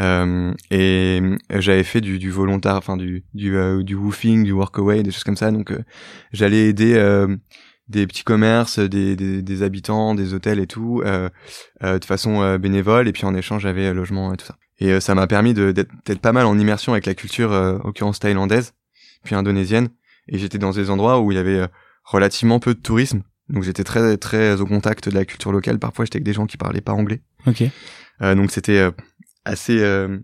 Euh, 0.00 0.54
et 0.70 1.20
j'avais 1.50 1.84
fait 1.84 2.00
du, 2.00 2.18
du 2.18 2.30
volontaire, 2.30 2.76
enfin 2.76 2.96
du 2.96 3.24
du, 3.34 3.54
euh, 3.56 3.82
du 3.82 3.94
woofing, 3.94 4.42
du 4.42 4.52
workaway, 4.52 5.02
des 5.02 5.10
choses 5.10 5.24
comme 5.24 5.36
ça. 5.36 5.50
Donc 5.50 5.70
euh, 5.70 5.84
j'allais 6.32 6.68
aider 6.68 6.94
des 7.88 8.06
petits 8.06 8.24
commerces, 8.24 8.78
des, 8.78 9.16
des, 9.16 9.42
des 9.42 9.62
habitants, 9.62 10.14
des 10.14 10.32
hôtels 10.32 10.60
et 10.60 10.66
tout, 10.66 11.02
de 11.04 12.04
façon 12.04 12.56
bénévole. 12.56 13.06
Et 13.06 13.12
puis 13.12 13.26
en 13.26 13.34
échange, 13.34 13.62
j'avais 13.62 13.92
logement 13.92 14.32
et 14.32 14.38
tout 14.38 14.46
ça. 14.46 14.56
Et 14.78 14.98
ça 15.00 15.14
m'a 15.14 15.26
permis 15.26 15.52
d'être 15.52 16.20
pas 16.20 16.32
mal 16.32 16.46
en 16.46 16.58
immersion 16.58 16.92
avec 16.92 17.04
la 17.04 17.14
culture, 17.14 17.50
en 17.50 17.86
l'occurrence 17.86 18.18
thaïlandaise, 18.18 18.72
puis 19.24 19.34
indonésienne. 19.34 19.90
Et 20.28 20.38
j'étais 20.38 20.58
dans 20.58 20.70
des 20.72 20.90
endroits 20.90 21.20
où 21.20 21.32
il 21.32 21.34
y 21.36 21.38
avait 21.38 21.60
euh, 21.60 21.66
relativement 22.04 22.58
peu 22.60 22.74
de 22.74 22.80
tourisme. 22.80 23.22
Donc 23.48 23.64
j'étais 23.64 23.84
très 23.84 24.16
très 24.16 24.60
au 24.60 24.66
contact 24.66 25.08
de 25.08 25.14
la 25.14 25.24
culture 25.24 25.52
locale. 25.52 25.78
Parfois 25.78 26.04
j'étais 26.04 26.16
avec 26.16 26.24
des 26.24 26.32
gens 26.32 26.46
qui 26.46 26.56
parlaient 26.56 26.80
pas 26.80 26.92
anglais. 26.92 27.20
Ok. 27.46 27.64
Euh, 28.22 28.34
donc 28.34 28.50
c'était 28.50 28.78
euh, 28.78 28.90
assez 29.44 29.80
euh, 29.82 30.18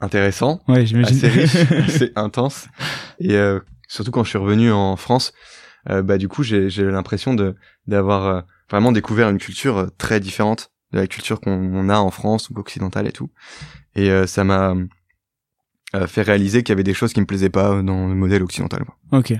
intéressant, 0.00 0.60
Ouais, 0.68 0.84
j'imagine. 0.86 1.16
assez 1.16 1.28
riche, 1.28 1.54
assez 1.88 2.12
intense. 2.16 2.68
Et 3.18 3.34
euh, 3.36 3.60
surtout 3.88 4.10
quand 4.10 4.24
je 4.24 4.28
suis 4.30 4.38
revenu 4.38 4.70
en 4.70 4.96
France, 4.96 5.32
euh, 5.90 6.02
bah 6.02 6.18
du 6.18 6.28
coup 6.28 6.42
j'ai 6.42 6.68
j'ai 6.70 6.84
l'impression 6.84 7.34
de 7.34 7.54
d'avoir 7.86 8.44
vraiment 8.70 8.92
découvert 8.92 9.28
une 9.30 9.38
culture 9.38 9.90
très 9.98 10.20
différente 10.20 10.70
de 10.92 10.98
la 10.98 11.06
culture 11.06 11.40
qu'on 11.40 11.88
a 11.88 11.96
en 11.98 12.10
France 12.10 12.50
ou 12.50 12.58
occidentale 12.58 13.06
et 13.06 13.12
tout. 13.12 13.30
Et 13.94 14.10
euh, 14.10 14.26
ça 14.26 14.44
m'a 14.44 14.74
euh, 15.94 16.06
fait 16.06 16.22
réaliser 16.22 16.62
qu'il 16.62 16.72
y 16.72 16.76
avait 16.76 16.82
des 16.82 16.94
choses 16.94 17.12
qui 17.12 17.20
me 17.20 17.26
plaisaient 17.26 17.50
pas 17.50 17.82
dans 17.82 18.08
le 18.08 18.14
modèle 18.14 18.42
occidental. 18.42 18.84
quoi. 18.84 19.18
ok. 19.18 19.34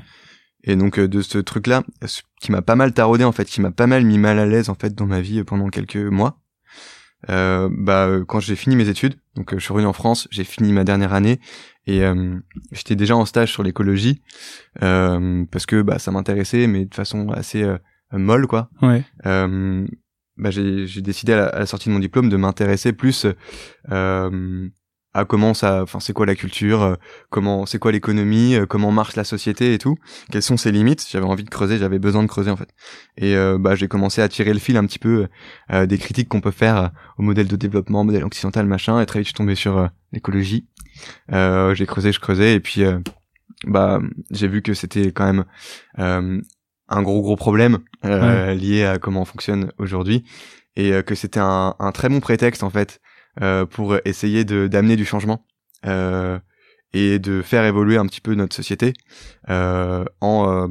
Et 0.65 0.77
donc 0.77 0.99
euh, 0.99 1.07
de 1.07 1.21
ce 1.23 1.39
truc-là, 1.39 1.85
ce 2.05 2.23
qui 2.41 2.51
m'a 2.51 2.63
pas 2.63 2.75
mal 2.75 2.93
taraudé 2.93 3.25
en 3.25 3.33
fait, 3.33 3.45
qui 3.45 3.61
m'a 3.61 3.71
pas 3.71 3.87
mal 3.87 4.05
mis 4.05 4.19
mal 4.19 4.39
à 4.39 4.47
l'aise 4.47 4.71
en 4.71 4.75
fait 4.75 4.95
dans 4.95 5.07
ma 5.07 5.21
vie 5.21 5.41
euh, 5.41 5.45
pendant 5.45 5.69
quelques 5.69 5.97
mois. 5.97 6.41
Euh, 7.31 7.71
bah 7.71 8.07
euh, 8.07 8.25
quand 8.25 8.41
j'ai 8.41 8.57
fini 8.57 8.77
mes 8.77 8.89
études, 8.89 9.15
donc 9.35 9.53
euh, 9.53 9.59
je 9.59 9.65
suis 9.65 9.73
revenu 9.73 9.87
en 9.87 9.93
France, 9.95 10.29
j'ai 10.31 10.45
fini 10.45 10.73
ma 10.73 10.85
dernière 10.85 11.15
année 11.15 11.41
et 11.87 12.03
euh, 12.03 12.39
j'étais 12.73 12.97
déjà 12.97 13.17
en 13.17 13.25
stage 13.25 13.51
sur 13.51 13.63
l'écologie 13.63 14.21
euh, 14.83 15.45
parce 15.51 15.65
que 15.65 15.81
bah 15.81 15.99
ça 15.99 16.11
m'intéressait 16.11 16.67
mais 16.67 16.85
de 16.85 16.95
façon 16.95 17.31
assez 17.31 17.63
euh, 17.63 17.79
molle 18.13 18.47
quoi. 18.47 18.69
Ouais. 18.83 19.05
Euh, 19.25 19.87
bah, 20.37 20.51
j'ai 20.51 21.01
décidé 21.01 21.33
à 21.33 21.59
la, 21.59 21.67
sortie 21.67 21.89
de 21.89 21.95
mon 21.95 22.01
diplôme 22.01 22.29
de 22.29 22.37
m'intéresser 22.37 22.93
plus 22.93 23.27
à 25.15 25.25
comment 25.25 25.55
ça, 25.55 25.83
enfin 25.83 26.01
c'est 26.01 26.13
quoi 26.13 26.27
la 26.27 26.35
culture, 26.35 26.83
euh, 26.83 26.95
comment 27.31 27.67
c'est 27.67 27.79
quoi 27.79 27.93
l'économie, 27.93 28.57
euh, 28.57 28.67
comment 28.67 28.91
marche 28.91 29.15
la 29.15 29.23
société 29.23 29.73
et 29.73 29.79
tout, 29.79 29.97
quelles 30.31 30.43
sont 30.43 30.57
ses 30.57 30.73
limites? 30.73 31.07
J'avais 31.09 31.25
envie 31.25 31.45
de 31.45 31.51
creuser, 31.51 31.79
j'avais 31.79 32.01
besoin 32.01 32.25
de 32.25 32.29
creuser 32.29 32.51
en 32.51 32.57
fait. 32.57 32.69
Et 33.17 33.37
euh, 33.37 33.57
bah 33.57 33.77
j'ai 33.77 33.87
commencé 33.87 34.21
à 34.21 34.29
tirer 34.29 34.53
le 34.53 34.59
fil 34.59 34.77
un 34.77 34.85
petit 34.85 34.99
peu 34.99 35.29
des 35.71 35.99
critiques 35.99 36.29
qu'on 36.29 36.41
peut 36.41 36.51
faire 36.51 36.91
au 37.17 37.23
modèle 37.23 37.47
de 37.47 37.57
développement, 37.57 38.05
modèle 38.05 38.25
occidental 38.25 38.67
machin. 38.67 39.01
Et 39.01 39.07
très 39.07 39.21
vite 39.21 39.27
je 39.27 39.31
suis 39.31 39.37
tombé 39.37 39.55
sur 39.55 39.89
l'écologie. 40.13 40.67
j'ai 41.29 41.87
creusé, 41.87 42.11
je 42.13 42.21
creusais 42.21 42.55
et 42.55 42.61
puis 42.61 42.83
bah 43.67 44.01
j'ai 44.33 44.49
vu 44.49 44.63
que 44.63 44.75
c'était 44.75 45.13
quand 45.13 45.33
même 45.33 45.45
un 45.97 47.03
gros 47.03 47.23
gros 47.23 47.37
problème 47.37 47.79
lié 48.03 48.85
à 48.85 48.99
comment 48.99 49.23
on 49.23 49.25
fonctionne 49.25 49.71
aujourd'hui 49.79 50.25
et 50.77 50.91
que 51.07 51.15
c'était 51.15 51.41
un, 51.41 51.77
un 51.79 51.93
très 51.93 52.09
bon 52.09 52.19
prétexte 52.19 52.65
en 52.65 52.71
fait 52.71 53.01
euh, 53.01 53.14
pour 53.71 53.97
essayer 54.05 54.45
d'amener 54.45 54.97
du 54.97 55.05
changement 55.05 55.47
euh, 55.87 56.39
et 56.93 57.19
de 57.19 57.43
faire 57.43 57.65
évoluer 57.65 57.97
un 57.97 58.07
petit 58.07 58.21
peu 58.21 58.35
notre 58.35 58.55
société 58.55 58.93
euh, 59.51 60.05
en 60.21 60.69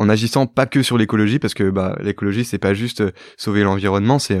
en 0.00 0.08
agissant 0.08 0.46
pas 0.46 0.66
que 0.66 0.82
sur 0.82 0.98
l'écologie 0.98 1.38
parce 1.38 1.54
que 1.54 1.70
bah 1.70 1.96
l'écologie 2.00 2.44
c'est 2.44 2.58
pas 2.58 2.74
juste 2.74 3.02
sauver 3.38 3.62
l'environnement 3.62 4.18
c'est 4.18 4.40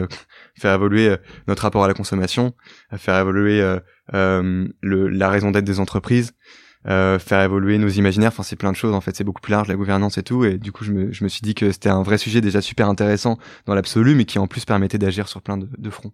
faire 0.58 0.74
évoluer 0.74 1.16
notre 1.48 1.62
rapport 1.62 1.82
à 1.82 1.88
la 1.88 1.94
consommation 1.94 2.52
faire 2.96 3.18
évoluer 3.18 3.78
le, 4.12 4.68
la 4.82 5.30
raison 5.30 5.50
d'être 5.50 5.64
des 5.64 5.80
entreprises 5.80 6.34
faire 6.84 7.42
évoluer 7.42 7.78
nos 7.78 7.88
imaginaires. 7.88 8.28
Enfin 8.28 8.42
c'est 8.42 8.56
plein 8.56 8.70
de 8.70 8.76
choses 8.76 8.94
en 8.94 9.00
fait. 9.00 9.16
C'est 9.16 9.24
beaucoup 9.24 9.40
plus 9.40 9.50
large 9.50 9.68
la 9.68 9.74
gouvernance 9.74 10.16
et 10.16 10.22
tout. 10.22 10.44
Et 10.44 10.58
du 10.58 10.70
coup 10.70 10.84
je 10.84 10.92
me, 10.92 11.12
je 11.12 11.24
me 11.24 11.28
suis 11.28 11.42
dit 11.42 11.54
que 11.54 11.72
c'était 11.72 11.88
un 11.88 12.02
vrai 12.02 12.18
sujet 12.18 12.40
déjà 12.40 12.62
super 12.62 12.88
intéressant 12.88 13.36
dans 13.66 13.74
l'absolu 13.74 14.14
mais 14.14 14.26
qui 14.26 14.38
en 14.38 14.46
plus 14.46 14.64
permettait 14.64 14.98
d'agir 14.98 15.28
sur 15.28 15.42
plein 15.42 15.58
de, 15.58 15.68
de 15.76 15.90
fronts 15.90 16.12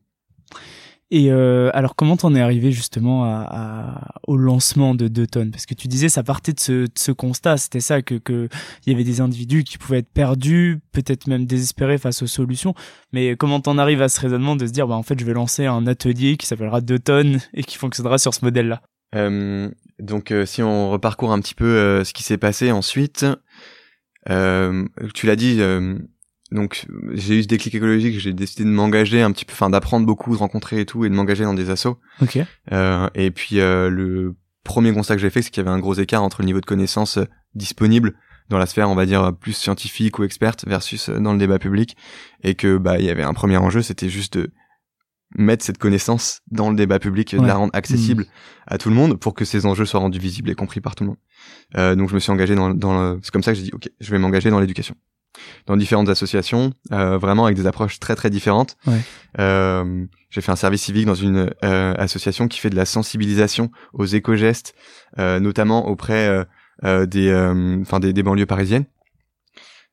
et 1.10 1.30
euh, 1.30 1.70
alors, 1.74 1.94
comment 1.96 2.16
t'en 2.16 2.34
es 2.34 2.40
arrivé 2.40 2.72
justement 2.72 3.24
à, 3.24 3.46
à, 3.48 4.20
au 4.26 4.36
lancement 4.36 4.94
de 4.94 5.06
Deux 5.08 5.26
tonnes 5.26 5.50
Parce 5.50 5.66
que 5.66 5.74
tu 5.74 5.86
disais, 5.86 6.08
ça 6.08 6.22
partait 6.22 6.52
de 6.52 6.60
ce, 6.60 6.72
de 6.72 6.90
ce 6.96 7.12
constat, 7.12 7.56
c'était 7.56 7.80
ça, 7.80 8.02
que 8.02 8.14
qu'il 8.14 8.48
y 8.86 8.90
avait 8.90 9.04
des 9.04 9.20
individus 9.20 9.64
qui 9.64 9.78
pouvaient 9.78 9.98
être 9.98 10.12
perdus, 10.12 10.80
peut-être 10.92 11.26
même 11.26 11.46
désespérés 11.46 11.98
face 11.98 12.22
aux 12.22 12.26
solutions. 12.26 12.74
Mais 13.12 13.36
comment 13.36 13.60
t'en 13.60 13.78
arrives 13.78 14.02
à 14.02 14.08
ce 14.08 14.20
raisonnement 14.20 14.56
de 14.56 14.66
se 14.66 14.72
dire, 14.72 14.88
bah 14.88 14.94
en 14.96 15.02
fait, 15.02 15.18
je 15.18 15.24
vais 15.24 15.34
lancer 15.34 15.66
un 15.66 15.86
atelier 15.86 16.36
qui 16.36 16.46
s'appellera 16.46 16.80
Deux 16.80 16.98
tonnes 16.98 17.40
et 17.52 17.62
qui 17.62 17.76
fonctionnera 17.76 18.18
sur 18.18 18.34
ce 18.34 18.44
modèle-là? 18.44 18.82
Euh, 19.14 19.70
Donc, 20.00 20.32
euh, 20.32 20.44
si 20.46 20.62
on 20.62 20.90
reparcourt 20.90 21.32
un 21.32 21.40
petit 21.40 21.54
peu 21.54 21.64
euh, 21.64 22.02
ce 22.02 22.12
qui 22.12 22.24
s'est 22.24 22.38
passé 22.38 22.72
ensuite, 22.72 23.24
euh, 24.30 24.86
tu 25.14 25.26
l'as 25.26 25.36
dit 25.36 25.60
donc 26.50 26.86
j'ai 27.12 27.38
eu 27.38 27.42
ce 27.42 27.48
déclic 27.48 27.74
écologique, 27.74 28.18
j'ai 28.18 28.32
décidé 28.32 28.64
de 28.64 28.68
m'engager 28.68 29.22
un 29.22 29.32
petit 29.32 29.44
peu, 29.44 29.52
enfin 29.52 29.70
d'apprendre 29.70 30.06
beaucoup, 30.06 30.32
de 30.34 30.38
rencontrer 30.38 30.80
et 30.80 30.86
tout, 30.86 31.04
et 31.04 31.08
de 31.08 31.14
m'engager 31.14 31.44
dans 31.44 31.54
des 31.54 31.70
assos. 31.70 31.98
Ok. 32.20 32.38
Euh, 32.72 33.08
et 33.14 33.30
puis 33.30 33.60
euh, 33.60 33.88
le 33.88 34.36
premier 34.62 34.92
constat 34.92 35.16
que 35.16 35.22
j'ai 35.22 35.30
fait, 35.30 35.42
c'est 35.42 35.50
qu'il 35.50 35.62
y 35.62 35.66
avait 35.66 35.74
un 35.74 35.80
gros 35.80 35.94
écart 35.94 36.22
entre 36.22 36.42
le 36.42 36.46
niveau 36.46 36.60
de 36.60 36.66
connaissances 36.66 37.18
euh, 37.18 37.24
disponible 37.54 38.14
dans 38.50 38.58
la 38.58 38.66
sphère, 38.66 38.90
on 38.90 38.94
va 38.94 39.06
dire 39.06 39.32
plus 39.34 39.54
scientifique 39.54 40.18
ou 40.18 40.24
experte, 40.24 40.66
versus 40.66 41.08
dans 41.08 41.32
le 41.32 41.38
débat 41.38 41.58
public, 41.58 41.96
et 42.42 42.54
que 42.54 42.76
bah 42.76 42.98
il 42.98 43.06
y 43.06 43.10
avait 43.10 43.22
un 43.22 43.32
premier 43.32 43.56
enjeu, 43.56 43.80
c'était 43.80 44.10
juste 44.10 44.36
de 44.36 44.50
mettre 45.36 45.64
cette 45.64 45.78
connaissance 45.78 46.42
dans 46.50 46.70
le 46.70 46.76
débat 46.76 46.98
public, 46.98 47.34
de 47.34 47.44
la 47.44 47.54
rendre 47.54 47.74
accessible 47.74 48.24
mmh. 48.24 48.26
à 48.66 48.78
tout 48.78 48.88
le 48.88 48.94
monde 48.94 49.18
pour 49.18 49.34
que 49.34 49.44
ces 49.44 49.66
enjeux 49.66 49.84
soient 49.84 50.00
rendus 50.00 50.18
visibles 50.18 50.50
et 50.50 50.54
compris 50.54 50.80
par 50.80 50.94
tout 50.94 51.04
le 51.04 51.08
monde. 51.08 51.18
Euh, 51.76 51.96
donc 51.96 52.10
je 52.10 52.14
me 52.14 52.20
suis 52.20 52.30
engagé 52.30 52.54
dans, 52.54 52.70
dans 52.70 53.14
le... 53.14 53.20
c'est 53.22 53.32
comme 53.32 53.42
ça 53.42 53.52
que 53.52 53.58
j'ai 53.58 53.64
dit 53.64 53.72
ok, 53.72 53.88
je 53.98 54.10
vais 54.10 54.18
m'engager 54.18 54.50
dans 54.50 54.60
l'éducation 54.60 54.94
dans 55.66 55.76
différentes 55.76 56.08
associations, 56.08 56.72
euh, 56.92 57.18
vraiment 57.18 57.44
avec 57.44 57.56
des 57.56 57.66
approches 57.66 57.98
très 57.98 58.14
très 58.14 58.30
différentes. 58.30 58.76
Ouais. 58.86 59.00
Euh, 59.38 60.06
j'ai 60.34 60.40
fait 60.40 60.50
un 60.50 60.56
service 60.56 60.82
civique 60.82 61.06
dans 61.06 61.14
une 61.14 61.50
euh, 61.64 61.94
association 61.94 62.48
qui 62.48 62.58
fait 62.58 62.68
de 62.68 62.74
la 62.74 62.86
sensibilisation 62.86 63.70
aux 63.92 64.04
éco-gestes, 64.04 64.74
euh, 65.20 65.38
notamment 65.38 65.86
auprès 65.86 66.44
euh, 66.82 67.06
des, 67.06 67.32
enfin 67.82 68.00
des, 68.00 68.12
des, 68.12 68.24
banlieues 68.24 68.44
parisiennes. 68.44 68.84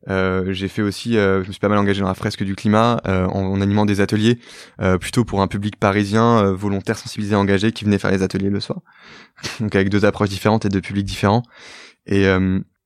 j'ai 0.08 0.67
fait 0.67 0.82
aussi, 0.82 1.13
je 1.13 1.45
me 1.45 1.51
suis 1.51 1.60
pas 1.60 1.69
mal 1.69 1.77
engagé 1.77 2.01
dans 2.01 2.08
la 2.08 2.15
fresque 2.15 2.43
du 2.43 2.56
climat 2.56 2.99
en, 3.06 3.30
en, 3.30 3.62
animant 3.62 3.86
des 3.86 4.01
ateliers 4.01 4.39
plutôt 4.99 5.25
pour 5.25 5.43
un 5.43 5.47
public 5.47 5.75
parisien 5.75 6.51
volontaire, 6.54 6.97
sensibilisé, 6.97 7.36
engagé 7.36 7.71
qui 7.71 7.86
venait 7.86 7.99
faire 7.99 8.12
les 8.12 8.23
ateliers 8.23 8.49
le 8.49 8.60
soir. 8.60 8.80
Donc 9.60 9.75
avec 9.75 9.89
deux 9.89 10.06
approches 10.06 10.30
différentes 10.30 10.65
et 10.65 10.69
deux 10.69 10.82
publics 10.82 11.06
différents. 11.06 11.43
Et 12.08 12.25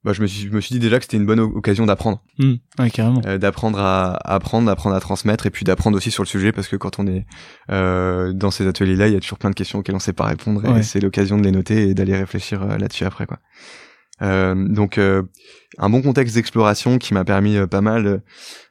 bah, 0.06 0.14
je 0.14 0.22
me 0.22 0.28
suis, 0.28 0.48
je 0.48 0.54
me 0.54 0.62
suis 0.62 0.72
dit 0.72 0.80
déjà 0.80 1.00
que 1.00 1.06
c'était 1.06 1.18
une 1.18 1.26
bonne 1.26 1.40
occasion 1.40 1.88
d'apprendre. 1.88 2.22
Mmh, 2.38 2.54
ouais, 2.78 2.92
carrément. 2.92 3.22
Euh, 3.26 3.40
d'apprendre 3.40 3.80
à, 3.80 4.16
apprendre, 4.24 4.68
d'apprendre 4.68 4.96
à 4.96 5.00
transmettre 5.00 5.48
et 5.48 5.50
puis 5.50 5.66
d'apprendre 5.66 5.98
aussi 5.98 6.12
sur 6.12 6.22
le 6.22 6.28
sujet 6.28 6.52
parce 6.52 6.68
que 6.68 6.76
quand 6.76 7.00
on 7.00 7.08
est 7.08 7.26
euh, 7.72 8.32
dans 8.32 8.52
ces 8.52 8.68
ateliers-là, 8.68 9.08
il 9.08 9.14
y 9.16 9.18
a 9.18 9.20
toujours 9.20 9.40
plein 9.40 9.50
de 9.50 9.56
questions 9.56 9.80
auxquelles 9.80 9.96
on 9.96 10.00
sait 10.00 10.14
pas 10.14 10.26
répondre 10.26 10.64
et 10.78 10.84
c'est 10.84 11.00
l'occasion 11.00 11.40
de 11.40 11.44
les 11.44 11.52
noter 11.52 11.90
et 11.90 11.96
d'aller 11.96 12.16
réfléchir 12.16 12.62
euh, 12.62 12.78
là-dessus 12.78 13.04
après 13.04 13.26
quoi. 13.26 13.40
Euh, 14.22 14.54
donc 14.56 15.00
euh, 15.00 15.24
un 15.80 15.90
bon 15.90 16.04
contexte 16.04 16.36
d'exploration 16.36 17.00
qui 17.00 17.16
m'a 17.16 17.26
permis 17.26 17.58
pas 17.68 17.82
mal 17.82 18.22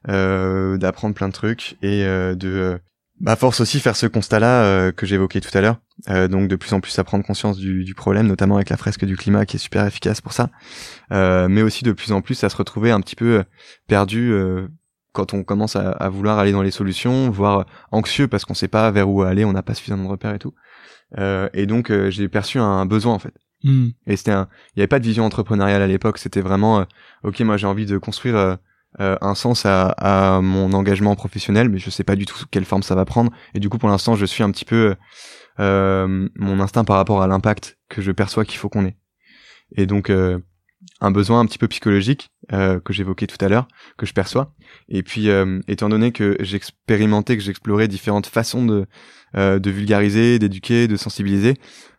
d'apprendre 0.06 1.14
plein 1.16 1.28
de 1.28 1.34
trucs 1.34 1.76
et 1.82 2.04
de 2.04 2.80
bah 3.20 3.36
force 3.36 3.60
aussi 3.60 3.80
faire 3.80 3.96
ce 3.96 4.06
constat-là 4.06 4.64
euh, 4.64 4.92
que 4.92 5.06
j'évoquais 5.06 5.40
tout 5.40 5.56
à 5.56 5.60
l'heure, 5.60 5.78
euh, 6.08 6.28
donc 6.28 6.48
de 6.48 6.56
plus 6.56 6.72
en 6.72 6.80
plus 6.80 6.98
à 6.98 7.04
prendre 7.04 7.24
conscience 7.24 7.56
du, 7.56 7.84
du, 7.84 7.94
problème, 7.94 8.26
notamment 8.26 8.56
avec 8.56 8.70
la 8.70 8.76
fresque 8.76 9.04
du 9.04 9.16
climat 9.16 9.46
qui 9.46 9.56
est 9.56 9.60
super 9.60 9.86
efficace 9.86 10.20
pour 10.20 10.32
ça, 10.32 10.50
euh, 11.12 11.48
mais 11.48 11.62
aussi 11.62 11.84
de 11.84 11.92
plus 11.92 12.12
en 12.12 12.20
plus 12.20 12.42
à 12.44 12.48
se 12.48 12.56
retrouver 12.56 12.90
un 12.90 13.00
petit 13.00 13.16
peu 13.16 13.44
perdu 13.86 14.34
quand 15.12 15.34
on 15.34 15.44
commence 15.44 15.76
à, 15.76 15.90
à, 15.90 16.08
vouloir 16.08 16.38
aller 16.38 16.52
dans 16.52 16.62
les 16.62 16.72
solutions, 16.72 17.30
voire 17.30 17.66
anxieux 17.92 18.26
parce 18.26 18.44
qu'on 18.44 18.54
sait 18.54 18.68
pas 18.68 18.90
vers 18.90 19.08
où 19.08 19.22
aller, 19.22 19.44
on 19.44 19.52
n'a 19.52 19.62
pas 19.62 19.74
suffisamment 19.74 20.04
de 20.04 20.08
repères 20.08 20.34
et 20.34 20.38
tout. 20.38 20.54
et 21.18 21.66
donc 21.66 21.92
j'ai 22.10 22.28
perçu 22.28 22.58
un, 22.58 22.86
besoin 22.86 23.14
en 23.14 23.18
fait. 23.18 23.34
Hmm. 23.62 23.90
Et 24.06 24.16
c'était 24.16 24.32
un, 24.32 24.48
il 24.70 24.78
n'y 24.78 24.82
avait 24.82 24.88
pas 24.88 24.98
de 24.98 25.06
vision 25.06 25.24
entrepreneuriale 25.24 25.80
à 25.80 25.86
l'époque, 25.86 26.18
c'était 26.18 26.42
vraiment, 26.42 26.84
ok, 27.22 27.40
moi 27.40 27.56
j'ai 27.56 27.66
envie 27.66 27.86
de 27.86 27.98
construire 27.98 28.58
euh, 29.00 29.16
un 29.20 29.34
sens 29.34 29.66
à, 29.66 29.88
à, 29.88 30.40
mon 30.40 30.72
engagement 30.72 31.16
professionnel, 31.16 31.68
mais 31.68 31.78
je 31.78 31.90
sais 31.90 32.04
pas 32.04 32.14
du 32.14 32.26
tout 32.26 32.36
quelle 32.52 32.64
forme 32.64 32.84
ça 32.84 32.94
va 32.94 33.04
prendre. 33.04 33.32
Et 33.54 33.58
du 33.58 33.68
coup, 33.68 33.78
pour 33.78 33.88
l'instant, 33.88 34.14
je 34.14 34.24
suis 34.24 34.44
un 34.44 34.52
petit 34.52 34.64
peu 34.64 34.90
euh, 34.90 34.94
mon 35.58 36.60
instinct 36.60 36.84
par 36.84 36.96
rapport 36.96 37.22
à 37.22 37.26
l'impact 37.26 37.78
que 37.88 38.02
je 38.02 38.12
perçois 38.12 38.44
qu'il 38.44 38.58
faut 38.58 38.68
qu'on 38.68 38.86
ait. 38.86 38.96
Et 39.76 39.86
donc, 39.86 40.10
euh, 40.10 40.38
un 41.00 41.10
besoin 41.10 41.40
un 41.40 41.46
petit 41.46 41.58
peu 41.58 41.68
psychologique 41.68 42.30
euh, 42.52 42.78
que 42.80 42.92
j'évoquais 42.92 43.26
tout 43.26 43.42
à 43.42 43.48
l'heure, 43.48 43.66
que 43.96 44.06
je 44.06 44.12
perçois. 44.12 44.54
Et 44.88 45.02
puis, 45.02 45.30
euh, 45.30 45.60
étant 45.68 45.88
donné 45.88 46.12
que 46.12 46.36
j'expérimentais, 46.40 47.36
que 47.36 47.42
j'explorais 47.42 47.88
différentes 47.88 48.26
façons 48.26 48.66
de, 48.66 48.86
de 49.34 49.70
vulgariser, 49.70 50.38
d'éduquer, 50.38 50.86
de 50.86 50.96
sensibiliser, 50.96 51.54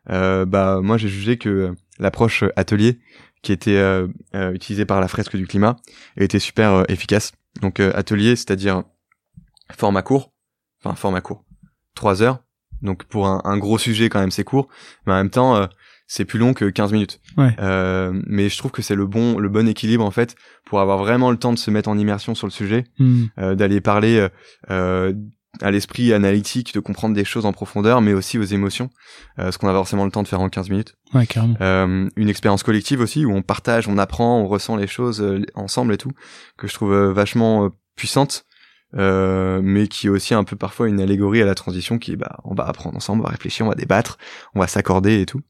bah 0.08 0.80
moi 0.82 0.98
j'ai 0.98 1.10
jugé 1.10 1.38
que 1.38 1.74
l'approche 2.00 2.44
atelier 2.56 3.00
qui 3.46 3.52
était 3.52 3.78
euh, 3.78 4.08
euh, 4.34 4.52
utilisé 4.54 4.86
par 4.86 5.00
la 5.00 5.08
fresque 5.08 5.38
du 5.38 5.46
climat 5.46 5.78
était 6.18 6.40
super 6.40 6.74
euh, 6.74 6.84
efficace. 6.90 7.32
Donc 7.62 7.80
atelier, 7.80 8.36
c'est-à-dire 8.36 8.84
format 9.72 10.02
court, 10.02 10.34
enfin 10.84 10.96
format 10.96 11.22
court, 11.22 11.46
trois 11.94 12.22
heures. 12.22 12.44
Donc 12.86 13.04
pour 13.06 13.28
un, 13.28 13.42
un 13.44 13.58
gros 13.58 13.78
sujet 13.78 14.10
quand 14.10 14.20
même 14.20 14.32
c'est 14.32 14.44
court, 14.44 14.68
mais 15.06 15.14
en 15.14 15.18
même 15.18 15.30
temps 15.30 15.68
c'est 16.08 16.26
plus 16.26 16.40
long 16.40 16.54
que 16.54 16.66
15 16.66 16.92
minutes. 16.94 17.20
Ouais. 17.38 17.56
mais 18.28 18.50
je 18.50 18.58
trouve 18.58 18.72
que 18.72 18.82
c'est 18.82 18.96
le 18.96 19.08
bon 19.08 19.38
le 19.40 19.50
bon 19.50 19.68
équilibre 19.68 20.06
en 20.06 20.12
fait 20.12 20.36
pour 20.66 20.80
avoir 20.80 21.00
vraiment 21.00 21.32
le 21.32 21.38
temps 21.38 21.52
de 21.52 21.58
se 21.58 21.72
mettre 21.72 21.90
en 21.90 21.98
immersion 21.98 22.36
sur 22.36 22.48
le 22.48 22.52
sujet, 22.52 22.86
hmm. 23.00 23.56
d'aller 23.56 23.82
parler 23.82 24.28
à 25.62 25.72
l'esprit 25.72 26.14
analytique 26.14 26.74
de 26.74 26.80
comprendre 26.80 27.16
des 27.16 27.26
choses 27.26 27.46
en 27.46 27.54
profondeur, 27.54 28.02
mais 28.02 28.14
aussi 28.14 28.38
aux 28.38 28.44
émotions, 28.44 28.90
euh, 29.40 29.52
ce 29.52 29.58
qu'on 29.58 29.68
a 29.68 29.74
forcément 29.74 30.06
le 30.06 30.12
temps 30.12 30.24
de 30.24 30.28
faire 30.28 30.42
en 30.42 30.50
15 30.50 30.70
minutes. 30.70 30.96
Ouais, 31.14 31.26
carrément. 31.26 31.56
Euh, 31.62 32.10
une 32.16 32.30
expérience 32.30 32.64
collective 32.64 33.00
aussi, 33.02 33.26
où 33.26 33.34
on 33.34 33.42
partage, 33.42 33.88
on 33.88 33.98
apprend, 33.98 34.40
on 34.40 34.48
ressent 34.48 34.76
les 34.76 34.88
choses 34.88 35.22
euh, 35.22 35.44
ensemble 35.56 35.94
et 35.94 35.98
tout, 35.98 36.12
que 36.58 36.68
je 36.68 36.74
trouve 36.74 36.94
euh, 36.94 37.14
vachement 37.14 37.70
puissante, 37.96 38.46
mais 38.96 39.88
qui 39.88 40.08
est 40.08 40.10
aussi 40.10 40.34
un 40.34 40.44
peu 40.44 40.56
parfois 40.56 40.88
une 40.88 41.00
allégorie 41.00 41.42
à 41.42 41.46
la 41.46 41.56
transition, 41.56 42.00
qui 42.00 42.16
bah, 42.16 42.40
on 42.44 42.54
va 42.54 42.66
apprendre 42.66 42.96
ensemble, 42.96 43.22
on 43.22 43.26
va 43.26 43.32
réfléchir, 43.32 43.66
on 43.66 43.70
va 43.70 43.76
débattre, 43.76 44.18
on 44.54 44.60
va 44.60 44.68
s'accorder 44.68 45.22
et 45.22 45.26
tout. 45.26 45.42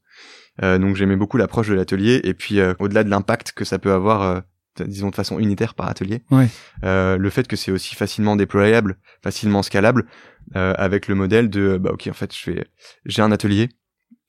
donc 0.60 0.96
j'aimais 0.96 1.16
beaucoup 1.16 1.36
l'approche 1.36 1.68
de 1.68 1.74
l'atelier, 1.74 2.20
et 2.24 2.34
puis 2.34 2.58
au-delà 2.78 3.04
de 3.04 3.10
l'impact 3.10 3.52
que 3.52 3.64
ça 3.64 3.78
peut 3.78 3.92
avoir 3.92 4.42
disons 4.84 5.10
de 5.10 5.14
façon 5.14 5.38
unitaire 5.38 5.74
par 5.74 5.88
atelier. 5.88 6.22
Ouais. 6.30 6.48
Euh, 6.84 7.16
le 7.16 7.30
fait 7.30 7.46
que 7.46 7.56
c'est 7.56 7.70
aussi 7.70 7.94
facilement 7.94 8.36
déployable, 8.36 8.98
facilement 9.22 9.62
scalable, 9.62 10.06
euh, 10.54 10.74
avec 10.76 11.08
le 11.08 11.14
modèle 11.14 11.48
de 11.50 11.78
bah 11.78 11.90
ok 11.92 12.08
en 12.08 12.14
fait 12.14 12.34
je 12.34 12.38
fais 12.38 12.66
j'ai 13.04 13.22
un 13.22 13.32
atelier, 13.32 13.70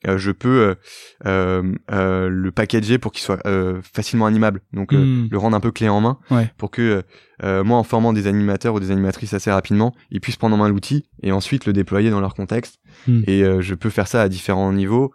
euh, 0.05 0.17
je 0.17 0.31
peux 0.31 0.75
euh, 1.25 1.73
euh, 1.91 2.29
le 2.29 2.51
packager 2.51 2.99
pour 2.99 3.11
qu'il 3.11 3.23
soit 3.23 3.41
facilement 3.81 4.25
animable, 4.25 4.61
donc 4.73 4.91
hmm. 4.91 5.27
le 5.31 5.37
rendre 5.37 5.57
un 5.57 5.59
peu 5.59 5.71
clé 5.71 5.89
en 5.89 6.01
main, 6.01 6.19
ouais. 6.29 6.51
pour 6.57 6.71
que 6.71 7.03
moi 7.41 7.77
en 7.77 7.83
formant 7.83 8.13
des 8.13 8.27
animateurs 8.27 8.73
ou 8.73 8.79
des 8.79 8.91
animatrices 8.91 9.33
assez 9.33 9.51
rapidement, 9.51 9.95
ils 10.11 10.21
puissent 10.21 10.37
prendre 10.37 10.55
en 10.55 10.59
main 10.59 10.69
l'outil 10.69 11.05
et 11.23 11.31
ensuite 11.31 11.65
le 11.65 11.73
déployer 11.73 12.09
dans 12.09 12.19
leur 12.19 12.33
contexte. 12.33 12.79
Hmm. 13.07 13.21
Et 13.27 13.43
je 13.59 13.75
peux 13.75 13.89
faire 13.89 14.07
ça 14.07 14.21
à 14.21 14.29
différents 14.29 14.71
niveaux, 14.71 15.13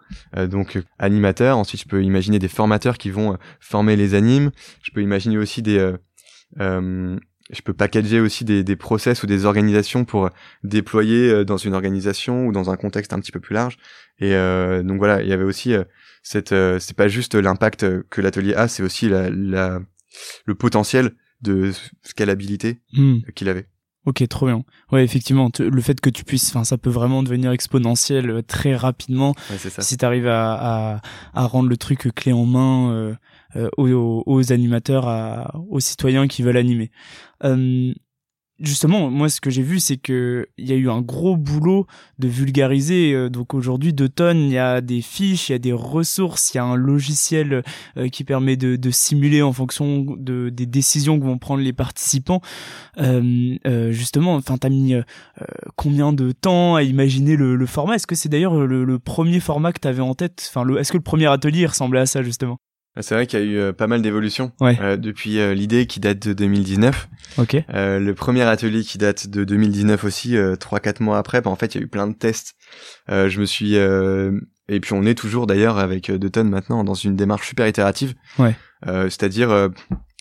donc 0.49 0.81
animateur. 0.99 1.57
Ensuite, 1.57 1.81
je 1.81 1.87
peux 1.87 2.03
imaginer 2.03 2.39
des 2.39 2.47
formateurs 2.47 2.97
qui 2.97 3.09
vont 3.09 3.37
former 3.59 3.95
les 3.95 4.13
animes. 4.15 4.51
Je 4.83 4.91
peux 4.91 5.01
imaginer 5.01 5.37
aussi 5.37 5.61
des 5.61 5.93
je 7.53 7.61
peux 7.61 7.73
packager 7.73 8.19
aussi 8.19 8.43
des, 8.45 8.63
des 8.63 8.75
process 8.75 9.23
ou 9.23 9.27
des 9.27 9.45
organisations 9.45 10.05
pour 10.05 10.29
déployer 10.63 11.45
dans 11.45 11.57
une 11.57 11.73
organisation 11.73 12.47
ou 12.47 12.51
dans 12.51 12.69
un 12.69 12.75
contexte 12.75 13.13
un 13.13 13.19
petit 13.19 13.31
peu 13.31 13.39
plus 13.39 13.53
large. 13.53 13.77
Et 14.19 14.31
donc 14.83 14.97
voilà, 14.97 15.21
il 15.21 15.29
y 15.29 15.33
avait 15.33 15.43
aussi 15.43 15.73
cette, 16.21 16.49
c'est 16.79 16.95
pas 16.95 17.07
juste 17.07 17.35
l'impact 17.35 17.85
que 18.09 18.21
l'atelier 18.21 18.53
a, 18.53 18.67
c'est 18.67 18.83
aussi 18.83 19.09
la, 19.09 19.29
la, 19.29 19.79
le 20.45 20.55
potentiel 20.55 21.15
de 21.41 21.71
scalabilité 22.01 22.79
hmm. 22.93 23.19
qu'il 23.35 23.49
avait. 23.49 23.67
Ok, 24.05 24.27
trop 24.27 24.47
bien. 24.47 24.63
Ouais, 24.91 25.03
effectivement, 25.03 25.49
le 25.57 25.81
fait 25.81 26.01
que 26.01 26.09
tu 26.09 26.25
puisses, 26.25 26.49
enfin, 26.49 26.65
ça 26.65 26.77
peut 26.77 26.89
vraiment 26.89 27.23
devenir 27.23 27.51
exponentiel 27.51 28.29
euh, 28.29 28.41
très 28.41 28.75
rapidement 28.75 29.33
si 29.79 29.95
tu 29.95 30.03
arrives 30.03 30.27
à, 30.27 31.01
à, 31.33 31.45
rendre 31.45 31.69
le 31.69 31.77
truc 31.77 32.09
clé 32.13 32.33
en 32.33 32.45
main 32.45 32.91
euh, 32.91 33.13
euh, 33.13 33.15
aux, 33.77 34.23
aux, 34.25 34.51
animateurs, 34.51 35.07
à, 35.07 35.55
aux 35.69 35.79
citoyens 35.79 36.27
qui 36.27 36.41
veulent 36.41 36.57
animer 36.57 36.91
justement, 38.59 39.09
moi, 39.09 39.29
ce 39.29 39.41
que 39.41 39.49
j'ai 39.49 39.61
vu, 39.61 39.79
c'est 39.79 39.97
que 39.97 40.47
il 40.57 40.67
y 40.67 40.73
a 40.73 40.75
eu 40.75 40.89
un 40.89 41.01
gros 41.01 41.35
boulot 41.37 41.87
de 42.19 42.27
vulgariser. 42.27 43.13
Euh, 43.13 43.29
donc 43.29 43.53
aujourd'hui, 43.53 43.93
de 43.93 44.07
tonnes, 44.07 44.39
il 44.39 44.51
y 44.51 44.57
a 44.57 44.81
des 44.81 45.01
fiches, 45.01 45.49
il 45.49 45.53
y 45.53 45.55
a 45.55 45.59
des 45.59 45.73
ressources, 45.73 46.53
il 46.53 46.57
y 46.57 46.59
a 46.59 46.63
un 46.63 46.75
logiciel 46.75 47.63
euh, 47.97 48.07
qui 48.09 48.23
permet 48.23 48.55
de, 48.55 48.75
de, 48.75 48.91
simuler 48.91 49.41
en 49.41 49.53
fonction 49.53 50.05
de 50.17 50.49
des 50.49 50.65
décisions 50.65 51.19
que 51.19 51.25
vont 51.25 51.37
prendre 51.37 51.61
les 51.61 51.73
participants. 51.73 52.41
Euh, 52.99 53.57
euh 53.65 53.91
justement, 53.91 54.35
enfin, 54.35 54.57
t'as 54.57 54.69
mis 54.69 54.95
combien 55.75 56.13
de 56.13 56.31
temps 56.31 56.75
à 56.75 56.83
imaginer 56.83 57.35
le, 57.35 57.55
le 57.55 57.65
format? 57.65 57.95
Est-ce 57.95 58.07
que 58.07 58.15
c'est 58.15 58.29
d'ailleurs 58.29 58.55
le, 58.55 58.85
le, 58.85 58.99
premier 58.99 59.39
format 59.39 59.73
que 59.73 59.79
t'avais 59.79 60.01
en 60.01 60.13
tête? 60.13 60.49
Enfin, 60.49 60.67
est-ce 60.77 60.91
que 60.91 60.97
le 60.97 61.03
premier 61.03 61.27
atelier 61.27 61.65
ressemblait 61.65 61.99
à 61.99 62.05
ça 62.05 62.21
justement? 62.23 62.59
C'est 63.01 63.15
vrai 63.15 63.25
qu'il 63.25 63.39
y 63.39 63.41
a 63.41 63.45
eu 63.45 63.57
euh, 63.57 63.73
pas 63.73 63.87
mal 63.87 64.01
d'évolutions 64.03 64.51
euh, 64.61 64.97
depuis 64.97 65.39
euh, 65.39 65.53
l'idée 65.55 65.87
qui 65.87 65.99
date 65.99 66.19
de 66.27 66.33
2019. 66.33 67.09
Ok. 67.39 67.57
le 67.67 68.11
premier 68.11 68.43
atelier 68.43 68.83
qui 68.83 68.99
date 68.99 69.27
de 69.27 69.43
2019 69.43 70.03
aussi, 70.03 70.35
trois 70.59 70.79
quatre 70.79 70.99
mois 70.99 71.17
après. 71.17 71.41
Bah, 71.41 71.49
en 71.49 71.55
fait, 71.55 71.73
il 71.73 71.79
y 71.79 71.81
a 71.81 71.83
eu 71.83 71.87
plein 71.87 72.07
de 72.07 72.13
tests. 72.13 72.55
je 73.09 73.39
me 73.39 73.45
suis 73.45 73.75
et 73.75 74.79
puis 74.79 74.93
on 74.93 75.03
est 75.03 75.15
toujours 75.15 75.47
d'ailleurs 75.47 75.79
avec 75.79 76.11
De 76.11 76.27
Tonnes 76.27 76.49
maintenant 76.49 76.83
dans 76.83 76.93
une 76.93 77.15
démarche 77.15 77.47
super 77.47 77.67
itérative. 77.67 78.13
Ouais. 78.37 78.55
C'est-à-dire, 78.85 79.69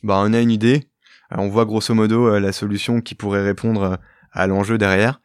bah 0.02 0.22
on 0.24 0.32
a 0.32 0.40
une 0.40 0.50
idée, 0.50 0.88
on 1.30 1.48
voit 1.48 1.66
grosso 1.66 1.94
modo 1.94 2.38
la 2.38 2.52
solution 2.52 3.02
qui 3.02 3.14
pourrait 3.14 3.44
répondre 3.44 3.98
à 4.32 4.46
l'enjeu 4.46 4.78
derrière. 4.78 5.20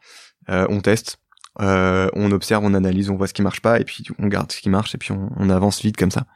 on 0.48 0.80
teste, 0.80 1.20
on 1.58 2.30
observe, 2.30 2.64
on 2.64 2.74
analyse, 2.74 3.10
on 3.10 3.16
voit 3.16 3.26
ce 3.26 3.34
qui 3.34 3.42
marche 3.42 3.60
pas 3.60 3.80
et 3.80 3.84
puis 3.84 4.04
on 4.18 4.26
garde 4.28 4.52
ce 4.52 4.60
qui 4.60 4.70
marche 4.70 4.94
et 4.94 4.98
puis 4.98 5.12
on, 5.12 5.30
on 5.36 5.50
avance 5.50 5.82
vite 5.82 5.96
comme 5.96 6.10
ça. 6.10 6.26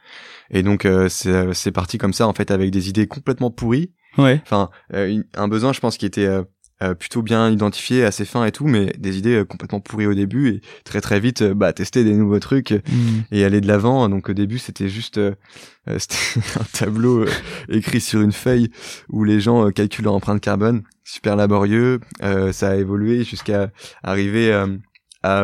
Et 0.49 0.63
donc 0.63 0.85
euh, 0.85 1.09
euh, 1.25 1.53
c'est 1.53 1.71
parti 1.71 1.97
comme 1.97 2.13
ça 2.13 2.27
en 2.27 2.33
fait 2.33 2.51
avec 2.51 2.71
des 2.71 2.89
idées 2.89 3.07
complètement 3.07 3.51
pourries. 3.51 3.91
Ouais. 4.17 4.39
Enfin 4.43 4.69
euh, 4.93 5.21
un 5.33 5.47
besoin 5.47 5.73
je 5.73 5.79
pense 5.79 5.97
qui 5.97 6.05
était 6.05 6.29
plutôt 6.99 7.21
bien 7.21 7.49
identifié, 7.49 8.03
assez 8.03 8.25
fin 8.25 8.43
et 8.43 8.51
tout, 8.51 8.67
mais 8.67 8.87
des 8.97 9.17
idées 9.17 9.45
complètement 9.47 9.79
pourries 9.79 10.05
au 10.05 10.13
début 10.13 10.49
et 10.49 10.61
très 10.83 10.99
très 10.99 11.21
vite 11.21 11.41
bah 11.41 11.71
tester 11.71 12.03
des 12.03 12.13
nouveaux 12.13 12.39
trucs 12.39 12.71
mm. 12.71 13.21
et 13.31 13.45
aller 13.45 13.61
de 13.61 13.67
l'avant. 13.69 14.09
Donc 14.09 14.27
au 14.27 14.33
début 14.33 14.59
c'était 14.59 14.89
juste 14.89 15.17
un 15.87 15.97
tableau 16.73 17.25
écrit 17.69 18.01
sur 18.01 18.19
une 18.19 18.33
feuille 18.33 18.69
où 19.07 19.23
les 19.23 19.39
gens 19.39 19.71
calculent 19.71 20.03
leur 20.03 20.13
empreinte 20.13 20.41
carbone, 20.41 20.83
super 21.05 21.37
laborieux. 21.37 22.01
ça 22.51 22.71
a 22.71 22.75
évolué 22.75 23.23
jusqu'à 23.23 23.71
arriver 24.03 24.51
à 25.23 25.43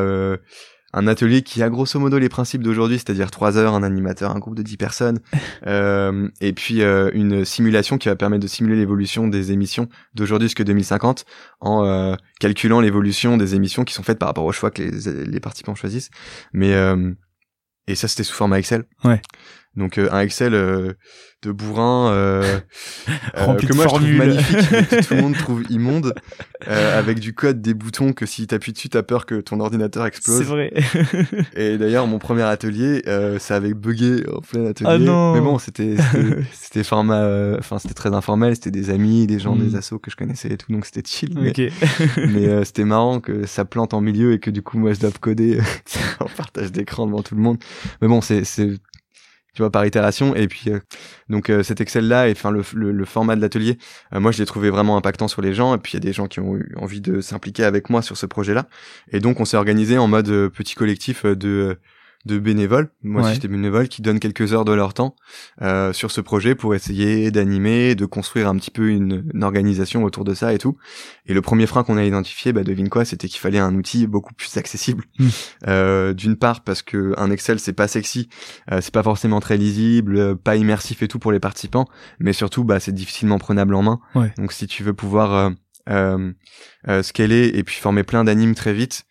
un 0.93 1.07
atelier 1.07 1.43
qui 1.43 1.61
a 1.61 1.69
grosso 1.69 1.99
modo 1.99 2.17
les 2.17 2.29
principes 2.29 2.63
d'aujourd'hui, 2.63 2.97
c'est-à-dire 2.97 3.29
trois 3.31 3.57
heures, 3.57 3.73
un 3.73 3.83
animateur, 3.83 4.35
un 4.35 4.39
groupe 4.39 4.55
de 4.55 4.63
10 4.63 4.77
personnes, 4.77 5.19
euh, 5.67 6.27
et 6.41 6.53
puis 6.53 6.81
euh, 6.81 7.11
une 7.13 7.45
simulation 7.45 7.97
qui 7.97 8.09
va 8.09 8.15
permettre 8.15 8.41
de 8.41 8.47
simuler 8.47 8.75
l'évolution 8.75 9.27
des 9.27 9.51
émissions 9.51 9.87
d'aujourd'hui 10.15 10.47
jusqu'à 10.47 10.63
2050 10.63 11.25
en 11.59 11.85
euh, 11.85 12.15
calculant 12.39 12.81
l'évolution 12.81 13.37
des 13.37 13.55
émissions 13.55 13.83
qui 13.83 13.93
sont 13.93 14.03
faites 14.03 14.19
par 14.19 14.29
rapport 14.29 14.45
aux 14.45 14.51
choix 14.51 14.71
que 14.71 14.81
les, 14.81 15.25
les 15.25 15.39
participants 15.39 15.75
choisissent. 15.75 16.09
Mais 16.53 16.73
et 17.87 17.95
ça 17.95 18.07
c'était 18.07 18.23
sous 18.23 18.35
format 18.35 18.59
Excel. 18.59 18.85
Ouais. 19.03 19.21
Donc 19.75 19.97
un 19.97 20.19
Excel 20.19 20.53
de 21.41 21.51
bourrin 21.53 22.11
euh, 22.11 22.59
euh 23.37 23.55
que 23.55 23.73
moi 23.73 23.85
je 23.85 23.95
trouve 23.95 24.11
magnifique 24.11 24.57
que 24.57 25.07
tout 25.07 25.13
le 25.13 25.21
monde 25.21 25.37
trouve 25.37 25.63
immonde 25.69 26.13
euh, 26.67 26.99
avec 26.99 27.19
du 27.19 27.33
code 27.33 27.61
des 27.61 27.73
boutons 27.73 28.11
que 28.11 28.25
si 28.25 28.45
t'appuies 28.45 28.73
dessus 28.73 28.89
t'as 28.89 29.03
peur 29.03 29.25
que 29.25 29.39
ton 29.39 29.61
ordinateur 29.61 30.05
explose. 30.05 30.39
C'est 30.39 30.43
vrai. 30.43 30.73
Et 31.55 31.77
d'ailleurs 31.77 32.07
mon 32.07 32.19
premier 32.19 32.41
atelier 32.41 33.03
euh, 33.07 33.39
ça 33.39 33.55
avait 33.55 33.73
bugué 33.73 34.25
en 34.29 34.41
plein 34.41 34.65
atelier. 34.65 34.89
ah 34.91 34.97
non. 34.97 35.33
mais 35.33 35.39
bon 35.39 35.59
c'était 35.59 35.95
c'était 36.51 36.83
format 36.83 37.21
euh, 37.21 37.55
enfin 37.57 37.79
c'était 37.79 37.93
très 37.93 38.13
informel 38.13 38.55
c'était 38.55 38.71
des 38.71 38.89
amis 38.89 39.25
des 39.25 39.39
gens 39.39 39.55
des 39.55 39.75
hmm. 39.75 39.77
assos 39.77 39.99
que 39.99 40.11
je 40.11 40.17
connaissais 40.17 40.49
et 40.49 40.57
tout 40.57 40.71
donc 40.73 40.85
c'était 40.85 41.07
chill 41.07 41.37
mais, 41.39 41.53
mais 42.17 42.47
euh, 42.49 42.65
c'était 42.65 42.83
marrant 42.83 43.21
que 43.21 43.45
ça 43.45 43.63
plante 43.63 43.93
en 43.93 44.01
milieu 44.01 44.33
et 44.33 44.39
que 44.39 44.49
du 44.49 44.61
coup 44.61 44.77
moi 44.77 44.91
je 44.91 44.99
dois 44.99 45.11
coder 45.21 45.61
en 46.19 46.25
partage 46.25 46.73
d'écran 46.73 47.05
devant 47.07 47.23
tout 47.23 47.35
le 47.35 47.41
monde. 47.41 47.57
Mais 48.01 48.09
bon 48.09 48.19
c'est 48.19 48.43
tu 49.59 49.63
vois 49.63 49.71
par 49.71 49.85
itération. 49.85 50.35
Et 50.35 50.47
puis 50.47 50.71
euh, 50.71 50.79
donc 51.27 51.49
euh, 51.49 51.63
cet 51.63 51.81
Excel 51.81 52.07
là 52.07 52.29
et 52.29 52.31
enfin 52.31 52.49
le, 52.49 52.63
le, 52.73 53.05
format 53.05 53.35
de 53.35 53.41
l'atelier 53.41 53.77
euh, 54.13 54.21
moi 54.21 54.31
je 54.31 54.37
l'ai 54.37 54.45
trouvé 54.45 54.69
vraiment 54.69 54.95
impactant 54.95 55.27
sur 55.27 55.41
les 55.41 55.53
gens. 55.53 55.75
Et 55.75 55.77
puis 55.77 55.91
il 55.91 55.95
y 55.95 55.97
a 55.97 55.99
des 55.99 56.13
gens 56.13 56.27
qui 56.27 56.39
ont 56.39 56.55
eu 56.55 56.73
envie 56.77 57.01
de 57.01 57.19
s'impliquer 57.19 57.65
avec 57.65 57.89
moi 57.89 58.01
sur 58.01 58.15
ce 58.15 58.25
projet 58.25 58.53
là 58.53 58.67
et 59.11 59.19
donc 59.19 59.41
on 59.41 59.45
s'est 59.45 59.57
organisé 59.57 59.97
en 59.97 60.07
mode 60.07 60.27
petit 60.47 60.75
collectif 60.75 61.25
de 61.25 61.77
de 62.25 62.37
bénévoles, 62.37 62.91
moi 63.01 63.21
aussi 63.21 63.35
j'étais 63.35 63.47
bénévole, 63.47 63.87
qui 63.87 64.01
donnent 64.01 64.19
quelques 64.19 64.53
heures 64.53 64.65
de 64.65 64.73
leur 64.73 64.93
temps 64.93 65.15
euh, 65.61 65.93
sur 65.93 66.11
ce 66.11 66.19
projet 66.21 66.53
pour 66.53 66.75
essayer 66.75 67.31
d'animer, 67.31 67.95
de 67.95 68.05
construire 68.05 68.47
un 68.49 68.55
petit 68.57 68.71
peu 68.71 68.89
une, 68.89 69.23
organisation 69.41 70.03
autour 70.03 70.25
de 70.25 70.33
ça 70.33 70.53
et 70.53 70.57
tout. 70.57 70.77
Et 71.25 71.33
le 71.33 71.41
premier 71.41 71.65
frein 71.65 71.83
qu'on 71.83 71.97
a 71.97 72.03
identifié, 72.03 72.51
bah, 72.51 72.63
devine 72.63 72.89
quoi, 72.89 73.05
c'était 73.05 73.27
qu'il 73.27 73.39
fallait 73.39 73.59
un 73.59 73.73
outil 73.73 74.05
beaucoup 74.05 74.33
plus 74.33 74.57
accessible. 74.57 75.05
Hmm. 75.17 75.27
Euh, 75.67 76.13
D'une 76.13 76.35
part 76.35 76.61
parce 76.61 76.81
que 76.81 77.13
un 77.17 77.31
Excel 77.31 77.59
c'est 77.59 77.73
pas 77.73 77.87
sexy, 77.87 78.29
euh, 78.71 78.79
c'est 78.81 78.93
pas 78.93 79.03
forcément 79.03 79.39
très 79.39 79.57
lisible, 79.57 80.35
pas 80.35 80.55
immersif 80.57 81.01
et 81.01 81.07
tout 81.07 81.19
pour 81.19 81.31
les 81.31 81.39
participants, 81.39 81.87
mais 82.19 82.33
surtout 82.33 82.63
bah 82.63 82.79
c'est 82.79 82.91
difficilement 82.91 83.39
prenable 83.39 83.75
en 83.75 83.81
main. 83.81 83.99
Donc 84.37 84.51
si 84.51 84.67
tu 84.67 84.83
veux 84.83 84.93
pouvoir 84.93 85.33
euh, 85.33 85.49
euh, 85.89 86.31
euh, 86.87 87.01
scaler 87.01 87.51
et 87.55 87.63
puis 87.63 87.75
former 87.75 88.03
plein 88.03 88.23
d'animes 88.23 88.53
très 88.53 88.73
vite, 88.73 89.05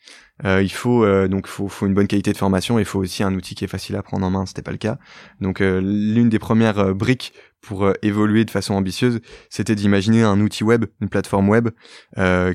euh, 0.44 0.62
il 0.62 0.70
faut 0.72 1.04
euh, 1.04 1.28
donc 1.28 1.46
faut, 1.46 1.68
faut 1.68 1.86
une 1.86 1.94
bonne 1.94 2.06
qualité 2.06 2.32
de 2.32 2.36
formation. 2.36 2.78
Il 2.78 2.84
faut 2.84 3.00
aussi 3.00 3.22
un 3.22 3.34
outil 3.34 3.54
qui 3.54 3.64
est 3.64 3.68
facile 3.68 3.96
à 3.96 4.02
prendre 4.02 4.26
en 4.26 4.30
main. 4.30 4.46
C'était 4.46 4.62
pas 4.62 4.70
le 4.70 4.78
cas. 4.78 4.98
Donc 5.40 5.60
euh, 5.60 5.80
l'une 5.80 6.28
des 6.28 6.38
premières 6.38 6.78
euh, 6.78 6.94
briques 6.94 7.32
pour 7.60 7.92
évoluer 8.02 8.44
de 8.44 8.50
façon 8.50 8.74
ambitieuse, 8.74 9.20
c'était 9.50 9.74
d'imaginer 9.74 10.22
un 10.22 10.40
outil 10.40 10.62
web, 10.62 10.84
une 11.00 11.08
plateforme 11.08 11.48
web 11.48 11.70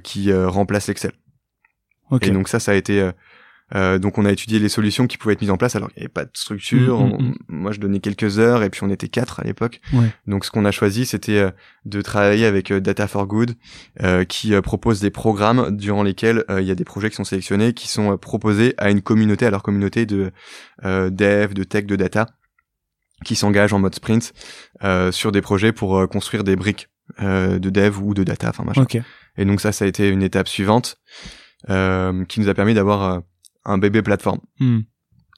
qui 0.01 0.33
remplace 0.33 0.87
l'Excel. 0.87 1.11
Okay. 2.09 2.29
Et 2.29 2.31
donc 2.31 2.47
ça, 2.47 2.61
ça 2.61 2.71
a 2.71 2.75
été 2.75 3.11
euh, 3.75 3.97
donc 3.97 4.17
on 4.17 4.25
a 4.25 4.31
étudié 4.31 4.59
les 4.59 4.69
solutions 4.69 5.07
qui 5.07 5.17
pouvaient 5.17 5.33
être 5.33 5.41
mises 5.41 5.49
en 5.49 5.57
place 5.57 5.75
alors 5.75 5.89
qu'il 5.89 6.01
n'y 6.01 6.05
avait 6.05 6.13
pas 6.13 6.25
de 6.25 6.31
structure. 6.33 6.99
Mm, 7.01 7.09
mm, 7.09 7.27
mm. 7.27 7.35
moi 7.47 7.71
je 7.71 7.79
donnais 7.79 7.99
quelques 7.99 8.39
heures 8.39 8.63
et 8.63 8.69
puis 8.69 8.83
on 8.83 8.89
était 8.89 9.07
quatre 9.07 9.39
à 9.39 9.43
l'époque. 9.43 9.81
Donc 10.27 10.45
ce 10.45 10.51
qu'on 10.51 10.65
a 10.65 10.71
choisi 10.71 11.05
c'était 11.05 11.39
euh, 11.39 11.51
de 11.85 12.01
travailler 12.01 12.45
avec 12.45 12.71
euh, 12.71 12.79
Data 12.79 13.07
for 13.07 13.27
Good 13.27 13.55
qui 14.27 14.53
propose 14.61 14.99
des 14.99 15.09
programmes 15.09 15.75
durant 15.75 16.03
lesquels 16.03 16.43
il 16.49 16.63
y 16.63 16.71
a 16.71 16.75
des 16.75 16.83
projets 16.83 17.09
qui 17.09 17.15
sont 17.15 17.23
sélectionnés 17.23 17.73
qui 17.73 17.87
sont 17.87 18.17
proposés 18.17 18.73
à 18.77 18.91
une 18.91 19.01
communauté, 19.01 19.45
à 19.45 19.51
leur 19.51 19.63
communauté 19.63 20.05
de 20.05 20.31
dev, 20.83 21.53
de 21.53 21.63
tech, 21.63 21.85
de 21.85 21.95
data 21.95 22.27
qui 23.23 23.35
s'engagent 23.35 23.73
en 23.73 23.79
mode 23.79 23.95
sprint 23.95 24.33
sur 25.11 25.31
des 25.31 25.41
projets 25.41 25.71
pour 25.71 26.07
construire 26.09 26.43
des 26.43 26.55
briques 26.55 26.89
de 27.19 27.69
dev 27.69 27.99
ou 28.01 28.13
de 28.13 28.23
data. 28.23 28.49
Enfin 28.49 28.63
machin. 28.63 28.85
Et 29.37 29.45
donc 29.45 29.61
ça 29.61 29.71
ça 29.71 29.85
a 29.85 29.87
été 29.87 30.09
une 30.09 30.23
étape 30.23 30.47
suivante. 30.47 30.97
qui 31.67 32.39
nous 32.39 32.49
a 32.49 32.53
permis 32.53 32.73
d'avoir 32.73 33.21
un 33.65 33.77
bébé 33.77 34.01
plateforme. 34.01 34.39
Hmm. 34.59 34.81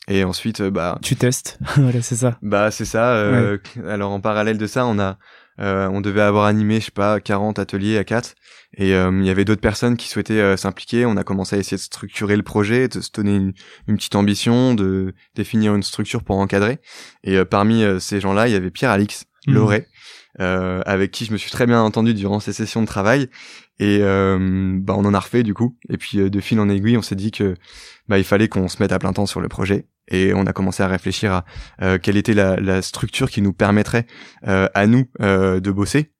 Et 0.07 0.23
ensuite, 0.23 0.61
euh, 0.61 0.69
bah. 0.69 0.99
Tu 1.01 1.15
testes. 1.15 1.57
voilà, 1.77 2.01
c'est 2.01 2.15
ça. 2.15 2.37
Bah, 2.41 2.71
c'est 2.71 2.85
ça. 2.85 3.13
Euh, 3.13 3.57
Alors, 3.87 4.11
en 4.11 4.21
parallèle 4.21 4.57
de 4.57 4.67
ça, 4.67 4.85
on 4.85 4.99
a, 4.99 5.17
euh, 5.59 5.87
on 5.87 6.01
devait 6.01 6.21
avoir 6.21 6.45
animé, 6.45 6.79
je 6.79 6.85
sais 6.85 6.91
pas, 6.91 7.19
40 7.19 7.57
ateliers 7.59 7.97
à 7.97 8.03
4. 8.03 8.35
Et 8.77 8.89
il 8.89 9.25
y 9.25 9.29
avait 9.29 9.45
d'autres 9.45 9.61
personnes 9.61 9.95
qui 9.95 10.09
souhaitaient 10.09 10.57
s'impliquer. 10.57 11.05
On 11.05 11.15
a 11.15 11.23
commencé 11.23 11.55
à 11.55 11.59
essayer 11.59 11.77
de 11.77 11.81
structurer 11.81 12.35
le 12.35 12.43
projet, 12.43 12.89
de 12.89 12.99
se 12.99 13.09
donner 13.09 13.33
une, 13.33 13.53
une 13.87 13.95
petite 13.95 14.15
ambition, 14.15 14.73
de 14.73 15.13
définir 15.33 15.73
une 15.75 15.83
structure 15.83 16.25
pour 16.25 16.37
encadrer. 16.39 16.79
Et 17.23 17.45
parmi 17.45 17.85
ces 18.01 18.19
gens-là, 18.19 18.49
il 18.49 18.51
y 18.51 18.55
avait 18.55 18.71
Pierre 18.71 18.91
Alix, 18.91 19.27
mmh. 19.47 19.53
Loré, 19.53 19.87
avec 20.39 21.11
qui 21.11 21.23
je 21.23 21.31
me 21.31 21.37
suis 21.37 21.51
très 21.51 21.65
bien 21.67 21.81
entendu 21.81 22.13
durant 22.13 22.41
ces 22.41 22.51
sessions 22.51 22.81
de 22.81 22.87
travail. 22.87 23.29
Et 23.79 23.99
bah, 23.99 24.93
on 24.97 25.05
en 25.05 25.13
a 25.13 25.19
refait 25.19 25.43
du 25.43 25.53
coup. 25.53 25.77
Et 25.89 25.97
puis 25.97 26.29
de 26.29 26.39
fil 26.39 26.59
en 26.59 26.69
aiguille, 26.69 26.97
on 26.97 27.01
s'est 27.01 27.15
dit 27.15 27.31
que 27.31 27.55
bah, 28.07 28.17
il 28.17 28.23
fallait 28.23 28.47
qu'on 28.47 28.67
se 28.67 28.81
mette 28.81 28.91
à 28.91 28.99
plein 28.99 29.13
temps 29.13 29.25
sur 29.25 29.41
le 29.41 29.47
projet. 29.47 29.87
Et 30.09 30.33
on 30.33 30.45
a 30.45 30.53
commencé 30.53 30.83
à 30.83 30.87
réfléchir 30.87 31.31
à 31.33 31.45
euh, 31.81 31.97
quelle 31.97 32.17
était 32.17 32.33
la, 32.33 32.57
la, 32.57 32.81
structure 32.81 33.29
qui 33.29 33.41
nous 33.41 33.53
permettrait 33.53 34.05
euh, 34.47 34.67
à 34.73 34.85
nous 34.87 35.05
euh, 35.21 35.59
de 35.59 35.71
bosser, 35.71 36.11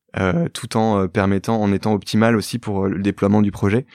tout 0.54 0.78
en 0.78 1.10
permettant, 1.10 1.62
en 1.62 1.74
étant 1.74 1.94
optimal 1.94 2.38
aussi 2.38 2.58
pour 2.58 2.88
le 2.88 3.02
déploiement 3.02 3.42
du 3.42 3.52
projet. 3.52 3.86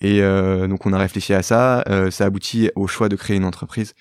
Et 0.00 0.22
donc 0.22 0.86
on 0.86 0.94
a 0.94 0.98
réfléchi 0.98 1.34
à 1.34 1.42
ça, 1.42 1.84
ça 2.10 2.24
aboutit 2.24 2.70
au 2.76 2.86
choix 2.86 3.10
de 3.10 3.16
créer 3.16 3.36
une 3.36 3.44
entreprise, 3.44 3.94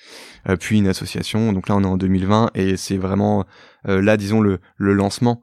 puis 0.61 0.78
une 0.78 0.88
association. 0.88 1.51
Donc 1.51 1.68
là 1.68 1.76
on 1.76 1.84
est 1.84 1.88
en 1.88 1.97
2020 1.97 2.51
et 2.55 2.78
c'est 2.78 2.95
vraiment 2.95 3.43
là 3.84 4.16
disons 4.16 4.39
le, 4.39 4.59
le 4.78 4.93
lancement 4.93 5.41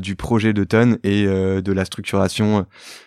du 0.00 0.14
projet 0.16 0.52
de 0.52 0.64
Ton 0.64 0.98
et 1.02 1.26
de 1.26 1.72
la 1.72 1.84
structuration 1.84 2.66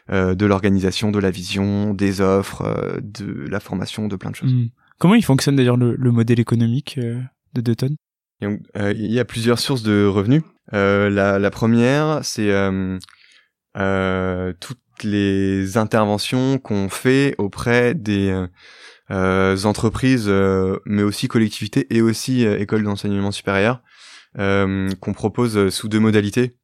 de 0.10 0.46
l'organisation, 0.46 1.12
de 1.12 1.20
la 1.20 1.32
vision, 1.32 1.94
des 1.94 2.22
offres, 2.22 3.00
de 3.02 3.48
la 3.50 3.60
formation, 3.60 4.08
de 4.08 4.16
plein 4.16 4.32
de 4.32 4.36
choses. 4.36 4.54
Hmm. 4.54 4.68
Comment 5.00 5.16
il 5.16 5.24
fonctionne 5.24 5.56
d'ailleurs 5.56 5.78
le, 5.78 6.12
modèle 6.12 6.40
économique 6.40 7.00
de 7.00 7.62
Dutton 7.62 7.96
Il 8.42 9.12
y 9.12 9.20
a 9.20 9.26
plusieurs 9.26 9.60
sources 9.60 9.84
de 9.84 10.06
revenus. 10.06 10.44
La, 10.72 11.40
la, 11.40 11.52
première, 11.52 12.20
c'est 12.24 12.52
toutes 14.60 15.04
les 15.04 15.78
interventions 15.78 16.58
qu'on 16.58 16.90
fait 16.90 17.36
auprès 17.38 17.94
des 17.94 18.48
euh, 19.10 19.64
entreprises, 19.64 20.26
euh, 20.28 20.80
mais 20.86 21.02
aussi 21.02 21.30
collectivités 21.30 21.88
et 21.90 22.02
aussi 22.02 22.46
euh, 22.46 22.60
écoles 22.60 22.84
d'enseignement 22.84 23.32
supérieur, 23.32 23.82
qu'on 24.38 25.14
propose 25.14 25.70
sous 25.70 25.88
deux 25.88 26.00
modalités. 26.00 26.56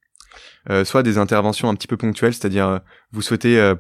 soit 0.84 1.03
des 1.03 1.17
interventions 1.17 1.69
un 1.69 1.76
petit 1.76 1.88
peu 1.88 1.97
ponctuelles, 1.97 2.34
c'est-à-dire 2.34 2.82
vous 3.11 3.21
souhaitez 3.21 3.74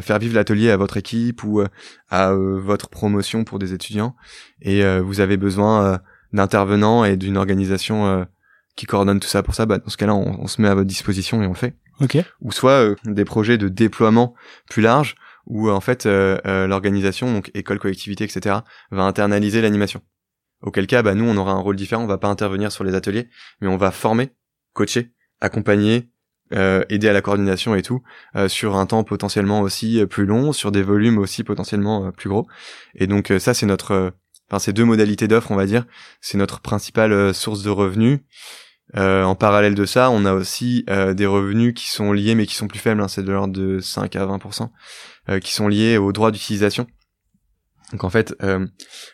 faire 0.00 0.18
vivre 0.18 0.34
l'atelier 0.34 0.70
à 0.70 0.76
votre 0.76 0.96
équipe 0.96 1.44
ou 1.44 1.62
à 2.10 2.32
votre 2.34 2.88
promotion 2.88 3.44
pour 3.44 3.58
des 3.58 3.72
étudiants, 3.72 4.16
et 4.62 4.82
vous 5.00 5.20
avez 5.20 5.36
besoin 5.36 6.00
d'intervenants 6.32 7.04
et 7.04 7.16
d'une 7.16 7.36
organisation 7.36 8.26
qui 8.76 8.86
coordonne 8.86 9.20
tout 9.20 9.28
ça 9.28 9.42
pour 9.42 9.54
ça. 9.54 9.66
Bah, 9.66 9.78
dans 9.78 9.90
ce 9.90 9.96
cas-là, 9.96 10.14
on, 10.14 10.40
on, 10.40 10.46
se 10.46 10.60
met 10.60 10.68
à 10.68 10.74
votre 10.74 10.88
disposition 10.88 11.42
et 11.42 11.46
on 11.46 11.50
le 11.50 11.54
fait. 11.54 11.76
Okay. 12.00 12.24
Ou 12.40 12.50
soit 12.50 12.96
des 13.04 13.24
projets 13.24 13.58
de 13.58 13.68
déploiement 13.68 14.34
plus 14.68 14.82
larges 14.82 15.14
où 15.46 15.70
en 15.70 15.80
fait 15.80 16.06
euh, 16.06 16.38
euh, 16.46 16.66
l'organisation, 16.66 17.32
donc 17.32 17.50
école, 17.54 17.78
collectivité, 17.78 18.24
etc., 18.24 18.56
va 18.90 19.02
internaliser 19.02 19.60
l'animation. 19.60 20.00
Auquel 20.64 20.86
cas, 20.86 21.02
bah, 21.02 21.14
nous, 21.14 21.24
on 21.24 21.36
aura 21.36 21.52
un 21.52 21.60
rôle 21.60 21.76
différent, 21.76 22.02
on 22.02 22.08
va 22.08 22.18
pas 22.18 22.28
intervenir 22.28 22.72
sur 22.72 22.84
les 22.84 22.94
ateliers, 22.94 23.28
mais 23.60 23.68
on 23.68 23.76
va 23.76 23.90
former, 23.90 24.30
coacher, 24.72 25.12
accompagner, 25.40 26.10
euh, 26.52 26.84
aider 26.88 27.08
à 27.08 27.12
la 27.12 27.20
coordination 27.20 27.74
et 27.74 27.82
tout, 27.82 28.02
sur 28.48 28.76
un 28.76 28.86
temps 28.86 29.04
potentiellement 29.04 29.60
aussi 29.60 30.04
plus 30.06 30.26
long, 30.26 30.52
sur 30.52 30.72
des 30.72 30.82
volumes 30.82 31.18
aussi 31.18 31.44
potentiellement 31.44 32.10
plus 32.12 32.28
gros. 32.28 32.46
Et 32.94 33.06
donc 33.06 33.32
ça, 33.38 33.54
c'est 33.54 33.66
notre, 33.66 34.12
enfin 34.48 34.58
ces 34.58 34.72
deux 34.72 34.84
modalités 34.84 35.28
d'offre, 35.28 35.50
on 35.50 35.56
va 35.56 35.66
dire, 35.66 35.84
c'est 36.20 36.38
notre 36.38 36.60
principale 36.60 37.34
source 37.34 37.62
de 37.62 37.70
revenus. 37.70 38.20
en 38.94 39.34
parallèle 39.34 39.74
de 39.74 39.84
ça, 39.84 40.10
on 40.10 40.24
a 40.24 40.32
aussi 40.32 40.84
des 40.86 41.26
revenus 41.26 41.74
qui 41.74 41.88
sont 41.88 42.12
liés 42.12 42.34
mais 42.34 42.46
qui 42.46 42.54
sont 42.54 42.68
plus 42.68 42.78
faibles, 42.78 43.00
hein, 43.02 43.08
c'est 43.08 43.22
de 43.22 43.32
l'ordre 43.32 43.54
de 43.54 43.80
5 43.80 44.16
à 44.16 44.26
20%, 44.26 44.70
euh, 45.30 45.38
qui 45.38 45.54
sont 45.54 45.68
liés 45.68 45.96
aux 45.96 46.12
droits 46.12 46.30
d'utilisation. 46.30 46.86
Donc 47.94 48.04
en 48.04 48.10
fait, 48.10 48.34
euh, 48.42 48.66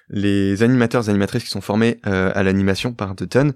les 0.08 0.62
animateurs 0.62 1.06
et 1.06 1.10
animatrices 1.10 1.44
qui 1.44 1.50
sont 1.50 1.60
formés 1.60 2.00
euh, 2.06 2.32
à 2.34 2.42
l'animation 2.42 2.94
par 2.94 3.14
Dutton 3.14 3.52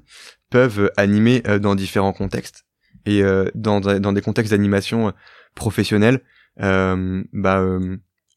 peuvent 0.51 0.93
animer 0.99 1.41
dans 1.41 1.75
différents 1.75 2.13
contextes. 2.13 2.65
Et 3.07 3.23
dans, 3.55 3.81
dans 3.81 4.13
des 4.13 4.21
contextes 4.23 4.53
d'animation 4.53 5.13
professionnels, 5.57 6.21
bah, 6.57 7.65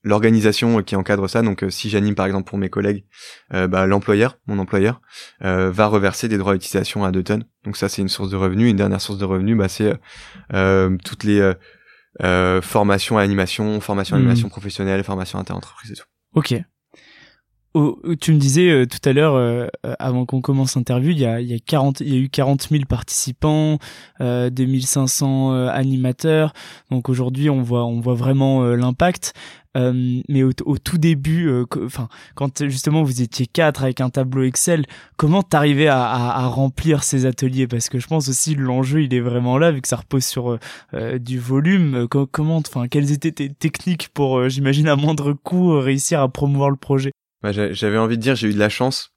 l'organisation 0.04 0.82
qui 0.82 0.96
encadre 0.96 1.30
ça, 1.30 1.44
donc 1.44 1.64
si 1.70 1.90
j'anime 1.92 2.16
par 2.16 2.26
exemple 2.26 2.50
pour 2.50 2.58
mes 2.58 2.70
collègues, 2.70 3.06
bah, 3.52 3.86
l'employeur, 3.86 4.40
mon 4.48 4.58
employeur, 4.58 5.00
va 5.42 5.86
reverser 5.86 6.28
des 6.28 6.40
droits 6.40 6.54
d'utilisation 6.54 7.06
à 7.06 7.12
Dutton. 7.12 7.44
Donc 7.66 7.78
ça 7.78 7.88
c'est 7.88 8.02
une 8.02 8.10
source 8.10 8.32
de 8.32 8.36
revenus. 8.36 8.72
Une 8.72 8.78
dernière 8.78 9.02
source 9.02 9.20
de 9.20 9.26
revenus, 9.26 9.56
bah, 9.56 9.70
c'est 9.70 9.94
toutes 11.04 11.24
les 11.24 11.54
euh, 12.24 12.62
formation 12.62 13.18
à 13.18 13.22
animation, 13.22 13.80
formation 13.80 14.16
à 14.16 14.20
hmm. 14.20 14.24
animation 14.24 14.50
professionnelle, 14.50 15.04
formation 15.04 15.38
inter-entreprise 15.38 15.92
et 15.92 15.96
tout. 15.96 16.08
Ok. 16.34 16.56
Tu 18.20 18.34
me 18.34 18.38
disais 18.38 18.70
euh, 18.70 18.86
tout 18.86 19.08
à 19.08 19.14
l'heure, 19.14 19.36
euh, 19.36 19.68
avant 20.00 20.26
qu'on 20.26 20.42
commence 20.42 20.76
l'interview, 20.76 21.12
il 21.12 21.20
y 21.20 21.26
a, 21.26 21.42
y, 21.42 21.54
a 21.54 21.60
40, 21.60 22.02
il 22.02 22.14
y 22.14 22.18
a 22.18 22.20
eu 22.20 22.30
40 22.30 22.68
000 22.70 22.84
participants, 22.88 23.80
euh, 24.22 24.50
2500 24.50 25.68
animateurs. 25.68 26.54
Donc 26.92 27.10
aujourd'hui, 27.10 27.50
on 27.50 27.62
voit, 27.62 27.86
on 27.86 28.00
voit 28.00 28.16
vraiment 28.16 28.64
l'impact. 28.64 29.34
Euh, 29.78 30.22
mais 30.28 30.44
au, 30.44 30.54
tout 30.54 30.98
début, 30.98 31.48
euh, 31.48 31.66
enfin, 31.86 32.08
quand 32.36 32.68
justement 32.68 33.04
vous 33.04 33.22
étiez 33.22 33.46
quatre 33.46 33.84
avec 33.84 34.02
un 34.02 34.10
tableau 34.10 34.44
Excel, 34.44 34.86
comment 35.18 35.44
t'arrivais 35.44 35.88
à, 35.88 36.04
à, 36.04 36.44
à, 36.44 36.48
remplir 36.48 37.04
ces 37.04 37.26
ateliers? 37.26 37.68
Parce 37.68 37.90
que 37.90 38.00
je 38.00 38.08
pense 38.08 38.28
aussi 38.28 38.56
l'enjeu 38.56 39.04
il 39.04 39.14
est 39.14 39.20
vraiment 39.20 39.58
là 39.58 39.72
vu 39.72 39.82
que 39.82 39.88
ça 39.88 39.98
repose 39.98 40.26
sur 40.26 40.58
euh, 40.94 41.20
du 41.20 41.38
volume. 41.40 42.08
comment, 42.08 42.58
enfin, 42.58 42.88
quelles 42.88 43.12
étaient 43.12 43.32
tes 43.32 43.50
techniques 43.50 44.10
pour, 44.10 44.50
j'imagine 44.50 44.88
à 44.88 44.96
moindre 44.96 45.34
coût, 45.34 45.80
réussir 45.80 46.22
à 46.22 46.30
promouvoir 46.30 46.70
le 46.72 46.78
projet? 46.78 47.12
Bah, 47.42 47.52
J'avais 47.52 47.98
envie 47.98 48.18
de 48.18 48.22
dire 48.22 48.36
j'ai 48.36 48.50
eu 48.50 48.54
de 48.54 48.60
la 48.60 48.70
chance, 48.70 49.14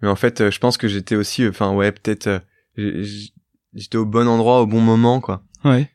mais 0.00 0.08
en 0.08 0.16
fait 0.16 0.50
je 0.50 0.58
pense 0.58 0.76
que 0.76 0.88
j'étais 0.88 1.16
aussi, 1.16 1.46
enfin 1.46 1.72
ouais 1.72 1.92
peut-être 1.92 2.42
j'étais 2.76 3.98
au 3.98 4.06
bon 4.06 4.28
endroit 4.28 4.60
au 4.60 4.66
bon 4.66 4.80
moment 4.80 5.20
quoi. 5.20 5.42
Ouais. 5.64 5.90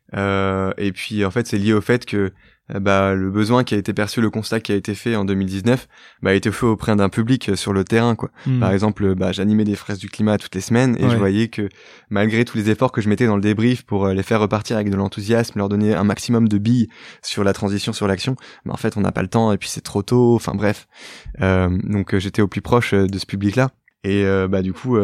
et 0.77 0.91
puis 0.91 1.23
en 1.23 1.31
fait 1.31 1.47
c'est 1.47 1.57
lié 1.57 1.73
au 1.73 1.81
fait 1.81 2.05
que 2.05 2.17
euh, 2.17 2.33
bah, 2.79 3.13
le 3.13 3.29
besoin 3.29 3.63
qui 3.63 3.75
a 3.75 3.77
été 3.77 3.93
perçu, 3.93 4.21
le 4.21 4.29
constat 4.29 4.59
qui 4.59 4.71
a 4.71 4.75
été 4.75 4.95
fait 4.95 5.15
en 5.15 5.25
2019, 5.25 5.87
bah, 6.21 6.31
a 6.31 6.33
été 6.33 6.51
fait 6.51 6.65
auprès 6.65 6.95
d'un 6.95 7.09
public 7.09 7.49
euh, 7.49 7.55
sur 7.55 7.73
le 7.73 7.83
terrain, 7.83 8.15
quoi. 8.15 8.29
Hmm. 8.45 8.59
Par 8.59 8.71
exemple, 8.71 9.15
bah, 9.15 9.31
j'animais 9.31 9.63
des 9.63 9.75
fraises 9.75 9.99
du 9.99 10.09
climat 10.09 10.37
toutes 10.37 10.55
les 10.55 10.61
semaines 10.61 10.95
et 10.99 11.09
je 11.09 11.17
voyais 11.17 11.47
que 11.47 11.69
malgré 12.09 12.45
tous 12.45 12.57
les 12.57 12.69
efforts 12.69 12.91
que 12.91 13.01
je 13.01 13.09
mettais 13.09 13.25
dans 13.25 13.35
le 13.35 13.41
débrief 13.41 13.83
pour 13.83 14.05
euh, 14.05 14.13
les 14.13 14.23
faire 14.23 14.39
repartir 14.39 14.77
avec 14.77 14.89
de 14.89 14.95
l'enthousiasme, 14.95 15.57
leur 15.57 15.69
donner 15.69 15.93
un 15.93 16.03
maximum 16.03 16.47
de 16.47 16.57
billes 16.57 16.87
sur 17.21 17.43
la 17.43 17.53
transition, 17.53 17.93
sur 17.93 18.07
l'action, 18.07 18.35
bah, 18.65 18.73
en 18.73 18.77
fait, 18.77 18.97
on 18.97 19.01
n'a 19.01 19.11
pas 19.11 19.21
le 19.21 19.29
temps 19.29 19.51
et 19.51 19.57
puis 19.57 19.69
c'est 19.69 19.81
trop 19.81 20.03
tôt. 20.03 20.35
Enfin 20.35 20.53
bref, 20.55 20.87
euh, 21.41 21.69
donc 21.83 22.17
j'étais 22.17 22.41
au 22.41 22.47
plus 22.47 22.61
proche 22.61 22.93
de 22.93 23.19
ce 23.19 23.25
public-là 23.25 23.71
et 24.03 24.25
bah 24.49 24.63
du 24.63 24.73
coup, 24.73 24.97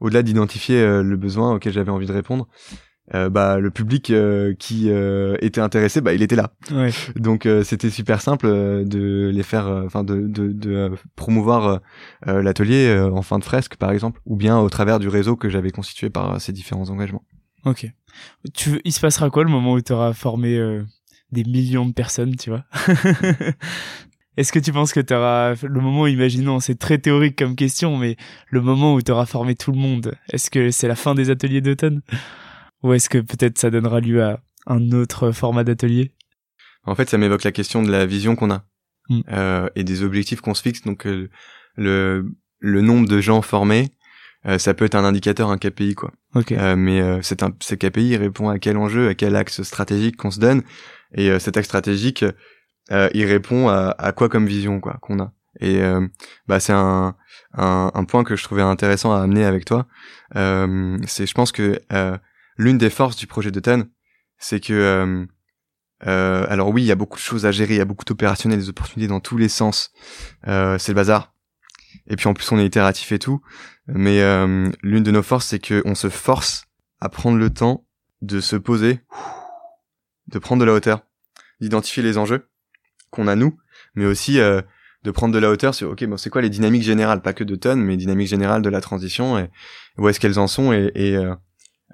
au-delà 0.00 0.22
d'identifier 0.22 0.80
le 1.02 1.16
besoin 1.16 1.54
auquel 1.54 1.72
j'avais 1.72 1.90
envie 1.90 2.06
de 2.06 2.12
répondre, 2.12 2.46
euh, 3.14 3.30
bah 3.30 3.58
le 3.58 3.70
public 3.70 4.10
euh, 4.10 4.54
qui 4.58 4.90
euh, 4.90 5.36
était 5.40 5.60
intéressé 5.60 6.00
bah 6.00 6.12
il 6.12 6.22
était 6.22 6.36
là. 6.36 6.50
Ouais. 6.70 6.90
donc 7.16 7.48
c'était 7.64 7.90
super 7.90 8.20
simple 8.20 8.46
de 8.48 9.30
les 9.32 9.42
faire 9.42 9.66
enfin 9.86 10.04
de, 10.04 10.26
de, 10.26 10.52
de 10.52 10.90
promouvoir 11.16 11.80
l'atelier 12.26 13.08
en 13.12 13.22
fin 13.22 13.38
de 13.38 13.44
fresque 13.44 13.76
par 13.76 13.90
exemple 13.92 14.20
ou 14.26 14.36
bien 14.36 14.58
au 14.58 14.68
travers 14.68 14.98
du 14.98 15.08
réseau 15.08 15.36
que 15.36 15.48
j'avais 15.48 15.70
constitué 15.70 16.10
par 16.10 16.40
ces 16.40 16.52
différents 16.52 16.90
engagements. 16.90 17.24
Ok. 17.64 17.86
Tu 18.54 18.80
il 18.84 18.92
se 18.92 19.00
passera 19.00 19.30
quoi 19.30 19.44
le 19.44 19.50
moment 19.50 19.74
où 19.74 19.80
tu 19.80 19.92
auras 19.92 20.12
formé 20.12 20.58
des 21.32 21.44
millions 21.44 21.86
de 21.86 21.92
personnes 21.92 22.36
tu 22.36 22.50
vois? 22.50 22.64
Est-ce 24.38 24.52
que 24.52 24.60
tu 24.60 24.72
penses 24.72 24.92
que 24.92 25.00
tu 25.00 25.12
auras 25.14 25.54
le 25.60 25.80
moment, 25.80 26.06
imaginons, 26.06 26.60
c'est 26.60 26.76
très 26.76 26.98
théorique 26.98 27.36
comme 27.36 27.56
question, 27.56 27.96
mais 27.96 28.16
le 28.50 28.60
moment 28.60 28.94
où 28.94 29.02
tu 29.02 29.10
auras 29.10 29.26
formé 29.26 29.56
tout 29.56 29.72
le 29.72 29.78
monde, 29.78 30.14
est-ce 30.32 30.48
que 30.48 30.70
c'est 30.70 30.86
la 30.86 30.94
fin 30.94 31.16
des 31.16 31.28
ateliers 31.28 31.60
d'automne? 31.60 32.02
Ou 32.82 32.92
est-ce 32.92 33.08
que 33.08 33.18
peut-être 33.18 33.58
ça 33.58 33.70
donnera 33.70 34.00
lieu 34.00 34.22
à 34.22 34.40
un 34.66 34.92
autre 34.92 35.32
format 35.32 35.64
d'atelier? 35.64 36.12
En 36.84 36.94
fait, 36.94 37.08
ça 37.08 37.18
m'évoque 37.18 37.44
la 37.44 37.52
question 37.52 37.82
de 37.82 37.90
la 37.90 38.06
vision 38.06 38.36
qu'on 38.36 38.50
a 38.50 38.64
hmm. 39.08 39.20
euh, 39.32 39.68
et 39.74 39.84
des 39.84 40.02
objectifs 40.02 40.40
qu'on 40.40 40.54
se 40.54 40.62
fixe. 40.62 40.82
Donc 40.82 41.06
euh, 41.06 41.28
le 41.76 42.26
le 42.60 42.80
nombre 42.80 43.08
de 43.08 43.20
gens 43.20 43.40
formés, 43.42 43.92
euh, 44.46 44.58
ça 44.58 44.74
peut 44.74 44.84
être 44.84 44.94
un 44.94 45.04
indicateur, 45.04 45.50
un 45.50 45.58
KPI 45.58 45.94
quoi. 45.94 46.12
Euh, 46.52 46.76
mais 46.76 47.00
euh, 47.00 47.20
c'est 47.22 47.42
un 47.42 47.52
ce 47.60 47.74
KPI 47.74 48.16
répond 48.16 48.48
à 48.48 48.58
quel 48.58 48.76
enjeu, 48.76 49.08
à 49.08 49.14
quel 49.14 49.34
axe 49.36 49.62
stratégique 49.62 50.16
qu'on 50.16 50.30
se 50.30 50.40
donne. 50.40 50.62
Et 51.14 51.38
cet 51.38 51.56
axe 51.56 51.68
stratégique, 51.68 52.22
il 52.90 53.24
répond 53.24 53.68
à, 53.68 53.94
à, 53.98 54.12
quoi 54.12 54.28
comme 54.28 54.46
vision 54.46 54.78
quoi 54.78 54.98
qu'on 55.00 55.20
a. 55.20 55.32
Et 55.58 55.80
bah 56.46 56.60
c'est 56.60 56.74
un, 56.74 57.16
un, 57.54 57.90
un 57.94 58.04
point 58.04 58.24
que 58.24 58.36
je 58.36 58.44
trouvais 58.44 58.60
intéressant 58.60 59.14
à 59.14 59.22
amener 59.22 59.46
avec 59.46 59.64
toi. 59.64 59.86
c'est 60.34 61.26
je 61.26 61.32
pense 61.32 61.50
que 61.50 61.80
l'une 62.58 62.76
des 62.76 62.90
forces 62.90 63.16
du 63.16 63.26
projet 63.26 63.50
de 63.50 63.60
TEN, 63.60 63.88
c'est 64.36 64.60
que 64.60 64.72
euh, 64.72 65.24
euh, 66.06 66.46
alors 66.48 66.68
oui, 66.68 66.82
il 66.82 66.86
y 66.86 66.92
a 66.92 66.96
beaucoup 66.96 67.16
de 67.16 67.22
choses 67.22 67.46
à 67.46 67.52
gérer, 67.52 67.74
il 67.74 67.78
y 67.78 67.80
a 67.80 67.86
beaucoup 67.86 68.04
d'opérationnels, 68.04 68.58
des 68.58 68.68
opportunités 68.68 69.08
dans 69.08 69.20
tous 69.20 69.38
les 69.38 69.48
sens. 69.48 69.92
Euh, 70.46 70.76
c'est 70.78 70.92
le 70.92 70.96
bazar. 70.96 71.32
Et 72.08 72.16
puis 72.16 72.28
en 72.28 72.34
plus, 72.34 72.50
on 72.52 72.58
est 72.58 72.66
itératif 72.66 73.12
et 73.12 73.18
tout. 73.18 73.40
Mais 73.86 74.20
l'une 74.82 75.02
de 75.02 75.10
nos 75.10 75.22
forces, 75.22 75.46
c'est 75.46 75.66
qu'on 75.66 75.94
se 75.94 76.10
force 76.10 76.66
à 77.00 77.08
prendre 77.08 77.38
le 77.38 77.48
temps 77.48 77.86
de 78.20 78.40
se 78.40 78.56
poser, 78.56 79.00
de 80.26 80.38
prendre 80.38 80.60
de 80.60 80.66
la 80.66 80.74
hauteur, 80.74 81.02
d'identifier 81.60 82.02
les 82.02 82.18
enjeux 82.18 82.50
qu'on 83.10 83.28
a 83.28 83.36
nous, 83.36 83.58
mais 83.94 84.04
aussi 84.04 84.34
de 84.34 85.10
prendre 85.10 85.32
de 85.32 85.38
la 85.38 85.48
hauteur 85.50 85.74
sur 85.74 85.90
ok 85.90 86.04
bon 86.04 86.18
c'est 86.18 86.28
quoi 86.28 86.42
les 86.42 86.50
dynamiques 86.50 86.82
générales? 86.82 87.22
Pas 87.22 87.32
que 87.32 87.44
de 87.44 87.56
tonnes 87.56 87.80
mais 87.80 87.96
dynamiques 87.96 88.28
générales 88.28 88.60
de 88.60 88.68
la 88.68 88.82
transition 88.82 89.38
et 89.38 89.48
où 89.96 90.08
est-ce 90.08 90.20
qu'elles 90.20 90.38
en 90.38 90.48
sont 90.48 90.72
et, 90.72 90.90
et 90.94 91.16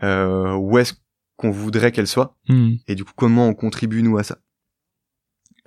euh, 0.02 0.54
où 0.54 0.78
est-ce 0.78 0.94
qu'on 1.36 1.50
voudrait 1.50 1.92
qu'elle 1.92 2.06
soit, 2.06 2.36
hmm. 2.48 2.74
et 2.86 2.94
du 2.94 3.04
coup 3.04 3.12
comment 3.16 3.48
on 3.48 3.54
contribue 3.54 4.02
nous 4.02 4.18
à 4.18 4.22
ça? 4.22 4.38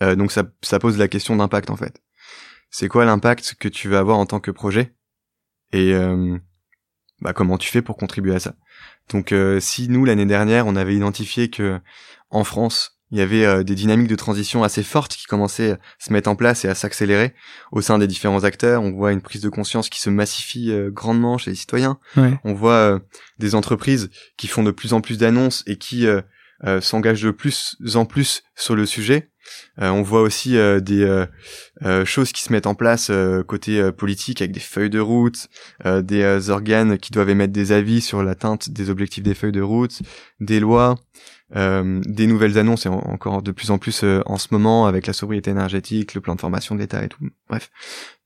Euh, 0.02 0.16
donc 0.16 0.32
ça, 0.32 0.44
ça 0.62 0.80
pose 0.80 0.98
la 0.98 1.08
question 1.08 1.36
d'impact 1.36 1.70
en 1.70 1.76
fait. 1.76 2.02
C'est 2.70 2.88
quoi 2.88 3.06
l'impact 3.06 3.56
que 3.60 3.68
tu 3.68 3.88
veux 3.88 3.98
avoir 3.98 4.18
en 4.18 4.26
tant 4.26 4.40
que 4.40 4.52
projet 4.52 4.96
et 5.72 5.94
euh, 5.94 6.38
bah, 7.22 7.34
comment 7.34 7.58
tu 7.58 7.70
fais 7.70 7.82
pour 7.82 7.98
contribuer 7.98 8.36
à 8.36 8.40
ça? 8.40 8.56
Donc 9.10 9.32
euh, 9.32 9.60
si 9.60 9.90
nous 9.90 10.06
l'année 10.06 10.26
dernière 10.26 10.68
on 10.68 10.76
avait 10.76 10.96
identifié 10.96 11.50
que 11.50 11.80
en 12.30 12.44
France 12.44 12.97
il 13.12 13.18
y 13.18 13.22
avait 13.22 13.46
euh, 13.46 13.64
des 13.64 13.76
dynamiques 13.76 14.10
de 14.10 14.16
transition 14.16 14.64
assez 14.64 14.84
fortes 14.84 15.16
qui 15.16 15.26
commençaient 15.26 15.72
à 15.72 15.78
se 16.00 16.12
mettre 16.12 16.30
en 16.30 16.36
place 16.36 16.66
et 16.66 16.68
à 16.68 16.76
s'accélérer 16.76 17.34
au 17.72 17.82
sein 17.82 18.00
des 18.00 18.08
différents 18.08 18.44
acteurs. 18.44 18.82
On 18.82 18.92
voit 18.92 19.14
une 19.14 19.22
prise 19.22 19.42
de 19.42 19.50
conscience 19.50 19.90
qui 19.90 20.02
se 20.02 20.10
massifie 20.10 20.72
euh, 20.72 20.90
grandement 20.92 21.38
chez 21.38 21.52
les 21.52 21.56
citoyens. 21.56 22.00
On 22.44 22.54
voit 22.54 22.74
euh, 22.74 23.00
des 23.40 23.56
entreprises 23.56 24.10
qui 24.36 24.48
font 24.48 24.64
de 24.64 24.72
plus 24.72 24.94
en 24.94 25.02
plus 25.02 25.18
d'annonces 25.18 25.64
et 25.68 25.78
qui 25.78 26.06
s'engagent 26.82 27.22
de 27.22 27.32
plus 27.32 27.78
en 27.94 28.06
plus 28.06 28.44
sur 28.56 28.76
le 28.76 28.88
sujet. 28.88 29.30
on 29.78 30.02
voit 30.02 30.22
aussi 30.22 30.54
des 30.82 31.26
choses 32.06 32.32
qui 32.32 32.42
se 32.42 32.52
mettent 32.52 32.66
en 32.66 32.74
place 32.74 33.12
côté 33.48 33.92
politique 33.92 34.42
avec 34.42 34.52
des 34.54 34.60
feuilles 34.60 34.90
de 34.90 35.00
route, 35.00 35.50
des 35.86 36.50
organes 36.50 36.98
qui 36.98 37.12
doivent 37.12 37.30
émettre 37.30 37.54
des 37.54 37.72
avis 37.72 38.02
sur 38.02 38.24
l'atteinte 38.24 38.72
des 38.72 38.90
objectifs 38.90 39.24
des 39.24 39.36
feuilles 39.36 39.52
de 39.52 39.62
route, 39.62 40.02
des 40.40 40.60
lois. 40.60 40.96
Euh, 41.56 42.02
des 42.06 42.28
nouvelles 42.28 42.58
annonces 42.58 42.86
et 42.86 42.90
encore 42.90 43.42
de 43.42 43.54
plus 43.54 43.72
en 43.72 43.78
plus 43.78 44.04
euh, 44.04 44.22
en 44.26 44.38
ce 44.38 44.50
moment 44.52 44.86
avec 44.86 45.08
la 45.08 45.14
sobriété 45.14 45.50
énergétique, 45.50 46.14
le 46.14 46.20
plan 46.20 46.36
de 46.36 46.42
formation 46.42 46.76
de 46.76 46.82
l'État 46.82 47.04
et 47.04 47.08
tout. 47.08 47.26
Bref, 47.48 47.72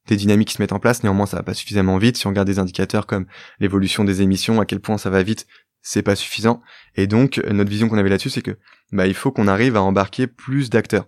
des 0.08 0.16
dynamiques 0.16 0.48
qui 0.48 0.56
se 0.56 0.62
mettent 0.62 0.74
en 0.74 0.80
place. 0.80 1.04
Néanmoins, 1.04 1.28
ça 1.28 1.38
va 1.38 1.44
pas 1.44 1.54
suffisamment 1.54 2.00
vite. 2.00 2.18
Si 2.18 2.26
on 2.26 2.32
regarde 2.32 2.48
des 2.48 2.58
indicateurs 2.58 3.06
comme 3.06 3.28
l'évolution 3.60 4.04
des 4.04 4.24
émissions, 4.24 4.60
à 4.60 4.66
quel 4.66 4.80
point 4.80 4.98
ça 4.98 5.12
va 5.12 5.22
vite, 5.22 5.46
c'est 5.84 6.02
pas 6.02 6.16
suffisant. 6.16 6.62
Et 6.96 7.06
donc, 7.06 7.40
notre 7.48 7.70
vision 7.70 7.90
qu'on 7.90 7.98
avait 8.00 8.10
là-dessus, 8.10 8.32
c'est 8.32 8.42
que 8.42 8.58
bah 8.92 9.06
il 9.06 9.14
faut 9.14 9.32
qu'on 9.32 9.48
arrive 9.48 9.76
à 9.76 9.84
embarquer 9.84 10.26
plus 10.26 10.70
d'acteurs 10.70 11.06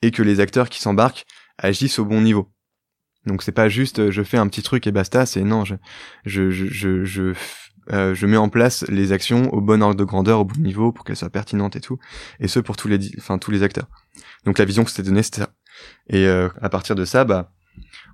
et 0.00 0.10
que 0.10 0.22
les 0.22 0.40
acteurs 0.40 0.70
qui 0.70 0.80
s'embarquent 0.80 1.26
agissent 1.58 1.98
au 1.98 2.04
bon 2.04 2.20
niveau. 2.20 2.50
Donc 3.26 3.42
c'est 3.42 3.52
pas 3.52 3.68
juste 3.68 3.98
euh, 3.98 4.10
je 4.10 4.22
fais 4.22 4.38
un 4.38 4.48
petit 4.48 4.62
truc 4.62 4.86
et 4.86 4.92
basta, 4.92 5.26
c'est 5.26 5.42
non, 5.42 5.64
je 5.64 5.74
je 6.24 6.50
je 6.50 7.04
je 7.04 7.34
euh, 7.92 8.14
je 8.14 8.26
mets 8.26 8.36
en 8.36 8.48
place 8.48 8.84
les 8.88 9.12
actions 9.12 9.52
au 9.52 9.60
bon 9.60 9.82
ordre 9.82 9.96
de 9.96 10.04
grandeur, 10.04 10.40
au 10.40 10.44
bon 10.44 10.60
niveau, 10.60 10.92
pour 10.92 11.04
qu'elles 11.04 11.16
soient 11.16 11.30
pertinentes 11.30 11.76
et 11.76 11.80
tout, 11.80 11.98
et 12.40 12.48
ce 12.48 12.60
pour 12.60 12.76
tous 12.76 12.88
les, 12.88 12.98
enfin 13.18 13.38
tous 13.38 13.50
les 13.50 13.62
acteurs. 13.62 13.88
Donc 14.44 14.58
la 14.58 14.64
vision 14.64 14.84
que 14.84 14.90
c'était 14.90 15.02
donnée, 15.02 15.22
c'était 15.22 15.42
ça. 15.42 15.50
Et 16.08 16.26
euh, 16.26 16.48
à 16.60 16.68
partir 16.68 16.96
de 16.96 17.04
ça, 17.04 17.24
bah, 17.24 17.52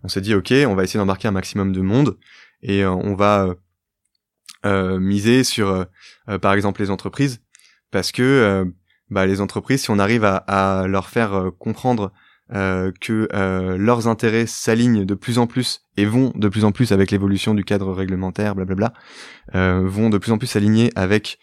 on 0.03 0.09
s'est 0.09 0.20
dit 0.20 0.35
ok, 0.35 0.53
on 0.66 0.75
va 0.75 0.85
essayer 0.85 0.99
d'embarquer 0.99 1.29
un 1.29 1.33
maximum 1.33 1.72
de 1.72 1.81
monde, 1.81 2.18
et 2.62 2.83
euh, 2.83 2.91
on 2.91 3.14
va 3.14 3.55
miser 4.64 5.45
sur, 5.45 5.85
par 6.41 6.55
exemple, 6.55 6.81
les 6.81 6.89
entreprises, 6.89 7.43
parce 7.91 8.12
que 8.12 8.64
bah, 9.11 9.27
les 9.27 9.43
entreprises, 9.43 9.83
si 9.83 9.91
on 9.91 9.99
arrive 9.99 10.25
à, 10.25 10.37
à 10.37 10.87
leur 10.87 11.11
faire 11.11 11.51
comprendre 11.59 12.14
euh, 12.53 12.92
que 13.01 13.28
euh, 13.32 13.78
leurs 13.78 14.07
intérêts 14.07 14.47
s'alignent 14.47 15.05
de 15.05 15.14
plus 15.14 15.38
en 15.38 15.47
plus 15.47 15.80
et 15.97 16.05
vont 16.05 16.30
de 16.34 16.49
plus 16.49 16.64
en 16.64 16.72
plus 16.72 16.92
avec 16.92 17.11
l'évolution 17.11 17.55
du 17.55 17.64
cadre 17.64 17.92
réglementaire, 17.92 18.55
blablabla, 18.55 18.92
euh, 19.55 19.82
vont 19.84 20.11
de 20.11 20.18
plus 20.18 20.30
en 20.32 20.38
plus 20.38 20.47
s'aligner 20.47 20.90
avec 20.95 21.38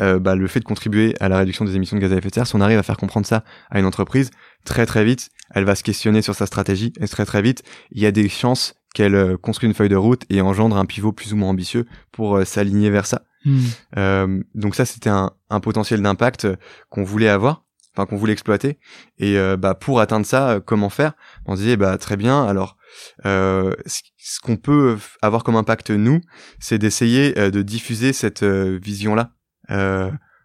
euh, 0.00 0.18
bah, 0.18 0.34
le 0.34 0.46
fait 0.46 0.60
de 0.60 0.64
contribuer 0.64 1.14
à 1.20 1.28
la 1.28 1.38
réduction 1.38 1.64
des 1.64 1.74
émissions 1.76 1.96
de 1.96 2.02
gaz 2.02 2.12
à 2.12 2.16
effet 2.16 2.28
de 2.28 2.34
serre. 2.34 2.46
Si 2.46 2.54
on 2.54 2.60
arrive 2.60 2.78
à 2.78 2.82
faire 2.82 2.96
comprendre 2.96 3.26
ça 3.26 3.44
à 3.70 3.80
une 3.80 3.86
entreprise, 3.86 4.30
très 4.64 4.86
très 4.86 5.04
vite, 5.04 5.30
elle 5.50 5.64
va 5.64 5.74
se 5.74 5.82
questionner 5.82 6.22
sur 6.22 6.34
sa 6.34 6.46
stratégie 6.46 6.92
et 7.00 7.08
très 7.08 7.24
très 7.24 7.42
vite, 7.42 7.62
il 7.90 8.00
y 8.00 8.06
a 8.06 8.12
des 8.12 8.28
chances 8.28 8.74
qu'elle 8.94 9.14
euh, 9.16 9.36
construise 9.36 9.68
une 9.68 9.74
feuille 9.74 9.88
de 9.88 9.96
route 9.96 10.22
et 10.30 10.40
engendre 10.40 10.76
un 10.76 10.86
pivot 10.86 11.12
plus 11.12 11.32
ou 11.32 11.36
moins 11.36 11.48
ambitieux 11.48 11.86
pour 12.12 12.40
s'aligner 12.46 12.90
vers 12.90 13.06
ça. 13.06 13.22
Hmm. 13.46 14.40
donc 14.54 14.74
ça, 14.74 14.86
c'était 14.86 15.10
un, 15.10 15.30
un 15.50 15.60
potentiel 15.60 16.00
d'impact 16.00 16.48
qu'on 16.88 17.04
voulait 17.04 17.28
avoir 17.28 17.64
enfin 17.94 18.06
qu'on 18.06 18.16
voulait 18.16 18.32
exploiter. 18.32 18.78
Et 19.18 19.38
euh, 19.38 19.56
bah 19.56 19.74
pour 19.74 20.00
atteindre 20.00 20.26
ça, 20.26 20.50
euh, 20.50 20.60
comment 20.60 20.90
faire? 20.90 21.14
On 21.46 21.56
se 21.56 21.62
disait 21.62 21.76
bah 21.76 21.96
très 21.98 22.16
bien. 22.16 22.44
Alors 22.44 22.76
euh, 23.24 23.74
ce 23.86 24.40
qu'on 24.40 24.56
peut 24.56 24.96
avoir 25.22 25.44
comme 25.44 25.56
impact 25.56 25.90
nous, 25.90 26.20
c'est 26.58 26.78
d'essayer 26.78 27.32
de 27.32 27.62
diffuser 27.62 28.12
cette 28.12 28.44
vision-là 28.44 29.32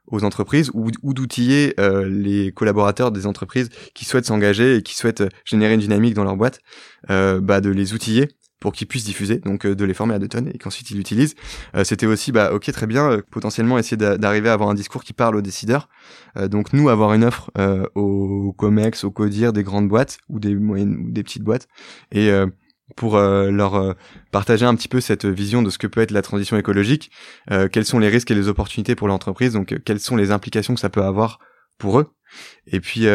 aux 0.07 0.23
entreprises 0.23 0.71
ou, 0.73 0.89
ou 1.03 1.13
d'outiller 1.13 1.75
les 1.77 2.51
collaborateurs 2.51 3.11
des 3.11 3.27
entreprises 3.27 3.69
qui 3.93 4.05
souhaitent 4.05 4.25
s'engager 4.25 4.77
et 4.77 4.81
qui 4.81 4.95
souhaitent 4.95 5.23
générer 5.45 5.75
une 5.75 5.79
dynamique 5.79 6.15
dans 6.15 6.23
leur 6.23 6.35
boîte, 6.35 6.59
bah 7.07 7.61
de 7.61 7.69
les 7.69 7.93
outiller 7.93 8.29
pour 8.59 8.73
qu'ils 8.73 8.87
puissent 8.87 9.05
diffuser, 9.05 9.37
donc 9.37 9.65
euh, 9.65 9.75
de 9.75 9.85
les 9.85 9.93
former 9.93 10.15
à 10.15 10.19
deux 10.19 10.27
tonnes 10.27 10.49
et 10.53 10.57
qu'ensuite 10.57 10.91
ils 10.91 10.97
l'utilisent. 10.97 11.35
Euh, 11.75 11.83
c'était 11.83 12.05
aussi, 12.05 12.31
bah 12.31 12.51
ok, 12.53 12.71
très 12.71 12.87
bien, 12.87 13.11
euh, 13.11 13.21
potentiellement 13.31 13.77
essayer 13.77 13.97
d'arriver 13.97 14.49
à 14.49 14.53
avoir 14.53 14.69
un 14.69 14.73
discours 14.73 15.03
qui 15.03 15.13
parle 15.13 15.35
aux 15.35 15.41
décideurs. 15.41 15.89
donc 16.49 16.73
nous, 16.73 16.89
avoir 16.89 17.13
une 17.13 17.23
offre 17.23 17.51
aux 17.95 18.53
COMEX, 18.53 19.03
aux 19.03 19.11
CODIR, 19.11 19.53
des 19.53 19.63
grandes 19.63 19.87
boîtes 19.87 20.17
ou 20.29 20.39
des 20.39 20.55
moyennes 20.55 20.95
ou 20.95 21.11
des 21.11 21.23
petites 21.23 21.43
boîtes, 21.43 21.67
et 22.11 22.29
pour 22.95 23.17
leur 23.17 23.95
partager 24.31 24.65
un 24.65 24.75
petit 24.75 24.87
peu 24.87 25.01
cette 25.01 25.25
vision 25.25 25.61
de 25.61 25.69
ce 25.69 25.77
que 25.77 25.87
peut 25.87 26.01
être 26.01 26.11
la 26.11 26.21
transition 26.21 26.57
écologique, 26.57 27.11
quels 27.71 27.85
sont 27.85 27.99
les 27.99 28.09
risques 28.09 28.31
et 28.31 28.35
les 28.35 28.47
opportunités 28.47 28.95
pour 28.95 29.07
l'entreprise, 29.07 29.53
donc 29.53 29.75
quelles 29.85 29.99
sont 29.99 30.15
les 30.15 30.31
implications 30.31 30.73
que 30.73 30.79
ça 30.79 30.89
peut 30.89 31.03
avoir 31.03 31.39
pour 31.77 31.99
eux. 31.99 32.07
Et 32.67 32.79
puis 32.79 33.07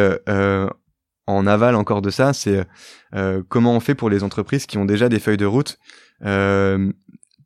en 1.27 1.47
aval 1.47 1.75
encore 1.75 2.03
de 2.03 2.11
ça, 2.11 2.33
c'est 2.33 2.67
euh, 3.15 3.43
comment 3.49 3.75
on 3.75 3.81
fait 3.81 3.95
pour 3.95 4.11
les 4.11 4.23
entreprises 4.23 4.67
qui 4.67 4.79
ont 4.79 4.85
déjà 4.85 5.09
des 5.09 5.19
feuilles 5.19 5.37
de 5.37 5.47
route. 5.47 5.79
Euh, 6.25 6.93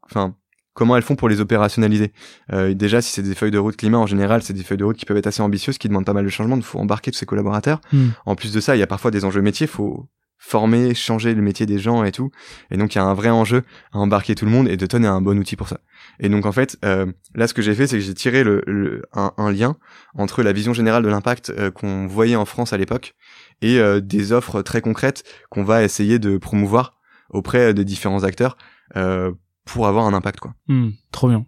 enfin, 0.03 0.35
comment 0.75 0.97
elles 0.97 1.03
font 1.03 1.17
pour 1.17 1.29
les 1.29 1.41
opérationnaliser? 1.41 2.13
Euh, 2.53 2.75
déjà, 2.75 3.01
si 3.01 3.13
c'est 3.13 3.23
des 3.23 3.35
feuilles 3.35 3.51
de 3.51 3.59
route 3.59 3.77
climat, 3.77 3.99
en 3.99 4.07
général, 4.07 4.43
c'est 4.43 4.53
des 4.53 4.65
feuilles 4.65 4.79
de 4.79 4.85
route 4.85 4.97
qui 4.97 5.07
peuvent 5.07 5.17
être 5.17 5.27
assez 5.27 5.43
ambitieuses, 5.43 5.79
qui 5.79 5.89
demandent 5.89 6.07
pas 6.07 6.13
mal 6.13 6.25
de 6.25 6.31
changements. 6.31 6.57
Il 6.57 6.63
faut 6.63 6.79
embarquer 6.79 7.11
tous 7.11 7.19
ses 7.19 7.27
collaborateurs. 7.27 7.81
Hmm. 7.93 8.09
En 8.27 8.35
plus 8.35 8.53
de 8.53 8.61
ça, 8.61 8.77
il 8.77 8.81
y 8.81 8.83
a 8.83 8.87
parfois 8.87 9.11
des 9.11 9.25
enjeux 9.25 9.43
métiers. 9.43 9.67
faut 9.67 10.09
former, 10.41 10.95
changer 10.95 11.35
le 11.35 11.43
métier 11.43 11.67
des 11.67 11.81
gens 11.81 12.05
et 12.05 12.13
tout. 12.13 12.31
Et 12.71 12.77
donc, 12.77 12.95
il 12.95 12.99
y 12.99 13.01
a 13.01 13.05
un 13.05 13.13
vrai 13.13 13.29
enjeu 13.29 13.65
à 13.93 13.99
embarquer 13.99 14.37
tout 14.37 14.45
le 14.45 14.53
monde 14.53 14.69
et 14.69 14.77
de 14.77 14.87
donner 14.87 15.09
un 15.09 15.21
bon 15.21 15.37
outil 15.37 15.57
pour 15.57 15.69
ça. 15.69 15.81
Et 16.21 16.29
donc, 16.29 16.47
en 16.47 16.53
fait, 16.53 16.79
là, 16.83 17.49
ce 17.49 17.55
que 17.55 17.61
j'ai 17.61 17.75
fait, 17.75 17.89
c'est 17.89 17.97
que 17.97 18.05
j'ai 18.05 18.15
tiré 18.15 18.45
le, 18.45 19.03
un, 19.13 19.51
lien 19.51 19.77
entre 20.15 20.45
la 20.45 20.53
vision 20.53 20.73
générale 20.73 21.03
de 21.03 21.09
l'impact 21.09 21.53
qu'on 21.73 22.07
voyait 22.07 22.37
en 22.37 22.45
France 22.45 22.73
à 22.73 22.77
l'époque 22.77 23.17
et 23.63 23.79
euh, 23.79 24.01
des 24.01 24.33
offres 24.33 24.63
très 24.63 24.81
concrètes 24.81 25.25
qu'on 25.51 25.65
va 25.65 25.83
essayer 25.83 26.19
de 26.19 26.37
promouvoir 26.37 26.99
auprès 27.31 27.75
des 27.75 27.85
différents 27.85 28.25
acteurs 28.25 28.57
euh, 28.97 29.33
pour 29.65 29.87
avoir 29.87 30.07
un 30.07 30.15
impact 30.15 30.41
quoi. 30.41 30.55
Hmm, 30.69 30.91
trop 31.13 31.29
bien. 31.29 31.45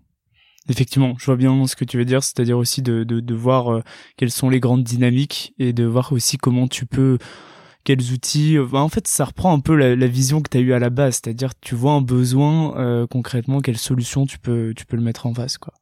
Effectivement, 0.68 1.14
je 1.18 1.24
vois 1.24 1.36
bien 1.36 1.66
ce 1.66 1.74
que 1.74 1.84
tu 1.84 1.96
veux 1.96 2.04
dire, 2.04 2.22
c'est-à-dire 2.22 2.58
aussi 2.58 2.82
de, 2.82 3.02
de, 3.02 3.20
de 3.20 3.34
voir 3.34 3.72
euh, 3.72 3.82
quelles 4.16 4.30
sont 4.30 4.50
les 4.50 4.60
grandes 4.60 4.84
dynamiques 4.84 5.54
et 5.58 5.72
de 5.72 5.84
voir 5.84 6.12
aussi 6.12 6.36
comment 6.36 6.68
tu 6.68 6.86
peux 6.86 7.18
quels 7.82 8.12
outils. 8.12 8.58
Bah, 8.70 8.80
en 8.80 8.88
fait, 8.88 9.08
ça 9.08 9.24
reprend 9.24 9.54
un 9.54 9.60
peu 9.60 9.74
la, 9.74 9.96
la 9.96 10.06
vision 10.06 10.42
que 10.42 10.50
tu 10.50 10.58
as 10.58 10.60
eue 10.60 10.74
à 10.74 10.78
la 10.78 10.90
base, 10.90 11.14
c'est-à-dire 11.14 11.52
tu 11.60 11.74
vois 11.74 11.92
un 11.92 12.02
besoin 12.02 12.76
euh, 12.78 13.06
concrètement, 13.06 13.60
quelle 13.60 13.78
solution 13.78 14.26
tu 14.26 14.38
peux 14.38 14.74
tu 14.76 14.84
peux 14.84 14.96
le 14.96 15.02
mettre 15.02 15.26
en 15.26 15.34
face 15.34 15.58
quoi. 15.58 15.72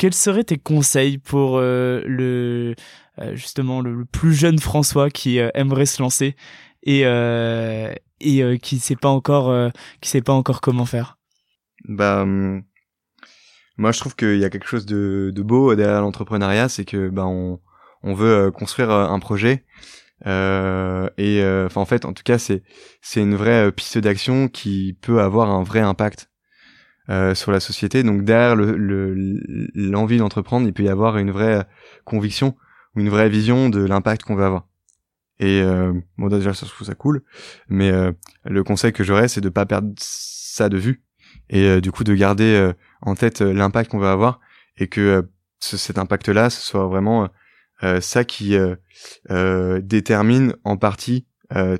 Quels 0.00 0.14
seraient 0.14 0.44
tes 0.44 0.56
conseils 0.56 1.18
pour 1.18 1.58
euh, 1.58 2.00
le 2.06 2.74
euh, 3.18 3.36
justement 3.36 3.82
le, 3.82 4.06
plus 4.06 4.32
jeune 4.32 4.58
François 4.58 5.10
qui 5.10 5.38
euh, 5.38 5.50
aimerait 5.52 5.84
se 5.84 6.00
lancer 6.00 6.36
et 6.82 7.02
et 8.20 8.58
qui 8.60 8.78
sait 8.78 8.96
pas 8.96 9.10
encore 9.10 9.70
qui 10.00 10.08
sait 10.08 10.22
pas 10.22 10.32
encore 10.32 10.62
comment 10.62 10.86
faire? 10.86 11.18
Bah 11.86 12.22
hum, 12.22 12.62
moi 13.76 13.92
je 13.92 14.00
trouve 14.00 14.16
qu'il 14.16 14.38
y 14.38 14.44
a 14.46 14.48
quelque 14.48 14.66
chose 14.66 14.86
de, 14.86 15.32
de 15.34 15.42
beau 15.42 15.74
derrière 15.74 16.00
l'entrepreneuriat, 16.00 16.70
c'est 16.70 16.86
que 16.86 17.10
bah 17.10 17.26
on 17.26 17.60
on 18.02 18.14
veut 18.14 18.50
construire 18.50 18.90
un 18.90 19.18
projet. 19.18 19.66
Et 20.24 21.42
enfin 21.66 21.82
en 21.82 21.84
fait 21.84 22.06
en 22.06 22.14
tout 22.14 22.22
cas 22.24 22.38
c'est 22.38 22.62
c'est 23.02 23.20
une 23.20 23.34
vraie 23.34 23.70
piste 23.70 23.98
d'action 23.98 24.48
qui 24.48 24.96
peut 25.02 25.20
avoir 25.20 25.50
un 25.50 25.62
vrai 25.62 25.80
impact 25.80 26.29
euh, 27.10 27.34
sur 27.34 27.52
la 27.52 27.60
société. 27.60 28.02
Donc 28.02 28.24
derrière 28.24 28.56
l'envie 28.56 30.14
le, 30.14 30.20
d'entreprendre, 30.20 30.66
il 30.66 30.72
peut 30.72 30.84
y 30.84 30.88
avoir 30.88 31.18
une 31.18 31.30
vraie 31.30 31.66
conviction 32.04 32.56
ou 32.94 33.00
une 33.00 33.08
vraie 33.08 33.28
vision 33.28 33.68
de 33.68 33.84
l'impact 33.84 34.22
qu'on 34.24 34.36
veut 34.36 34.44
avoir. 34.44 34.66
Et 35.40 35.62
euh, 35.62 35.94
bon 36.18 36.28
déjà 36.28 36.52
je 36.52 36.66
trouve 36.66 36.86
ça 36.86 36.94
cool, 36.94 37.22
mais 37.68 37.90
euh, 37.90 38.12
le 38.44 38.62
conseil 38.62 38.92
que 38.92 39.02
j'aurais 39.02 39.26
c'est 39.26 39.40
de 39.40 39.48
pas 39.48 39.64
perdre 39.64 39.90
ça 39.96 40.68
de 40.68 40.76
vue 40.76 41.02
et 41.48 41.64
euh, 41.64 41.80
du 41.80 41.90
coup 41.90 42.04
de 42.04 42.14
garder 42.14 42.70
en 43.00 43.14
tête 43.14 43.40
l'impact 43.40 43.90
qu'on 43.90 43.98
veut 43.98 44.06
avoir 44.06 44.38
et 44.76 44.86
que 44.86 45.26
cet 45.58 45.96
impact-là 45.96 46.50
ce 46.50 46.60
soit 46.60 46.86
vraiment 46.86 47.30
ça 48.00 48.24
qui 48.24 48.54
détermine 49.80 50.54
en 50.64 50.76
partie 50.76 51.26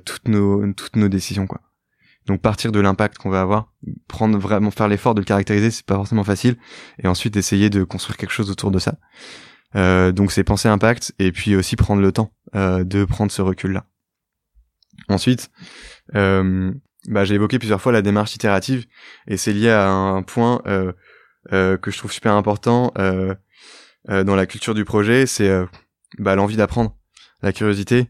toutes 0.05 0.27
nos 0.27 0.73
toutes 0.73 0.95
nos 0.95 1.07
décisions 1.07 1.45
quoi. 1.45 1.61
Donc 2.27 2.41
partir 2.41 2.71
de 2.71 2.79
l'impact 2.79 3.17
qu'on 3.17 3.29
va 3.29 3.41
avoir, 3.41 3.73
prendre 4.07 4.37
vraiment 4.37 4.71
faire 4.71 4.87
l'effort 4.87 5.15
de 5.15 5.21
le 5.21 5.25
caractériser, 5.25 5.71
c'est 5.71 5.85
pas 5.85 5.95
forcément 5.95 6.23
facile, 6.23 6.57
et 6.99 7.07
ensuite 7.07 7.35
essayer 7.35 7.69
de 7.69 7.83
construire 7.83 8.17
quelque 8.17 8.31
chose 8.31 8.51
autour 8.51 8.71
de 8.71 8.79
ça. 8.79 8.95
Euh, 9.75 10.11
donc 10.11 10.31
c'est 10.31 10.43
penser 10.43 10.67
impact 10.67 11.13
et 11.17 11.31
puis 11.31 11.55
aussi 11.55 11.75
prendre 11.75 12.01
le 12.01 12.11
temps 12.11 12.33
euh, 12.55 12.83
de 12.83 13.05
prendre 13.05 13.31
ce 13.31 13.41
recul 13.41 13.71
là. 13.71 13.85
Ensuite, 15.07 15.49
euh, 16.15 16.71
bah, 17.07 17.25
j'ai 17.25 17.35
évoqué 17.35 17.57
plusieurs 17.57 17.81
fois 17.81 17.91
la 17.91 18.01
démarche 18.01 18.35
itérative 18.35 18.85
et 19.27 19.37
c'est 19.37 19.53
lié 19.53 19.69
à 19.69 19.89
un 19.89 20.21
point 20.23 20.61
euh, 20.67 20.91
euh, 21.53 21.77
que 21.77 21.89
je 21.89 21.97
trouve 21.97 22.11
super 22.11 22.33
important 22.33 22.91
euh, 22.97 23.33
dans 24.07 24.35
la 24.35 24.45
culture 24.45 24.73
du 24.73 24.83
projet, 24.83 25.27
c'est 25.27 25.49
bah, 26.17 26.35
l'envie 26.35 26.57
d'apprendre 26.57 26.97
la 27.41 27.53
curiosité, 27.53 28.07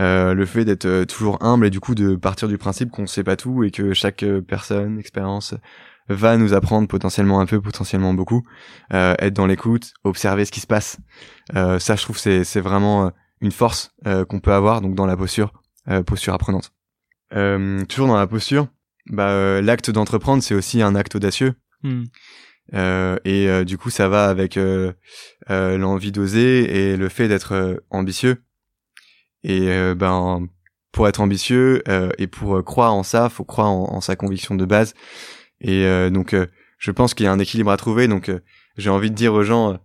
euh, 0.00 0.34
le 0.34 0.46
fait 0.46 0.64
d'être 0.64 0.86
euh, 0.86 1.04
toujours 1.04 1.42
humble 1.42 1.66
et 1.66 1.70
du 1.70 1.80
coup 1.80 1.94
de 1.94 2.16
partir 2.16 2.48
du 2.48 2.58
principe 2.58 2.90
qu'on 2.90 3.06
sait 3.06 3.24
pas 3.24 3.36
tout 3.36 3.64
et 3.64 3.70
que 3.70 3.94
chaque 3.94 4.22
euh, 4.22 4.40
personne, 4.40 4.98
expérience 4.98 5.54
va 6.08 6.36
nous 6.36 6.52
apprendre 6.52 6.88
potentiellement 6.88 7.40
un 7.40 7.46
peu, 7.46 7.60
potentiellement 7.60 8.12
beaucoup. 8.12 8.42
Euh, 8.92 9.14
être 9.18 9.34
dans 9.34 9.46
l'écoute, 9.46 9.94
observer 10.02 10.44
ce 10.44 10.50
qui 10.50 10.60
se 10.60 10.66
passe. 10.66 10.98
Euh, 11.54 11.78
ça, 11.78 11.94
je 11.94 12.02
trouve, 12.02 12.18
c'est 12.18 12.44
c'est 12.44 12.60
vraiment 12.60 13.12
une 13.40 13.52
force 13.52 13.94
qu'on 14.28 14.40
peut 14.40 14.52
avoir 14.52 14.80
donc 14.80 14.94
dans 14.94 15.06
la 15.06 15.16
posture, 15.16 15.52
posture 16.06 16.34
apprenante. 16.34 16.72
toujours 17.30 18.06
dans 18.06 18.16
la 18.16 18.26
posture, 18.26 18.68
bah, 19.10 19.60
l'acte 19.60 19.90
d'entreprendre, 19.90 20.42
c'est 20.42 20.54
aussi 20.54 20.82
un 20.82 20.94
acte 20.94 21.14
audacieux. 21.14 21.54
Hmm. 21.84 22.04
et 23.24 23.64
du 23.64 23.78
coup, 23.78 23.90
ça 23.90 24.08
va 24.08 24.28
avec 24.28 24.58
l'envie 25.48 26.12
d'oser 26.12 26.92
et 26.92 26.96
le 26.96 27.08
fait 27.08 27.28
d'être 27.28 27.82
ambitieux. 27.90 28.42
Et 29.44 29.94
ben 29.94 30.46
pour 30.92 31.08
être 31.08 31.20
ambitieux 31.20 31.82
euh, 31.88 32.10
et 32.18 32.26
pour 32.26 32.58
euh, 32.58 32.62
croire 32.62 32.94
en 32.94 33.02
ça, 33.02 33.28
faut 33.30 33.44
croire 33.44 33.70
en, 33.70 34.00
sa 34.00 34.14
conviction 34.14 34.54
de 34.54 34.64
base. 34.64 34.94
Et 35.60 35.86
euh, 35.86 36.10
donc, 36.10 36.36
je 36.78 36.90
pense 36.90 37.14
qu'il 37.14 37.24
y 37.24 37.26
a 37.26 37.32
un 37.32 37.38
équilibre 37.38 37.70
à 37.70 37.76
trouver. 37.76 38.06
Donc, 38.08 38.30
j'ai 38.76 38.90
envie 38.90 39.10
de 39.10 39.16
dire 39.16 39.32
aux 39.32 39.42
gens, 39.42 39.78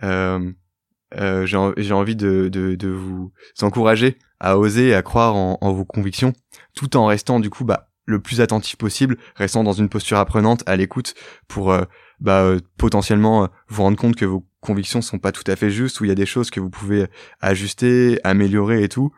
j'ai 0.00 1.92
envie 1.92 2.16
de, 2.16 2.48
de, 2.48 2.74
de, 2.76 2.88
vous 2.88 3.32
encourager 3.60 4.18
à 4.40 4.58
oser, 4.58 4.94
à 4.94 5.02
croire 5.02 5.34
en, 5.34 5.58
en, 5.60 5.72
vos 5.72 5.84
convictions, 5.84 6.32
tout 6.74 6.96
en 6.96 7.06
restant 7.06 7.40
du 7.40 7.48
coup 7.48 7.64
bah, 7.64 7.88
le 8.04 8.20
plus 8.20 8.40
attentif 8.40 8.76
possible, 8.76 9.16
restant 9.36 9.64
dans 9.64 9.72
une 9.72 9.88
posture 9.88 10.18
apprenante, 10.18 10.62
à 10.66 10.76
l'écoute, 10.76 11.14
pour 11.48 11.74
bah, 12.20 12.56
potentiellement 12.76 13.48
vous 13.68 13.82
rendre 13.82 13.96
compte 13.96 14.16
que 14.16 14.24
vos 14.24 14.44
convictions 14.62 15.02
sont 15.02 15.18
pas 15.18 15.32
tout 15.32 15.44
à 15.46 15.56
fait 15.56 15.70
justes, 15.70 16.00
où 16.00 16.04
il 16.04 16.08
y 16.08 16.12
a 16.12 16.14
des 16.14 16.24
choses 16.24 16.50
que 16.50 16.60
vous 16.60 16.70
pouvez 16.70 17.06
ajuster, 17.40 18.18
améliorer 18.24 18.82
et 18.82 18.88
tout, 18.88 19.12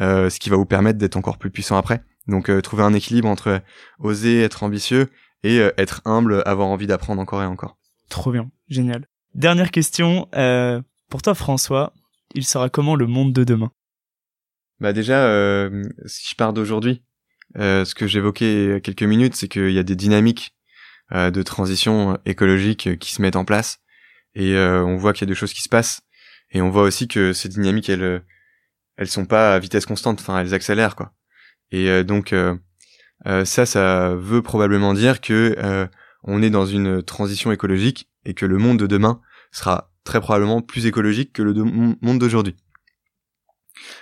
euh, 0.00 0.30
ce 0.30 0.38
qui 0.38 0.50
va 0.50 0.56
vous 0.56 0.66
permettre 0.66 0.98
d'être 0.98 1.16
encore 1.16 1.38
plus 1.38 1.50
puissant 1.50 1.76
après. 1.76 2.04
Donc 2.28 2.48
euh, 2.48 2.60
trouver 2.60 2.84
un 2.84 2.94
équilibre 2.94 3.26
entre 3.26 3.62
oser 3.98 4.42
être 4.42 4.62
ambitieux 4.62 5.08
et 5.42 5.58
euh, 5.58 5.72
être 5.78 6.02
humble, 6.04 6.42
avoir 6.46 6.68
envie 6.68 6.86
d'apprendre 6.86 7.20
encore 7.20 7.42
et 7.42 7.46
encore. 7.46 7.78
Trop 8.10 8.30
bien, 8.30 8.50
génial. 8.68 9.08
Dernière 9.34 9.70
question, 9.70 10.28
pour 11.08 11.22
toi 11.22 11.34
François, 11.34 11.92
il 12.34 12.44
sera 12.44 12.68
comment 12.68 12.94
le 12.96 13.06
monde 13.06 13.32
de 13.32 13.44
demain? 13.44 13.70
Bah 14.80 14.92
déjà, 14.92 15.68
si 16.06 16.28
je 16.30 16.34
pars 16.34 16.52
d'aujourd'hui, 16.52 17.02
ce 17.54 17.94
que 17.94 18.08
j'évoquais 18.08 18.80
quelques 18.82 19.04
minutes, 19.04 19.36
c'est 19.36 19.46
qu'il 19.46 19.70
y 19.70 19.78
a 19.78 19.84
des 19.84 19.94
dynamiques 19.94 20.56
de 21.12 21.42
transition 21.42 22.18
écologique 22.26 22.98
qui 22.98 23.12
se 23.12 23.22
mettent 23.22 23.36
en 23.36 23.44
place 23.44 23.78
et 24.34 24.54
euh, 24.54 24.84
on 24.84 24.96
voit 24.96 25.12
qu'il 25.12 25.26
y 25.26 25.30
a 25.30 25.32
des 25.32 25.38
choses 25.38 25.52
qui 25.52 25.62
se 25.62 25.68
passent. 25.68 26.02
Et 26.50 26.60
on 26.60 26.70
voit 26.70 26.82
aussi 26.82 27.08
que 27.08 27.32
ces 27.32 27.48
dynamiques 27.48 27.88
elles 27.88 28.02
euh, 28.02 28.20
elles 28.96 29.08
sont 29.08 29.24
pas 29.24 29.54
à 29.54 29.58
vitesse 29.58 29.86
constante. 29.86 30.20
Enfin 30.20 30.38
elles 30.38 30.54
accélèrent 30.54 30.96
quoi. 30.96 31.12
Et 31.70 31.88
euh, 31.88 32.04
donc 32.04 32.34
ça 33.44 33.66
ça 33.66 34.14
veut 34.14 34.42
probablement 34.42 34.94
dire 34.94 35.20
que 35.20 35.88
on 36.22 36.42
est 36.42 36.50
dans 36.50 36.66
une 36.66 37.02
transition 37.02 37.52
écologique 37.52 38.10
et 38.24 38.34
que 38.34 38.46
le 38.46 38.58
monde 38.58 38.78
de 38.78 38.86
demain 38.86 39.20
sera 39.52 39.92
très 40.04 40.20
probablement 40.20 40.62
plus 40.62 40.86
écologique 40.86 41.32
que 41.32 41.42
le 41.42 41.54
monde 41.54 42.18
d'aujourd'hui. 42.18 42.56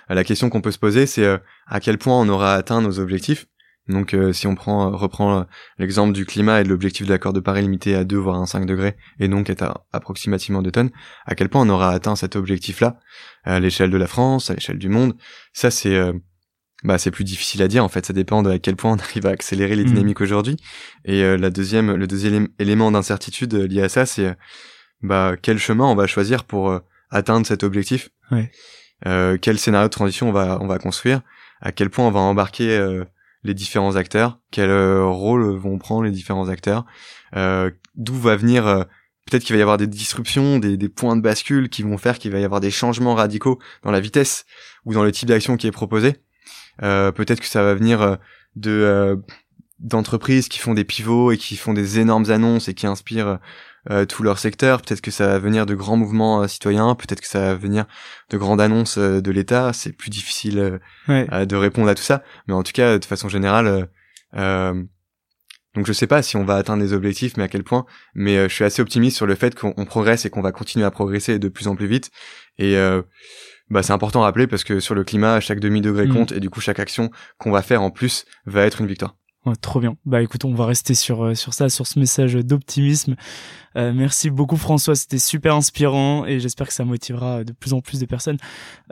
La 0.08 0.24
question 0.24 0.50
qu'on 0.50 0.60
peut 0.60 0.70
se 0.70 0.78
poser 0.78 1.06
c'est 1.06 1.26
à 1.66 1.80
quel 1.80 1.98
point 1.98 2.20
on 2.20 2.28
aura 2.28 2.54
atteint 2.54 2.80
nos 2.80 3.00
objectifs 3.00 3.46
donc 3.88 4.14
euh, 4.14 4.32
si 4.32 4.46
on 4.46 4.54
prend 4.54 4.90
reprend 4.90 5.46
l'exemple 5.78 6.12
du 6.12 6.26
climat 6.26 6.60
et 6.60 6.64
de 6.64 6.68
l'objectif 6.68 7.06
de 7.06 7.12
l'accord 7.12 7.32
de 7.32 7.40
Paris 7.40 7.62
limité 7.62 7.94
à 7.94 8.04
2 8.04 8.16
voire 8.16 8.42
1,5 8.42 8.66
degrés 8.66 8.96
et 9.18 9.28
donc 9.28 9.48
est 9.50 9.62
à 9.62 9.84
approximativement 9.92 10.62
2 10.62 10.70
tonnes, 10.70 10.90
à 11.26 11.34
quel 11.34 11.48
point 11.48 11.62
on 11.62 11.68
aura 11.68 11.90
atteint 11.90 12.16
cet 12.16 12.36
objectif-là 12.36 12.98
à 13.44 13.60
l'échelle 13.60 13.90
de 13.90 13.96
la 13.96 14.06
France, 14.06 14.50
à 14.50 14.54
l'échelle 14.54 14.78
du 14.78 14.88
monde, 14.88 15.14
ça 15.52 15.70
c'est 15.70 15.94
euh, 15.94 16.12
bah 16.84 16.98
c'est 16.98 17.10
plus 17.10 17.24
difficile 17.24 17.62
à 17.62 17.68
dire 17.68 17.84
en 17.84 17.88
fait, 17.88 18.06
ça 18.06 18.12
dépend 18.12 18.42
de 18.42 18.50
à 18.50 18.58
quel 18.58 18.76
point 18.76 18.92
on 18.92 18.98
arrive 18.98 19.26
à 19.26 19.30
accélérer 19.30 19.74
les 19.74 19.84
mmh. 19.84 19.88
dynamiques 19.88 20.20
aujourd'hui. 20.20 20.56
Et 21.04 21.22
euh, 21.22 21.36
la 21.36 21.50
deuxième 21.50 21.94
le 21.94 22.06
deuxième 22.06 22.48
élément 22.58 22.90
d'incertitude 22.90 23.54
lié 23.54 23.82
à 23.82 23.88
ça 23.88 24.06
c'est 24.06 24.36
bah 25.02 25.36
quel 25.40 25.58
chemin 25.58 25.86
on 25.86 25.94
va 25.94 26.06
choisir 26.06 26.44
pour 26.44 26.78
atteindre 27.10 27.46
cet 27.46 27.62
objectif? 27.62 28.10
Ouais. 28.30 28.50
quel 29.40 29.58
scénario 29.58 29.88
de 29.88 29.92
transition 29.92 30.28
on 30.28 30.32
va 30.32 30.58
on 30.60 30.66
va 30.66 30.78
construire, 30.78 31.22
à 31.62 31.72
quel 31.72 31.88
point 31.88 32.06
on 32.06 32.10
va 32.10 32.20
embarquer 32.20 32.76
les 33.44 33.54
différents 33.54 33.96
acteurs, 33.96 34.40
quel 34.50 34.70
euh, 34.70 35.04
rôle 35.04 35.56
vont 35.56 35.78
prendre 35.78 36.02
les 36.02 36.10
différents 36.10 36.48
acteurs, 36.48 36.84
euh, 37.36 37.70
d'où 37.94 38.14
va 38.14 38.36
venir 38.36 38.66
euh, 38.66 38.84
peut-être 39.26 39.44
qu'il 39.44 39.54
va 39.54 39.58
y 39.58 39.62
avoir 39.62 39.76
des 39.76 39.86
disruptions, 39.86 40.58
des, 40.58 40.76
des, 40.76 40.88
points 40.88 41.16
de 41.16 41.22
bascule 41.22 41.68
qui 41.68 41.82
vont 41.82 41.98
faire 41.98 42.18
qu'il 42.18 42.32
va 42.32 42.38
y 42.38 42.44
avoir 42.44 42.60
des 42.60 42.70
changements 42.70 43.14
radicaux 43.14 43.58
dans 43.82 43.90
la 43.90 44.00
vitesse 44.00 44.44
ou 44.84 44.94
dans 44.94 45.04
le 45.04 45.12
type 45.12 45.28
d'action 45.28 45.56
qui 45.56 45.66
est 45.66 45.72
proposé. 45.72 46.16
peut-être 46.78 47.40
que 47.40 47.46
ça 47.46 47.62
va 47.62 47.74
venir 47.74 48.18
de 48.56 49.20
d'entreprises 49.78 50.48
qui 50.48 50.58
font 50.58 50.74
des 50.74 50.84
pivots 50.84 51.30
et 51.30 51.36
qui 51.36 51.56
font 51.56 51.72
des 51.72 52.00
énormes 52.00 52.30
annonces 52.30 52.68
et 52.68 52.74
qui 52.74 52.86
inspirent 52.86 53.38
euh, 53.90 54.04
tout 54.04 54.22
leur 54.22 54.38
secteur. 54.38 54.82
Peut-être 54.82 55.00
que 55.00 55.10
ça 55.10 55.28
va 55.28 55.38
venir 55.38 55.66
de 55.66 55.74
grands 55.74 55.96
mouvements 55.96 56.42
euh, 56.42 56.48
citoyens, 56.48 56.94
peut-être 56.94 57.20
que 57.20 57.26
ça 57.26 57.40
va 57.40 57.54
venir 57.54 57.86
de 58.30 58.36
grandes 58.36 58.60
annonces 58.60 58.98
euh, 58.98 59.20
de 59.20 59.30
l'État. 59.30 59.72
C'est 59.72 59.92
plus 59.92 60.10
difficile 60.10 60.80
de 61.08 61.56
répondre 61.56 61.88
à 61.88 61.94
tout 61.94 62.02
ça, 62.02 62.22
mais 62.46 62.54
en 62.54 62.62
tout 62.62 62.72
cas, 62.72 62.98
de 62.98 63.04
façon 63.04 63.28
générale, 63.28 63.88
donc 65.74 65.86
je 65.86 65.92
sais 65.92 66.06
pas 66.06 66.22
si 66.22 66.36
on 66.36 66.44
va 66.44 66.56
atteindre 66.56 66.82
les 66.82 66.92
objectifs, 66.92 67.36
mais 67.36 67.44
à 67.44 67.48
quel 67.48 67.62
point. 67.62 67.86
Mais 68.14 68.48
je 68.48 68.54
suis 68.54 68.64
assez 68.64 68.82
optimiste 68.82 69.16
sur 69.16 69.26
le 69.26 69.34
fait 69.34 69.54
qu'on 69.54 69.84
progresse 69.84 70.24
et 70.24 70.30
qu'on 70.30 70.42
va 70.42 70.52
continuer 70.52 70.84
à 70.84 70.90
progresser 70.90 71.38
de 71.38 71.48
plus 71.48 71.68
en 71.68 71.76
plus 71.76 71.86
vite. 71.86 72.10
Et 72.58 72.76
bah 73.70 73.82
c'est 73.82 73.92
important 73.92 74.22
à 74.22 74.24
rappeler 74.24 74.46
parce 74.46 74.64
que 74.64 74.80
sur 74.80 74.94
le 74.94 75.04
climat, 75.04 75.40
chaque 75.40 75.60
demi 75.60 75.80
degré 75.80 76.06
mmh. 76.06 76.12
compte 76.12 76.32
et 76.32 76.40
du 76.40 76.50
coup 76.50 76.60
chaque 76.60 76.78
action 76.78 77.10
qu'on 77.38 77.50
va 77.50 77.62
faire 77.62 77.82
en 77.82 77.90
plus 77.90 78.24
va 78.46 78.64
être 78.64 78.80
une 78.80 78.86
victoire 78.86 79.16
trop 79.60 79.80
bien. 79.80 79.96
Bah 80.04 80.22
écoute, 80.22 80.44
on 80.44 80.54
va 80.54 80.66
rester 80.66 80.94
sur 80.94 81.24
euh, 81.24 81.34
sur 81.34 81.54
ça, 81.54 81.68
sur 81.68 81.86
ce 81.86 81.98
message 81.98 82.34
d'optimisme. 82.34 83.16
Euh, 83.76 83.92
merci 83.94 84.30
beaucoup 84.30 84.56
François, 84.56 84.96
c'était 84.96 85.18
super 85.18 85.54
inspirant 85.54 86.24
et 86.26 86.40
j'espère 86.40 86.66
que 86.66 86.72
ça 86.72 86.84
motivera 86.84 87.44
de 87.44 87.52
plus 87.52 87.74
en 87.74 87.80
plus 87.80 88.00
de 88.00 88.06
personnes 88.06 88.38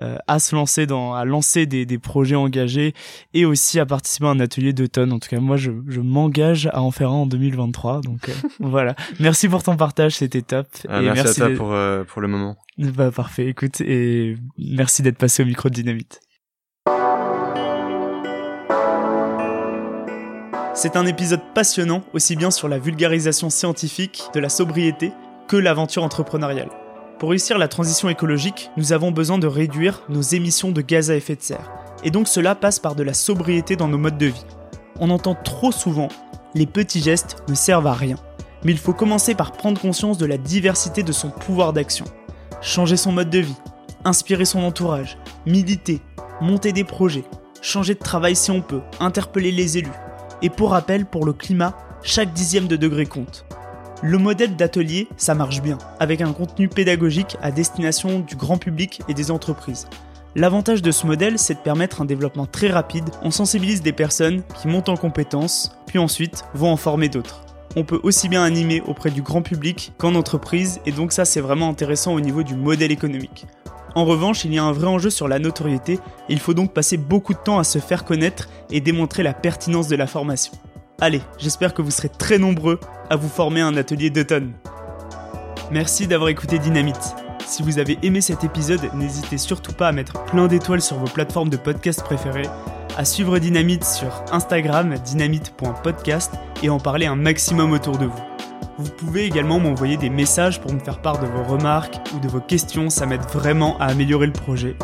euh, 0.03 0.19
à 0.29 0.39
se 0.39 0.55
lancer 0.55 0.87
dans, 0.87 1.15
à 1.15 1.25
lancer 1.25 1.67
des, 1.67 1.87
des 1.87 1.99
projets 1.99 2.37
engagés 2.37 2.95
et 3.33 3.47
aussi 3.47 3.81
à 3.81 3.87
participer 3.87 4.27
à 4.27 4.31
un 4.31 4.39
atelier 4.39 4.73
d'automne. 4.73 5.13
En 5.13 5.19
tout 5.19 5.29
cas, 5.29 5.41
moi 5.41 5.57
je, 5.57 5.73
je 5.89 6.01
m'engage 6.01 6.69
à 6.73 6.83
en 6.83 6.91
faire 6.91 7.11
un 7.11 7.23
en 7.23 7.27
2023. 7.27 8.03
Donc 8.03 8.31
voilà. 8.61 8.95
Merci 9.19 9.49
pour 9.49 9.63
ton 9.63 9.77
partage, 9.77 10.17
c'était 10.17 10.43
top. 10.43 10.69
Ah, 10.89 11.01
et 11.01 11.05
merci, 11.07 11.43
à 11.43 11.47
toi 11.47 11.57
pour 11.57 12.07
pour 12.07 12.23
le 12.23 12.29
moment. 12.29 12.57
Bah 12.79 13.11
parfait. 13.11 13.47
Écoute 13.49 13.81
et 13.81 14.37
merci 14.59 15.03
d'être 15.03 15.19
passé 15.19 15.43
au 15.43 15.47
micro 15.47 15.69
de 15.69 15.75
Dynamite. 15.75 16.21
C'est 20.79 20.97
un 20.97 21.07
épisode 21.07 21.41
passionnant, 21.55 22.03
aussi 22.13 22.37
bien 22.37 22.51
sur 22.51 22.69
la 22.69 22.79
vulgarisation 22.79 23.49
scientifique 23.49 24.25
de 24.35 24.41
la 24.41 24.51
sobriété 24.51 25.11
que 25.49 25.57
l'aventure 25.57 26.03
entrepreneuriale. 26.03 26.69
Pour 27.19 27.31
réussir 27.31 27.57
la 27.57 27.67
transition 27.67 28.11
écologique, 28.11 28.71
nous 28.77 28.93
avons 28.93 29.11
besoin 29.11 29.39
de 29.39 29.47
réduire 29.47 30.03
nos 30.11 30.21
émissions 30.21 30.73
de 30.73 30.83
gaz 30.83 31.11
à 31.11 31.17
effet 31.17 31.35
de 31.35 31.41
serre. 31.41 31.73
Et 32.05 32.11
donc 32.11 32.29
cela 32.29 32.55
passe 32.55 32.79
par 32.79 32.95
de 32.95 33.03
la 33.03 33.15
sobriété 33.15 33.75
dans 33.75 33.89
nos 33.89 33.97
modes 33.97 34.19
de 34.19 34.27
vie. 34.27 34.45
On 35.01 35.09
entend 35.09 35.35
trop 35.35 35.73
souvent 35.73 36.09
les 36.55 36.67
petits 36.67 37.01
gestes 37.01 37.43
ne 37.49 37.55
servent 37.55 37.87
à 37.87 37.95
rien. 37.95 38.17
Mais 38.63 38.73
il 38.73 38.79
faut 38.79 38.93
commencer 38.93 39.35
par 39.35 39.53
prendre 39.53 39.81
conscience 39.81 40.19
de 40.19 40.27
la 40.27 40.37
diversité 40.37 41.03
de 41.03 41.13
son 41.13 41.31
pouvoir 41.31 41.73
d'action. 41.73 42.05
Changer 42.61 42.99
son 42.99 43.13
mode 43.13 43.31
de 43.31 43.39
vie, 43.39 43.57
inspirer 44.05 44.45
son 44.45 44.63
entourage, 44.63 45.17
militer, 45.47 46.03
monter 46.43 46.75
des 46.75 46.85
projets, 46.85 47.25
changer 47.63 47.95
de 47.95 48.01
travail 48.01 48.37
si 48.37 48.51
on 48.51 48.61
peut, 48.61 48.83
interpeller 49.01 49.53
les 49.53 49.79
élus, 49.79 49.89
et 50.43 50.51
pour 50.51 50.71
rappel, 50.71 51.07
pour 51.07 51.25
le 51.25 51.33
climat, 51.33 51.77
chaque 52.03 52.33
dixième 52.33 52.67
de 52.67 52.77
degré 52.77 53.07
compte. 53.07 53.45
Le 54.03 54.19
modèle 54.19 54.57
d'atelier, 54.57 55.09
ça 55.17 55.35
marche 55.35 55.63
bien, 55.63 55.79
avec 56.01 56.21
un 56.21 56.33
contenu 56.33 56.69
pédagogique 56.69 57.37
à 57.43 57.51
destination 57.51 58.21
du 58.21 58.37
grand 58.37 58.59
public 58.59 59.01
et 59.09 59.15
des 59.15 59.31
entreprises. 59.31 59.89
L'avantage 60.35 60.83
de 60.83 60.91
ce 60.91 61.07
modèle, 61.07 61.39
c'est 61.39 61.55
de 61.55 61.61
permettre 61.61 62.03
un 62.03 62.05
développement 62.05 62.45
très 62.45 62.69
rapide. 62.69 63.09
On 63.23 63.31
sensibilise 63.31 63.81
des 63.81 63.93
personnes 63.93 64.43
qui 64.61 64.69
montent 64.69 64.91
en 64.91 64.97
compétences, 64.97 65.75
puis 65.87 65.99
ensuite 65.99 66.45
vont 66.53 66.71
en 66.71 66.77
former 66.77 67.09
d'autres. 67.09 67.41
On 67.75 67.85
peut 67.85 68.01
aussi 68.03 68.29
bien 68.29 68.43
animer 68.43 68.83
auprès 68.83 69.11
du 69.11 69.23
grand 69.23 69.41
public 69.41 69.93
qu'en 69.97 70.15
entreprise, 70.15 70.81
et 70.85 70.93
donc 70.93 71.13
ça 71.13 71.25
c'est 71.25 71.41
vraiment 71.41 71.71
intéressant 71.71 72.13
au 72.13 72.21
niveau 72.21 72.43
du 72.43 72.55
modèle 72.55 72.93
économique. 72.93 73.47
En 73.97 74.05
revanche, 74.05 74.45
il 74.45 74.53
y 74.53 74.59
a 74.59 74.63
un 74.63 74.73
vrai 74.73 74.89
enjeu 74.89 75.09
sur 75.09 75.27
la 75.27 75.39
notoriété, 75.39 75.95
et 75.95 75.99
il 76.35 76.39
faut 76.39 76.53
donc 76.53 76.75
passer 76.75 76.99
beaucoup 76.99 77.33
de 77.33 77.39
temps 77.39 77.59
à 77.59 77.65
se 77.65 77.79
faire 77.79 78.05
connaître 78.05 78.47
et 78.71 78.83
démontrer 78.83 79.23
la 79.23 79.33
pertinence 79.33 79.89
de 79.89 79.97
la 79.97 80.07
formation. 80.07 80.53
Allez, 81.01 81.23
j'espère 81.39 81.73
que 81.73 81.81
vous 81.81 81.91
serez 81.91 82.11
très 82.11 82.37
nombreux 82.37 82.79
à 83.09 83.17
vous 83.17 83.31
former 83.31 83.63
à 83.63 83.67
un 83.67 83.77
atelier 83.79 84.11
d'automne. 84.11 84.53
Merci 85.71 86.07
d'avoir 86.07 86.29
écouté 86.29 86.59
Dynamite. 86.59 87.15
Si 87.47 87.63
vous 87.63 87.79
avez 87.79 87.99
aimé 88.03 88.21
cet 88.21 88.45
épisode, 88.45 88.91
n'hésitez 88.95 89.39
surtout 89.39 89.73
pas 89.73 89.89
à 89.89 89.93
mettre 89.93 90.25
plein 90.27 90.47
d'étoiles 90.47 90.83
sur 90.83 90.99
vos 90.99 91.09
plateformes 91.09 91.49
de 91.49 91.57
podcast 91.57 92.03
préférées, 92.03 92.51
à 92.99 93.07
suivre 93.07 93.39
Dynamite 93.39 93.85
sur 93.85 94.13
Instagram 94.31 94.95
dynamite.podcast 95.07 96.35
et 96.63 96.69
en 96.69 96.79
parler 96.79 97.07
un 97.07 97.17
maximum 97.17 97.73
autour 97.73 97.97
de 97.97 98.05
vous. 98.05 98.23
Vous 98.79 98.91
pouvez 98.91 99.25
également 99.25 99.59
m'envoyer 99.59 99.97
des 99.97 100.11
messages 100.11 100.61
pour 100.61 100.71
me 100.71 100.79
faire 100.79 101.01
part 101.01 101.19
de 101.19 101.27
vos 101.27 101.43
remarques 101.45 101.97
ou 102.15 102.21
de 102.21 102.29
vos 102.29 102.41
questions, 102.41 102.91
ça 102.91 103.07
m'aide 103.07 103.23
vraiment 103.33 103.79
à 103.79 103.87
améliorer 103.87 104.27
le 104.27 104.35
projet. 104.35 104.77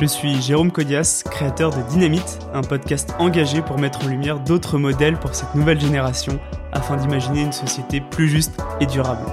Je 0.00 0.06
suis 0.06 0.42
Jérôme 0.42 0.72
Codias, 0.72 1.22
créateur 1.24 1.70
de 1.70 1.80
Dynamite, 1.82 2.40
un 2.52 2.62
podcast 2.62 3.14
engagé 3.20 3.62
pour 3.62 3.78
mettre 3.78 4.04
en 4.04 4.08
lumière 4.08 4.40
d'autres 4.40 4.76
modèles 4.78 5.18
pour 5.18 5.36
cette 5.36 5.54
nouvelle 5.54 5.80
génération 5.80 6.40
afin 6.72 6.96
d'imaginer 6.96 7.42
une 7.42 7.52
société 7.52 8.00
plus 8.00 8.28
juste 8.28 8.60
et 8.80 8.86
durable. 8.86 9.24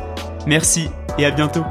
Merci 0.46 0.90
et 1.18 1.26
à 1.26 1.32
bientôt 1.32 1.64